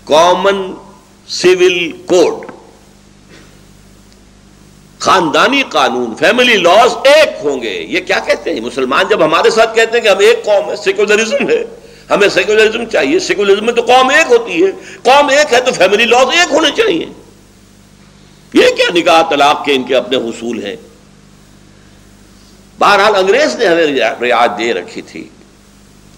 Common 0.06 0.74
civil 1.28 1.92
code 1.92 2.52
خاندانی 5.00 5.64
قانون 5.70 6.16
فیملی 6.16 6.58
لاز 6.58 6.94
ایک 7.04 7.30
ہوں 7.44 7.62
گے۔ 7.62 7.86
یہ 7.90 8.00
کیا 8.00 8.20
کہتے 8.20 8.54
ہیں؟ 8.54 8.62
مسلمان 8.62 9.06
جب 9.10 9.26
ہمارے 9.26 9.50
ساتھ 9.50 9.76
کہتے 9.76 9.98
ہیں 9.98 10.04
کہ 10.04 10.10
ہم 10.10 10.20
ایک 10.20 10.46
قوم 10.46 10.70
ہے 10.70 10.76
سیکولرزم 10.76 11.50
ہے۔ 11.50 11.79
ہمیں 12.10 12.30
سیکولرزم 12.30 12.86
چاہیے۔ 12.86 13.20
سیکولرزم 13.20 13.66
میں 13.66 13.74
تو 13.74 13.82
قوم 13.82 14.10
ایک 14.10 14.32
ہوتی 14.32 14.66
ہے۔ 14.66 14.72
قوم 15.04 15.30
ایک 15.30 15.54
ہے 15.54 15.62
تو 15.62 15.72
فیملی 15.72 16.06
لاز 16.06 16.28
ایک 16.32 16.54
ہونے 16.54 16.70
چاہیے۔ 16.78 17.06
یہ 18.54 18.70
کیا 18.78 18.86
نکاح 18.96 19.22
طلاق 19.30 19.66
کے 19.66 19.74
ان 19.74 19.84
کے 19.84 19.96
اپنے 19.96 20.18
حصول 20.18 20.66
ہیں؟ 20.66 20.76
بہرحال 22.80 23.16
انگریز 23.16 23.56
نے 23.56 23.66
ہمیں 23.66 23.88
رعایت 24.30 24.60
دے 24.60 24.74
رکھی 24.74 25.02
تھی 25.02 25.30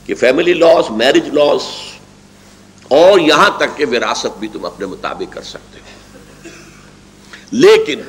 کہ 0.05 0.15
فیملی 0.15 0.53
لاس 0.53 0.91
میرج 0.91 1.29
لاس 1.33 1.61
اور 2.83 3.19
یہاں 3.19 3.49
تک 3.57 3.77
کہ 3.77 3.85
وراثت 3.85 4.39
بھی 4.39 4.47
تم 4.47 4.65
اپنے 4.65 4.85
مطابق 4.85 5.33
کر 5.33 5.41
سکتے 5.41 5.79
ہو۔ 5.79 5.91
لیکن 7.51 8.01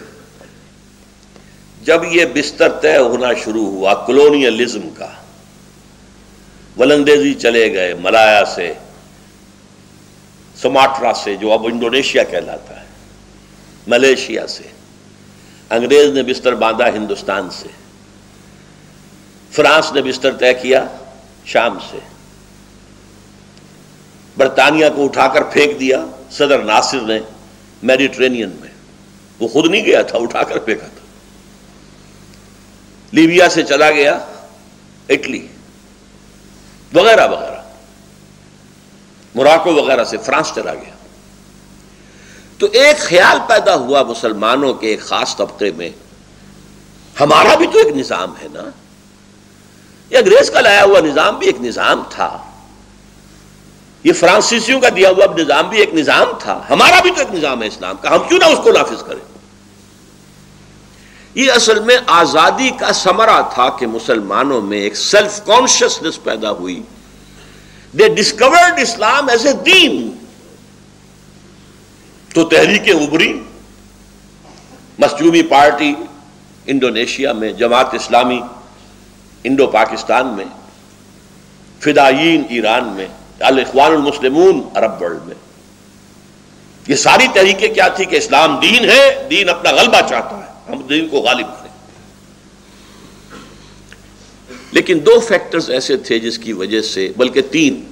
جب 1.83 2.01
یہ 2.11 2.24
بستر 2.35 2.68
طے 2.68 2.97
ہونا 2.97 3.28
شروع 3.45 3.66
ہوا 3.66 3.95
کلونیلزم 4.07 4.91
کا 4.91 5.09
ولندیزی 6.79 7.35
چلے 7.35 7.75
گئے، 7.75 7.95
ملایا 7.95 8.45
سے، 8.45 8.73
سماٹرا 10.57 11.12
سے، 11.14 11.37
جو 11.37 11.53
اب 11.53 11.66
انڈونیشیا 11.66 12.23
کہلاتا 12.23 12.81
ہے، 12.81 12.87
ملیشیا 13.87 14.47
سے۔ 14.47 14.62
انگریز 15.70 16.11
نے 16.11 16.23
بستر 16.23 16.55
باندھا 16.55 16.89
ہندوستان 16.89 17.51
سے۔ 17.51 17.68
فرانس 19.51 19.93
نے 19.93 20.03
بستر 20.03 20.37
طے 20.37 20.55
کیا 20.55 20.87
شام 21.45 21.79
سے۔ 21.91 21.99
برطانیہ 24.37 24.87
کو 24.97 25.05
اٹھا 25.05 25.29
کر 25.29 25.43
پھینک 25.43 25.81
دیا 25.81 26.07
صدر 26.31 26.59
ناصر 26.59 27.01
نے 27.01 27.18
میڈیٹرینین 27.83 28.51
میں۔ 28.61 28.68
وہ 29.41 29.49
خود 29.49 29.70
نہیں 29.70 29.85
گیا 29.85 30.03
تھا، 30.03 30.18
اٹھا 30.18 30.43
کر 30.43 30.59
پھینکا 30.59 30.87
تھا۔ 30.87 31.07
لیبیا 33.12 33.49
سے 33.49 33.62
چلا 33.62 33.91
گیا، 33.91 34.18
اٹلی۔ 35.09 35.47
وغیرہ 36.95 37.28
وغیرہ۔ 37.28 37.62
موراکو 39.34 39.74
وغیرہ 39.74 40.05
سے 40.05 40.16
فرانس 40.16 40.53
چلا 40.55 40.74
گیا۔ 40.74 40.95
تو 42.59 42.66
ایک 42.72 42.99
خیال 42.99 43.38
پیدا 43.49 43.74
ہوا 43.74 44.03
مسلمانوں 44.03 44.74
کے 44.74 44.88
ایک 44.88 45.01
خاص 45.01 45.36
طبقے 45.36 45.70
میں، 45.76 45.90
ہمارا 47.20 47.55
بھی 47.55 47.66
تو 47.66 47.78
ایک 47.78 47.97
نظام 47.97 48.34
ہے 48.43 48.49
نا۔ 48.53 48.62
یہ 50.11 50.18
انگریز 50.18 50.51
کا 50.51 50.61
لایا 50.61 50.84
ہوا 50.84 51.01
نظام 51.01 51.38
بھی 51.38 51.47
ایک 51.47 51.61
نظام 51.61 52.03
تھا۔ 52.11 52.38
یہ 54.05 54.12
فرانسیسیوں 54.12 54.80
کا 54.80 54.88
دیا 54.97 55.11
ہوا 55.11 55.26
نظام 55.38 55.68
بھی 55.68 55.78
ایک 55.78 55.95
نظام 55.95 56.26
تھا۔ 56.38 56.61
ہمارا 56.70 57.01
بھی 57.01 57.11
تو 57.11 57.20
ایک 57.20 57.34
نظام 57.34 57.62
ہے 57.62 57.66
اسلام 57.66 57.97
کا۔ 57.97 58.11
ہم 58.11 58.28
کیوں 58.28 58.38
نہ 58.38 58.45
اس 58.45 58.59
کو 58.64 58.72
نافذ 58.72 59.03
کریں؟ 59.03 59.32
یہ 61.35 61.53
اصل 61.53 61.80
میں 61.80 61.97
آزادی 62.07 62.70
کا 62.70 62.93
سمرا 62.93 63.41
تھا 63.41 63.68
کہ 63.68 63.87
مسلمانوں 63.87 64.61
میں 64.61 64.78
ایک 64.78 64.97
سیلف 64.97 65.45
کانشیسنس 65.45 66.22
پیدا 66.22 66.51
ہوئی۔ 66.51 66.83
دے 67.93 68.09
ڈسکورڈ 68.09 68.80
اسلام 68.80 69.28
ایز 69.28 69.47
اے 69.47 69.53
دین 69.53 70.11
تو 72.35 72.45
تحریک 72.45 72.89
ابری 72.89 73.43
مسجوبی 74.99 75.43
پارٹی 75.43 75.95
انڈونیشیا 76.66 77.33
میں، 77.33 77.53
جماعت 77.53 77.95
اسلامی 77.95 78.41
انڈو 79.45 79.66
پاکستان 79.66 80.26
میں، 80.26 80.45
فدائین 81.80 82.43
ایران 82.49 82.85
میں، 82.85 83.07
الاخوان 83.41 83.93
المسلمون 83.93 84.61
عرب 84.74 85.03
ورلڈ 85.03 85.26
میں۔ 85.26 85.35
یہ 86.89 86.97
ساری 86.97 87.26
تحریکیں 87.35 87.74
کیا 87.74 87.89
تھی 87.89 88.05
کہ 88.05 88.16
اسلام 88.16 88.61
دین 88.61 88.91
ہے، 88.91 89.26
دین 89.30 89.49
اپنا 89.49 89.70
غلبہ 89.70 90.01
چاہتا۔ 90.09 90.37
ہے 90.37 90.41
ہم 90.69 90.83
دین 90.83 91.09
کو 91.09 91.21
غالب 91.21 91.47
کریں 91.47 91.71
لیکن 94.73 94.99
دو 95.07 95.21
فیکٹرز 95.21 95.71
ایسے 95.71 95.97
تھے 95.97 96.19
جس 96.19 96.39
کی 96.39 96.53
وجہ 96.53 96.81
سے، 96.81 97.13
بلکہ 97.17 97.43
تین، 97.43 97.85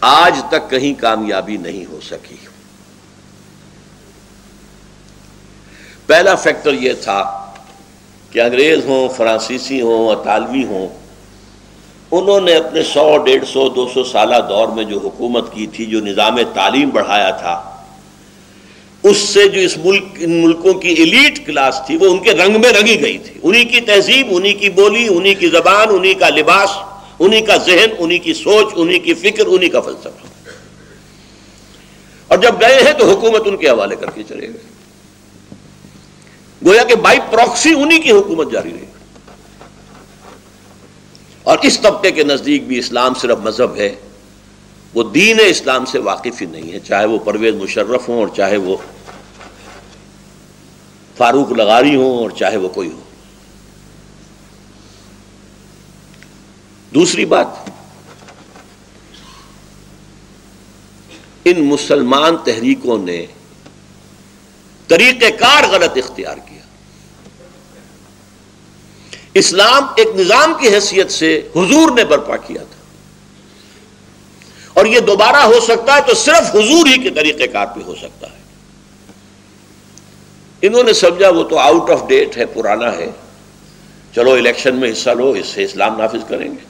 آج 0.00 0.40
تک 0.48 0.70
کہیں 0.70 1.00
کامیابی 1.00 1.56
نہیں 1.56 1.84
ہو 1.84 2.00
سکی۔ 2.00 2.36
پہلا 6.06 6.34
فیکٹر 6.34 6.72
یہ 6.72 6.92
تھا 7.02 7.46
کہ 8.30 8.40
انگریز 8.40 8.84
ہوں، 8.84 9.08
فرانسیسی 9.08 9.80
ہوں، 9.80 10.10
اطالوی 10.10 10.64
ہوں، 10.64 10.88
انہوں 12.10 12.40
نے 12.40 12.54
اپنے 12.54 12.82
سو، 12.82 13.16
ڈیڑھ 13.18 13.44
سو، 13.48 13.68
دو 13.68 13.88
سو 13.94 14.04
سالہ 14.04 14.36
دور 14.48 14.68
میں 14.68 14.84
جو 14.84 14.98
حکومت 14.98 15.52
کی 15.52 15.66
تھی، 15.66 15.86
جو 15.86 16.00
نظام 16.00 16.38
تعلیم 16.54 16.90
بڑھایا 16.90 17.30
تھا 17.30 17.69
اس 19.02 19.16
سے 19.16 19.48
جو 19.48 19.60
اس 19.60 19.76
ملک، 19.76 20.04
ان 20.16 20.30
ملکوں 20.30 20.74
کی 20.74 20.88
ایلیٹ 20.88 21.46
کلاس 21.46 21.80
تھی، 21.86 21.96
وہ 21.96 22.06
ان 22.06 22.18
کے 22.18 22.32
رنگ 22.32 22.60
میں 22.60 22.72
رنگی 22.72 23.00
گئی 23.00 23.18
تھی۔ 23.18 23.40
انہی 23.42 23.64
کی 23.64 23.80
تہذیب، 23.80 24.26
انہی 24.30 24.52
کی 24.52 24.70
بولی، 24.70 25.08
انہی 25.10 25.34
کی 25.34 25.48
زبان، 25.48 25.88
انہی 25.90 26.14
کا 26.14 26.28
لباس، 26.28 26.70
انہی 27.18 27.40
کا 27.40 27.56
ذہن، 27.56 27.88
انہی 27.98 28.18
کی 28.18 28.34
سوچ، 28.34 28.66
انہی 28.76 28.98
کی 28.98 29.14
فکر، 29.14 29.46
انہی 29.46 29.68
کا 29.68 29.80
فلسفہ۔ 29.80 30.08
اور 32.28 32.38
جب 32.38 32.54
گئے 32.60 32.74
ہیں 32.74 32.92
تو 32.92 33.10
حکومت 33.10 33.42
ان 33.46 33.56
کے 33.56 33.68
حوالے 33.68 33.96
کر 33.96 34.10
کے 34.10 34.22
چلے 34.28 34.48
گئے۔ 34.48 34.62
گویا 36.64 36.84
کہ 36.84 36.94
بائی 36.94 37.18
پروکسی 37.30 37.74
انہی 37.74 37.98
کی 37.98 38.10
حکومت 38.10 38.52
جاری 38.52 38.70
رہی۔ 38.70 38.86
اور 41.42 41.58
اس 41.62 41.80
طبقے 41.80 42.10
کے 42.10 42.24
نزدیک 42.24 42.66
بھی 42.66 42.78
اسلام 42.78 43.14
صرف 43.14 43.38
مذہب 43.38 43.76
ہے۔ 43.76 43.94
وہ 44.94 45.02
دین 45.02 45.40
اسلام 45.46 45.84
سے 45.84 45.98
واقف 45.98 46.40
ہی 46.40 46.46
نہیں 46.46 46.72
ہے، 46.72 46.80
چاہے 46.80 47.04
وہ 47.04 47.18
پرویز 47.18 47.54
مشرف 47.54 48.08
ہوں 48.08 48.18
اور 48.18 48.28
چاہے 48.36 48.56
وہ 48.56 48.76
فاروق 51.16 51.52
لغاری 51.52 51.94
ہوں 51.96 52.18
اور 52.18 52.30
چاہے 52.30 52.56
وہ 52.56 52.68
کوئی 52.68 52.92
ہو۔ 52.92 53.00
دوسری 56.94 57.24
بات، 57.24 57.46
ان 61.44 61.64
مسلمان 61.64 62.36
تحریکوں 62.44 62.98
نے 62.98 63.26
طریقہ 64.86 65.30
کار 65.38 65.68
غلط 65.70 65.96
اختیار 65.96 66.36
کیا۔ 66.36 66.62
اسلام 69.34 69.86
ایک 69.96 70.08
نظام 70.16 70.54
کی 70.60 70.68
حیثیت 70.68 71.10
سے 71.10 71.48
حضور 71.56 71.90
نے 71.90 72.04
برپا 72.04 72.36
کیا 72.36 72.62
تھا۔ 72.62 72.79
اور 74.80 74.88
یہ 74.88 75.00
دوبارہ 75.00 75.36
ہو 75.36 75.60
سکتا 75.60 75.96
ہے 75.96 76.00
تو 76.06 76.14
صرف 76.14 76.50
حضور 76.50 76.86
ہی 76.86 76.98
کے 76.98 77.10
طریقہ 77.10 77.52
کار 77.52 77.66
پہ 77.66 77.80
ہو 77.86 77.94
سکتا 77.94 78.26
ہے۔ 78.26 78.38
انہوں 80.62 80.82
نے 80.82 80.92
سمجھا 80.92 81.28
وہ 81.28 81.44
تو 81.44 81.58
آؤٹ 81.58 81.90
آف 81.90 82.08
ڈیٹ 82.08 82.36
ہے، 82.36 82.46
پرانا 82.46 82.92
ہے۔ 82.92 83.10
چلو 84.14 84.32
الیکشن 84.32 84.76
میں 84.76 84.92
حصہ 84.92 85.10
لو، 85.10 85.30
اس 85.30 85.46
سے 85.46 85.64
اسلام 85.64 85.98
نافذ 85.98 86.28
کریں 86.28 86.50
گے۔ 86.50 86.64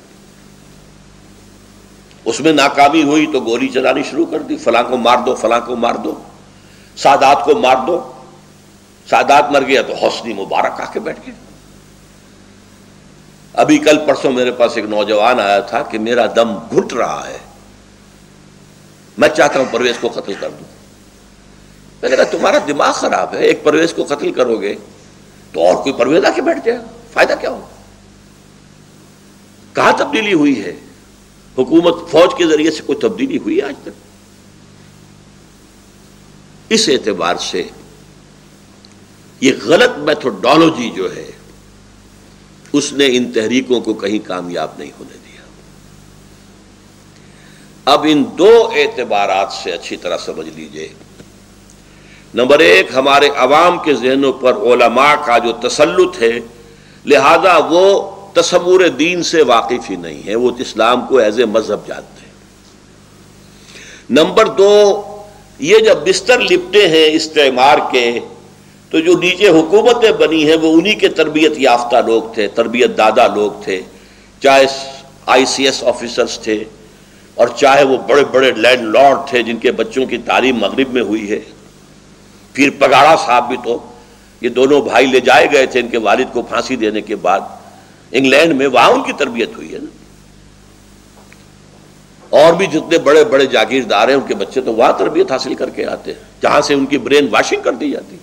اس 2.25 2.41
میں 2.41 2.53
ناکامی 2.53 3.03
ہوئی 3.03 3.27
تو 3.27 3.41
گولی 3.41 3.69
چلانی 3.69 4.03
شروع 4.11 4.27
کر 4.27 4.39
دی، 4.39 4.57
فلاں 4.57 4.83
کو 4.83 4.97
مار 4.97 5.19
دو، 5.27 5.35
فلاں 5.35 5.61
کو 5.67 5.77
مار 5.77 5.95
دو، 5.95 6.23
سادات 6.97 7.45
کو 7.45 7.55
مار 7.55 7.77
دو۔ 7.87 8.13
سادات 9.11 9.51
مر 9.51 9.63
گیا 9.63 9.83
تو 9.83 9.95
حوصلی 9.95 10.33
مبارک 10.33 10.81
آ 10.81 10.85
کے 10.93 11.01
بیٹھ 11.01 11.21
گئے 11.27 11.35
ابھی 13.53 13.79
کل 13.79 13.99
پرسوں 14.07 14.33
میرے 14.33 14.51
پاس 14.51 14.73
ایک 14.75 14.85
نوجوان 14.85 15.41
آیا 15.41 15.61
تھا 15.61 15.83
کہ 15.83 15.99
میرا 15.99 16.27
دم 16.37 16.57
گھٹ 16.57 16.93
رہا 16.93 17.29
ہے۔ 17.29 17.50
میں 19.21 19.29
چاہتا 19.29 19.59
ہوں 19.59 19.67
پرویز 19.71 19.97
کو 20.01 20.09
قتل 20.09 20.33
کر 20.41 20.51
دوں۔ 20.51 20.67
میں 22.03 22.11
نے 22.11 22.17
کہا، 22.17 22.25
تمہارا 22.25 22.59
دماغ 22.69 22.93
خراب 22.93 23.35
ہے، 23.35 23.45
ایک 23.45 23.65
پرویز 23.65 23.93
کو 23.95 24.05
قتل 24.05 24.33
کرو 24.33 24.61
گے 24.61 24.75
تو 25.53 25.67
اور 25.67 25.75
کوئی 25.75 25.93
پرویز 25.93 26.25
آ 26.25 26.31
کے 26.31 26.43
بیٹھ 26.43 26.59
جائے 26.65 26.79
گا 26.79 26.85
فائدہ 27.13 27.35
کیا 27.41 27.51
ہو 27.51 27.69
کہاں 29.75 29.93
تبدیلی 29.99 30.33
ہوئی 30.33 30.65
ہے؟ 30.65 30.77
حکومت 31.59 32.11
فوج 32.11 32.35
کے 32.39 32.47
ذریعے 32.47 32.71
سے 32.71 32.83
کوئی 32.87 32.99
تبدیلی 32.99 33.39
ہوئی 33.39 33.63
آج 33.63 33.75
تک؟ 33.83 33.89
اس 36.69 36.89
اعتبار 36.89 37.37
سے 37.37 37.63
یہ 39.41 39.53
غلط 39.65 39.99
میتھوڈالوجی 39.99 40.91
جو 40.91 41.17
ہے، 41.17 41.31
اس 42.73 42.93
نے 42.93 43.07
ان 43.07 43.33
تحریکوں 43.33 43.81
کو 43.81 43.95
کہیں 43.95 44.19
کامیاب 44.27 44.71
نہیں 44.79 44.91
ہونے 44.99 45.13
دیا۔ 45.13 45.20
اب 47.91 48.07
ان 48.09 48.25
دو 48.39 48.51
اعتبارات 48.77 49.53
سے 49.53 49.73
اچھی 49.73 49.97
طرح 49.97 50.17
سمجھ 50.17 50.49
لیجیے۔ 50.49 50.89
نمبر 52.35 52.59
ایک، 52.59 52.87
ہمارے 52.95 53.29
عوام 53.37 53.79
کے 53.85 53.95
ذہنوں 53.95 54.33
پر 54.33 54.57
علماء 54.73 55.15
کا 55.25 55.39
جو 55.39 55.53
تسلط 55.69 56.23
ہے، 56.23 56.39
لہذا 57.07 57.57
وہ 57.71 57.85
تصور 58.35 58.81
دین 58.99 59.23
سے 59.23 59.43
واقف 59.43 59.91
ہی 59.91 59.97
نہیں 59.97 60.27
ہے 60.27 60.35
وہ 60.35 60.51
اسلام 60.59 61.07
کو 61.07 61.17
ایز 61.17 61.39
اے 61.39 61.45
مذہب 61.45 61.87
جانتے 61.87 62.27
ہیں۔ 62.27 62.33
نمبر 64.11 64.47
دو، 64.59 64.73
یہ 65.59 65.79
جب 65.79 66.07
بستر 66.07 66.41
لپٹے 66.41 66.87
ہیں 66.89 67.07
استعمار 67.13 67.79
کے، 67.93 68.19
تو 68.91 69.01
جو 69.01 69.13
نیچے 69.19 69.49
حکومتیں 69.49 70.13
بنی 70.13 70.43
ہیں، 70.51 70.57
وہ 70.57 70.73
انہی 70.75 70.95
کے 70.95 71.09
تربیت 71.09 71.59
یافتہ 71.59 71.97
لوگ 72.07 72.23
تھے، 72.35 72.47
تربیت 72.55 72.97
دادا 72.99 73.27
لوگ 73.27 73.63
تھے، 73.65 73.81
چاہے 74.43 74.67
آئی 75.27 75.45
سی 75.47 75.65
ایس 75.65 75.83
آفیسرز 75.85 76.39
تھے 76.39 76.65
اور 77.41 77.49
چاہے 77.49 77.85
وہ 77.85 77.97
بڑے 77.97 78.25
بڑے 78.25 78.53
لینڈ 78.53 78.83
لارڈ 78.83 79.19
تھے 79.29 79.43
جن 79.43 79.57
کے 79.57 79.73
بچوں 79.73 80.07
کی 80.07 80.19
تعلیم 80.19 80.57
مغرب 80.57 80.93
میں 80.93 81.03
ہوئی 81.03 81.31
ہے، 81.31 81.41
پھر 82.53 82.71
پگاڑا 82.79 83.17
صاحب 83.27 83.49
بھی 83.49 83.57
تو 83.65 83.93
یہ 84.41 84.49
دونوں 84.49 84.83
بھائی 84.83 85.07
لے 85.07 85.21
جائے 85.21 85.47
گئے 85.53 85.67
تھے 85.67 85.81
ان 85.81 85.89
کے 85.89 85.99
والد 85.99 86.25
کو 86.33 86.43
پھانسی 86.43 86.77
دینے 86.77 87.01
کے 87.01 87.17
بعد۔ 87.17 87.41
انگلینڈ 88.13 88.55
میں 88.55 88.67
وہاں 88.67 88.91
ان 88.91 89.03
کی 89.03 89.13
تربیت 89.13 89.51
ہوئی 89.57 89.75
ہے 89.75 89.79
نا۔ 89.79 89.91
اور 92.29 92.53
بھی 92.53 92.67
جتنے 92.67 92.99
بڑے 92.99 93.25
بڑے 93.25 93.47
جاگیردار 93.47 94.09
ہیں، 94.09 94.15
ان 94.15 94.27
کے 94.27 94.35
بچے 94.35 94.61
تو 94.61 94.75
وہاں 94.75 94.93
تربیت 94.99 95.33
حاصل 95.33 95.55
کر 95.55 95.71
کے 95.71 95.87
آتے 95.87 96.13
ہیں، 96.13 96.21
جہاں 96.43 96.61
سے 96.61 96.75
ان 96.75 96.87
کی 96.87 96.99
برین 96.99 97.29
واشنگ 97.31 97.63
کر 97.63 97.73
دی 97.73 97.91
جاتی۔ 97.91 98.17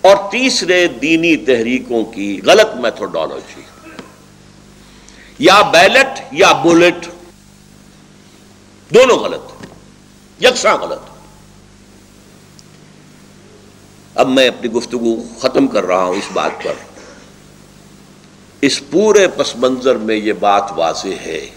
اور 0.00 0.16
تیسرے 0.30 0.86
دینی 0.86 1.36
تحریکوں 1.36 2.04
کی 2.04 2.40
غلط 2.46 2.76
میتھوڈالوجی، 2.76 3.62
یا 5.38 5.62
بیلٹ 5.62 6.20
یا 6.32 6.52
بولٹ 6.52 7.06
دونوں 8.94 9.16
غلط 9.16 9.52
یکساں 10.44 10.76
غلط 10.76 10.98
اب 14.14 14.28
میں 14.28 14.48
اپنی 14.48 14.70
گفتگو 14.70 15.16
ختم 15.40 15.66
کر 15.66 15.84
رہا 15.84 16.04
ہوں 16.04 16.14
اس 16.14 16.28
بات 16.32 16.50
پر۔ 16.62 16.72
اس 18.60 18.80
پورے 18.90 19.28
پس 19.28 19.56
منظر 19.56 19.96
میں 19.96 20.16
یہ 20.16 20.32
بات 20.32 20.72
واضح 20.76 21.22
ہے 21.26 21.50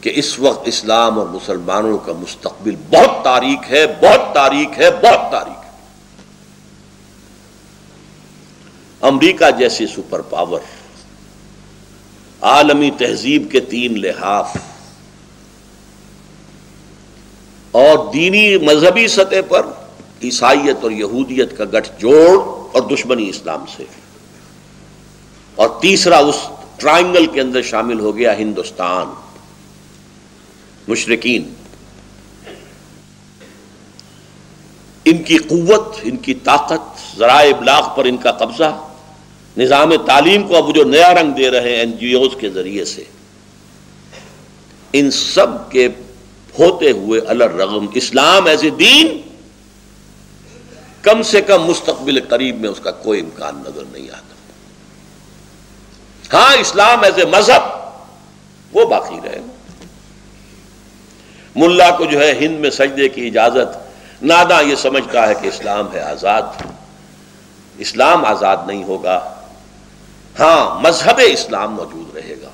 کہ 0.00 0.12
اس 0.14 0.38
وقت 0.38 0.68
اسلام 0.68 1.18
اور 1.18 1.26
مسلمانوں 1.26 1.98
کا 1.98 2.12
مستقبل 2.12 2.76
بہت 2.90 3.24
تاریخ 3.24 3.70
ہے، 3.70 3.86
بہت 3.86 4.34
تاریخ 4.34 4.78
ہے، 4.78 4.90
بہت 4.90 5.32
تاریخ 5.32 5.64
ہے۔ 5.64 5.70
امریکہ 9.00 9.50
جیسی 9.50 9.86
سپر 9.86 10.20
پاور، 10.20 10.60
عالمی 12.40 12.90
تہذیب 12.90 13.48
کے 13.52 13.60
تین 13.60 14.00
لحاف 14.00 14.56
اور 17.74 18.12
دینی 18.12 18.56
مذہبی 18.58 19.08
سطح 19.08 19.40
پر 19.48 19.66
عیسائیت 20.22 20.76
اور 20.82 20.90
یہودیت 20.90 21.58
کا 21.58 21.64
گٹھ 21.64 21.90
جوڑ 21.98 22.38
اور 22.72 22.82
دشمنی 22.90 23.28
اسلام 23.28 23.64
سے۔ 23.76 23.84
اور 25.54 25.68
تیسرا 25.82 26.18
اس 26.18 26.36
ٹرائنگل 26.76 27.26
کے 27.26 27.40
اندر 27.40 27.62
شامل 27.62 28.00
ہو 28.00 28.16
گیا 28.16 28.38
ہندوستان۔ 28.38 29.06
مشرقین 30.88 31.54
ان 35.04 35.22
کی 35.22 35.38
قوت، 35.38 35.96
ان 36.02 36.16
کی 36.16 36.34
طاقت 36.34 37.18
ذرائع 37.18 37.52
ابلاغ 37.56 37.88
پر 37.96 38.04
ان 38.04 38.16
کا 38.16 38.32
قبضہ، 38.32 38.88
نظام 39.56 39.94
تعلیم 40.06 40.48
کو 40.48 40.56
اب 40.56 40.74
جو 40.74 40.84
نیا 40.84 41.14
رنگ 41.14 41.32
دے 41.32 41.50
رہے 41.50 41.70
ہیں 41.70 41.78
این 41.78 41.92
جی 41.92 42.12
اوز 42.12 42.30
کے 42.40 42.50
ذریعے 42.50 42.84
سے۔ 42.84 43.04
ان 44.92 45.10
سب 45.10 45.70
کے 45.70 45.88
ہوتے 46.58 46.90
ہوئے 46.90 47.20
الرغم 47.20 47.86
اسلام 47.94 48.46
ایز 48.46 48.62
اے 48.62 48.70
دین 48.70 49.20
کم 51.02 51.22
سے 51.22 51.40
کم 51.40 51.64
مستقبل 51.64 52.20
قریب 52.28 52.60
میں 52.60 52.68
اس 52.68 52.80
کا 52.80 52.90
کوئی 52.90 53.20
امکان 53.20 53.62
نظر 53.66 53.82
نہیں 53.92 54.10
آتا۔ 54.10 54.34
ہاں 56.36 56.56
اسلام 56.56 57.02
ایز 57.02 57.18
اے 57.18 57.24
مذہب 57.24 57.62
وہ 58.72 58.84
باقی 58.84 59.16
رہے۔ 59.24 59.40
ملا 61.56 61.90
کو 61.90 62.04
جو 62.04 62.20
ہے 62.20 62.32
ہند 62.40 62.58
میں 62.58 62.70
سجدے 62.70 63.08
کی 63.08 63.26
اجازت 63.26 63.76
نادا 64.22 64.60
یہ 64.60 64.76
سمجھتا 64.76 65.28
ہے 65.28 65.34
کہ 65.42 65.48
اسلام 65.48 65.92
ہے 65.92 66.00
آزاد۔ 66.00 66.42
اسلام 67.78 68.24
آزاد 68.24 68.56
نہیں 68.66 68.84
ہوگا۔ 68.84 69.34
ہاں 70.38 70.80
مذہب 70.80 71.20
اسلام 71.26 71.74
موجود 71.74 72.16
رہے 72.16 72.34
گا۔ 72.42 72.50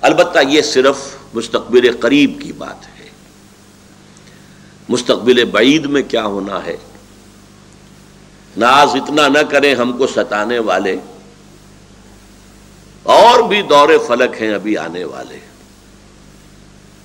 البتہ 0.00 0.38
یہ 0.48 0.62
صرف 0.62 1.13
مستقبل 1.34 1.96
قریب 2.00 2.40
کی 2.40 2.52
بات 2.52 3.00
ہے۔ 3.00 3.08
مستقبل 4.88 5.44
بعید 5.44 5.86
میں 5.86 6.02
کیا 6.08 6.24
ہونا 6.24 6.64
ہے؟ 6.64 6.76
ناز 8.56 8.88
اتنا 8.94 9.28
نہ 9.28 9.38
کریں 9.38 9.74
ہم 9.74 9.96
کو 9.98 10.06
ستانے 10.06 10.58
والے۔ 10.58 10.96
اور 13.02 13.42
بھی 13.48 13.62
دور 13.62 13.88
فلک 14.06 14.42
ہیں 14.42 14.54
ابھی 14.54 14.76
آنے 14.76 15.04
والے۔ 15.04 15.38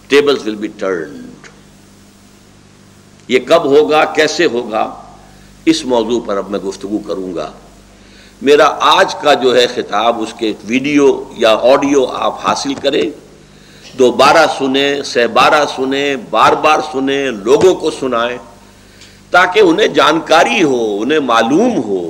ٹیبلز 0.07 0.47
ول 0.47 0.55
بی 0.55 0.67
ٹرنڈ 0.67 1.47
یہ 3.27 3.39
کب 3.39 3.65
ہوگا؟ 3.65 4.05
کیسے 4.05 4.45
ہوگا؟ 4.45 5.01
اس 5.65 5.85
موضوع 5.85 6.21
پر 6.25 6.37
اب 6.37 6.49
میں 6.49 6.59
گفتگو 6.59 6.97
کروں 6.97 7.35
گا۔ 7.35 7.51
میرا 8.41 8.77
آج 8.79 9.15
کا 9.15 9.33
جو 9.33 9.55
ہے 9.55 9.67
خطاب، 9.67 10.21
اس 10.21 10.33
کے 10.39 10.53
ویڈیو 10.63 11.23
یا 11.37 11.55
آڈیو 11.61 12.05
آپ 12.05 12.47
حاصل 12.47 12.73
کریں۔ 12.73 13.28
دوبارہ 13.97 14.45
سنیں 14.57 15.01
سہ 15.03 15.27
بارہ 15.33 15.63
سنیں 15.75 16.15
بار 16.29 16.53
بار 16.53 16.79
سنیں 16.91 17.31
لوگوں 17.45 17.73
کو 17.75 17.91
سنائیں 17.91 18.37
تاکہ 19.31 19.59
انہیں 19.59 19.87
جانکاری 19.87 20.63
ہو، 20.63 21.01
انہیں 21.01 21.19
معلوم 21.19 21.77
ہو 21.83 22.01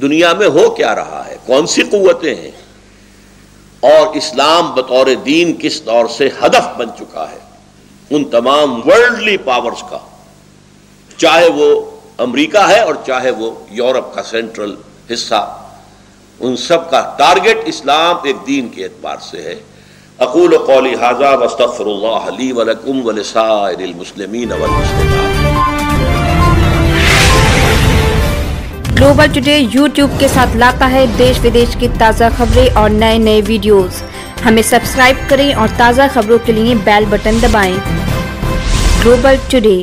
دنیا 0.00 0.32
میں 0.32 0.48
ہو 0.48 0.68
کیا 0.70 0.94
رہا 0.94 1.22
ہے، 1.26 1.36
کون 1.46 1.66
سی 1.66 1.82
قوتیں 1.82 2.34
ہیں 2.34 2.50
اور 3.82 4.16
اسلام 4.16 4.72
بطور 4.74 5.06
دین 5.26 5.54
کس 5.60 5.80
دور 5.86 6.06
سے 6.08 6.28
ہدف 6.40 6.76
بن 6.76 6.88
چکا 6.98 7.30
ہے 7.32 7.38
ان 8.10 8.24
تمام 8.24 8.80
ورلڈلی 8.86 9.36
پاورز 9.36 9.82
کا، 9.90 9.98
چاہے 11.16 11.48
وہ 11.48 11.68
امریکہ 12.18 12.66
ہے 12.68 12.80
اور 12.80 12.94
چاہے 13.06 13.30
وہ 13.30 13.50
یورپ 13.70 14.14
کا 14.14 14.22
سینٹرل 14.22 14.74
حصہ۔ 15.12 15.42
ان 16.40 16.56
سب 16.56 16.90
کا 16.90 17.00
ٹارگٹ 17.18 17.58
اسلام 17.66 18.16
ایک 18.24 18.36
دین 18.46 18.68
کے 18.68 18.84
اعتبار 18.84 19.16
سے 19.20 19.42
ہے۔ 19.42 19.54
اقول 20.20 20.58
قولی 20.66 20.94
حاضہ 20.94 21.36
وستغفر 21.40 21.86
اللہ 21.86 22.26
علی 22.26 22.52
ولکم 22.52 23.06
ولسائر 23.06 23.78
المسلمین 23.78 24.52
والمسلمات. 24.52 25.48
گلوبل 28.98 29.26
ٹوڈے 29.32 29.66
یوٹیوب 29.72 30.10
کے 30.18 30.28
ساتھ 30.28 30.56
لاتا 30.56 30.90
ہے 30.90 31.06
دیش 31.18 31.44
ودیش 31.44 31.76
کی 31.76 31.88
تازہ 31.98 32.24
خبریں 32.36 32.66
اور 32.74 32.90
نئے 32.90 33.18
نئے 33.18 33.40
ویڈیوز۔ 33.46 34.02
ہمیں 34.46 34.62
سبسکرائب 34.62 35.16
کریں 35.28 35.54
اور 35.54 35.68
تازہ 35.76 36.02
خبروں 36.12 36.38
کے 36.44 36.52
لیے 36.52 36.74
بیل 36.84 37.04
بٹن 37.08 37.36
دبائیں۔ 37.42 37.76
Global 39.04 39.34
today. 39.48 39.76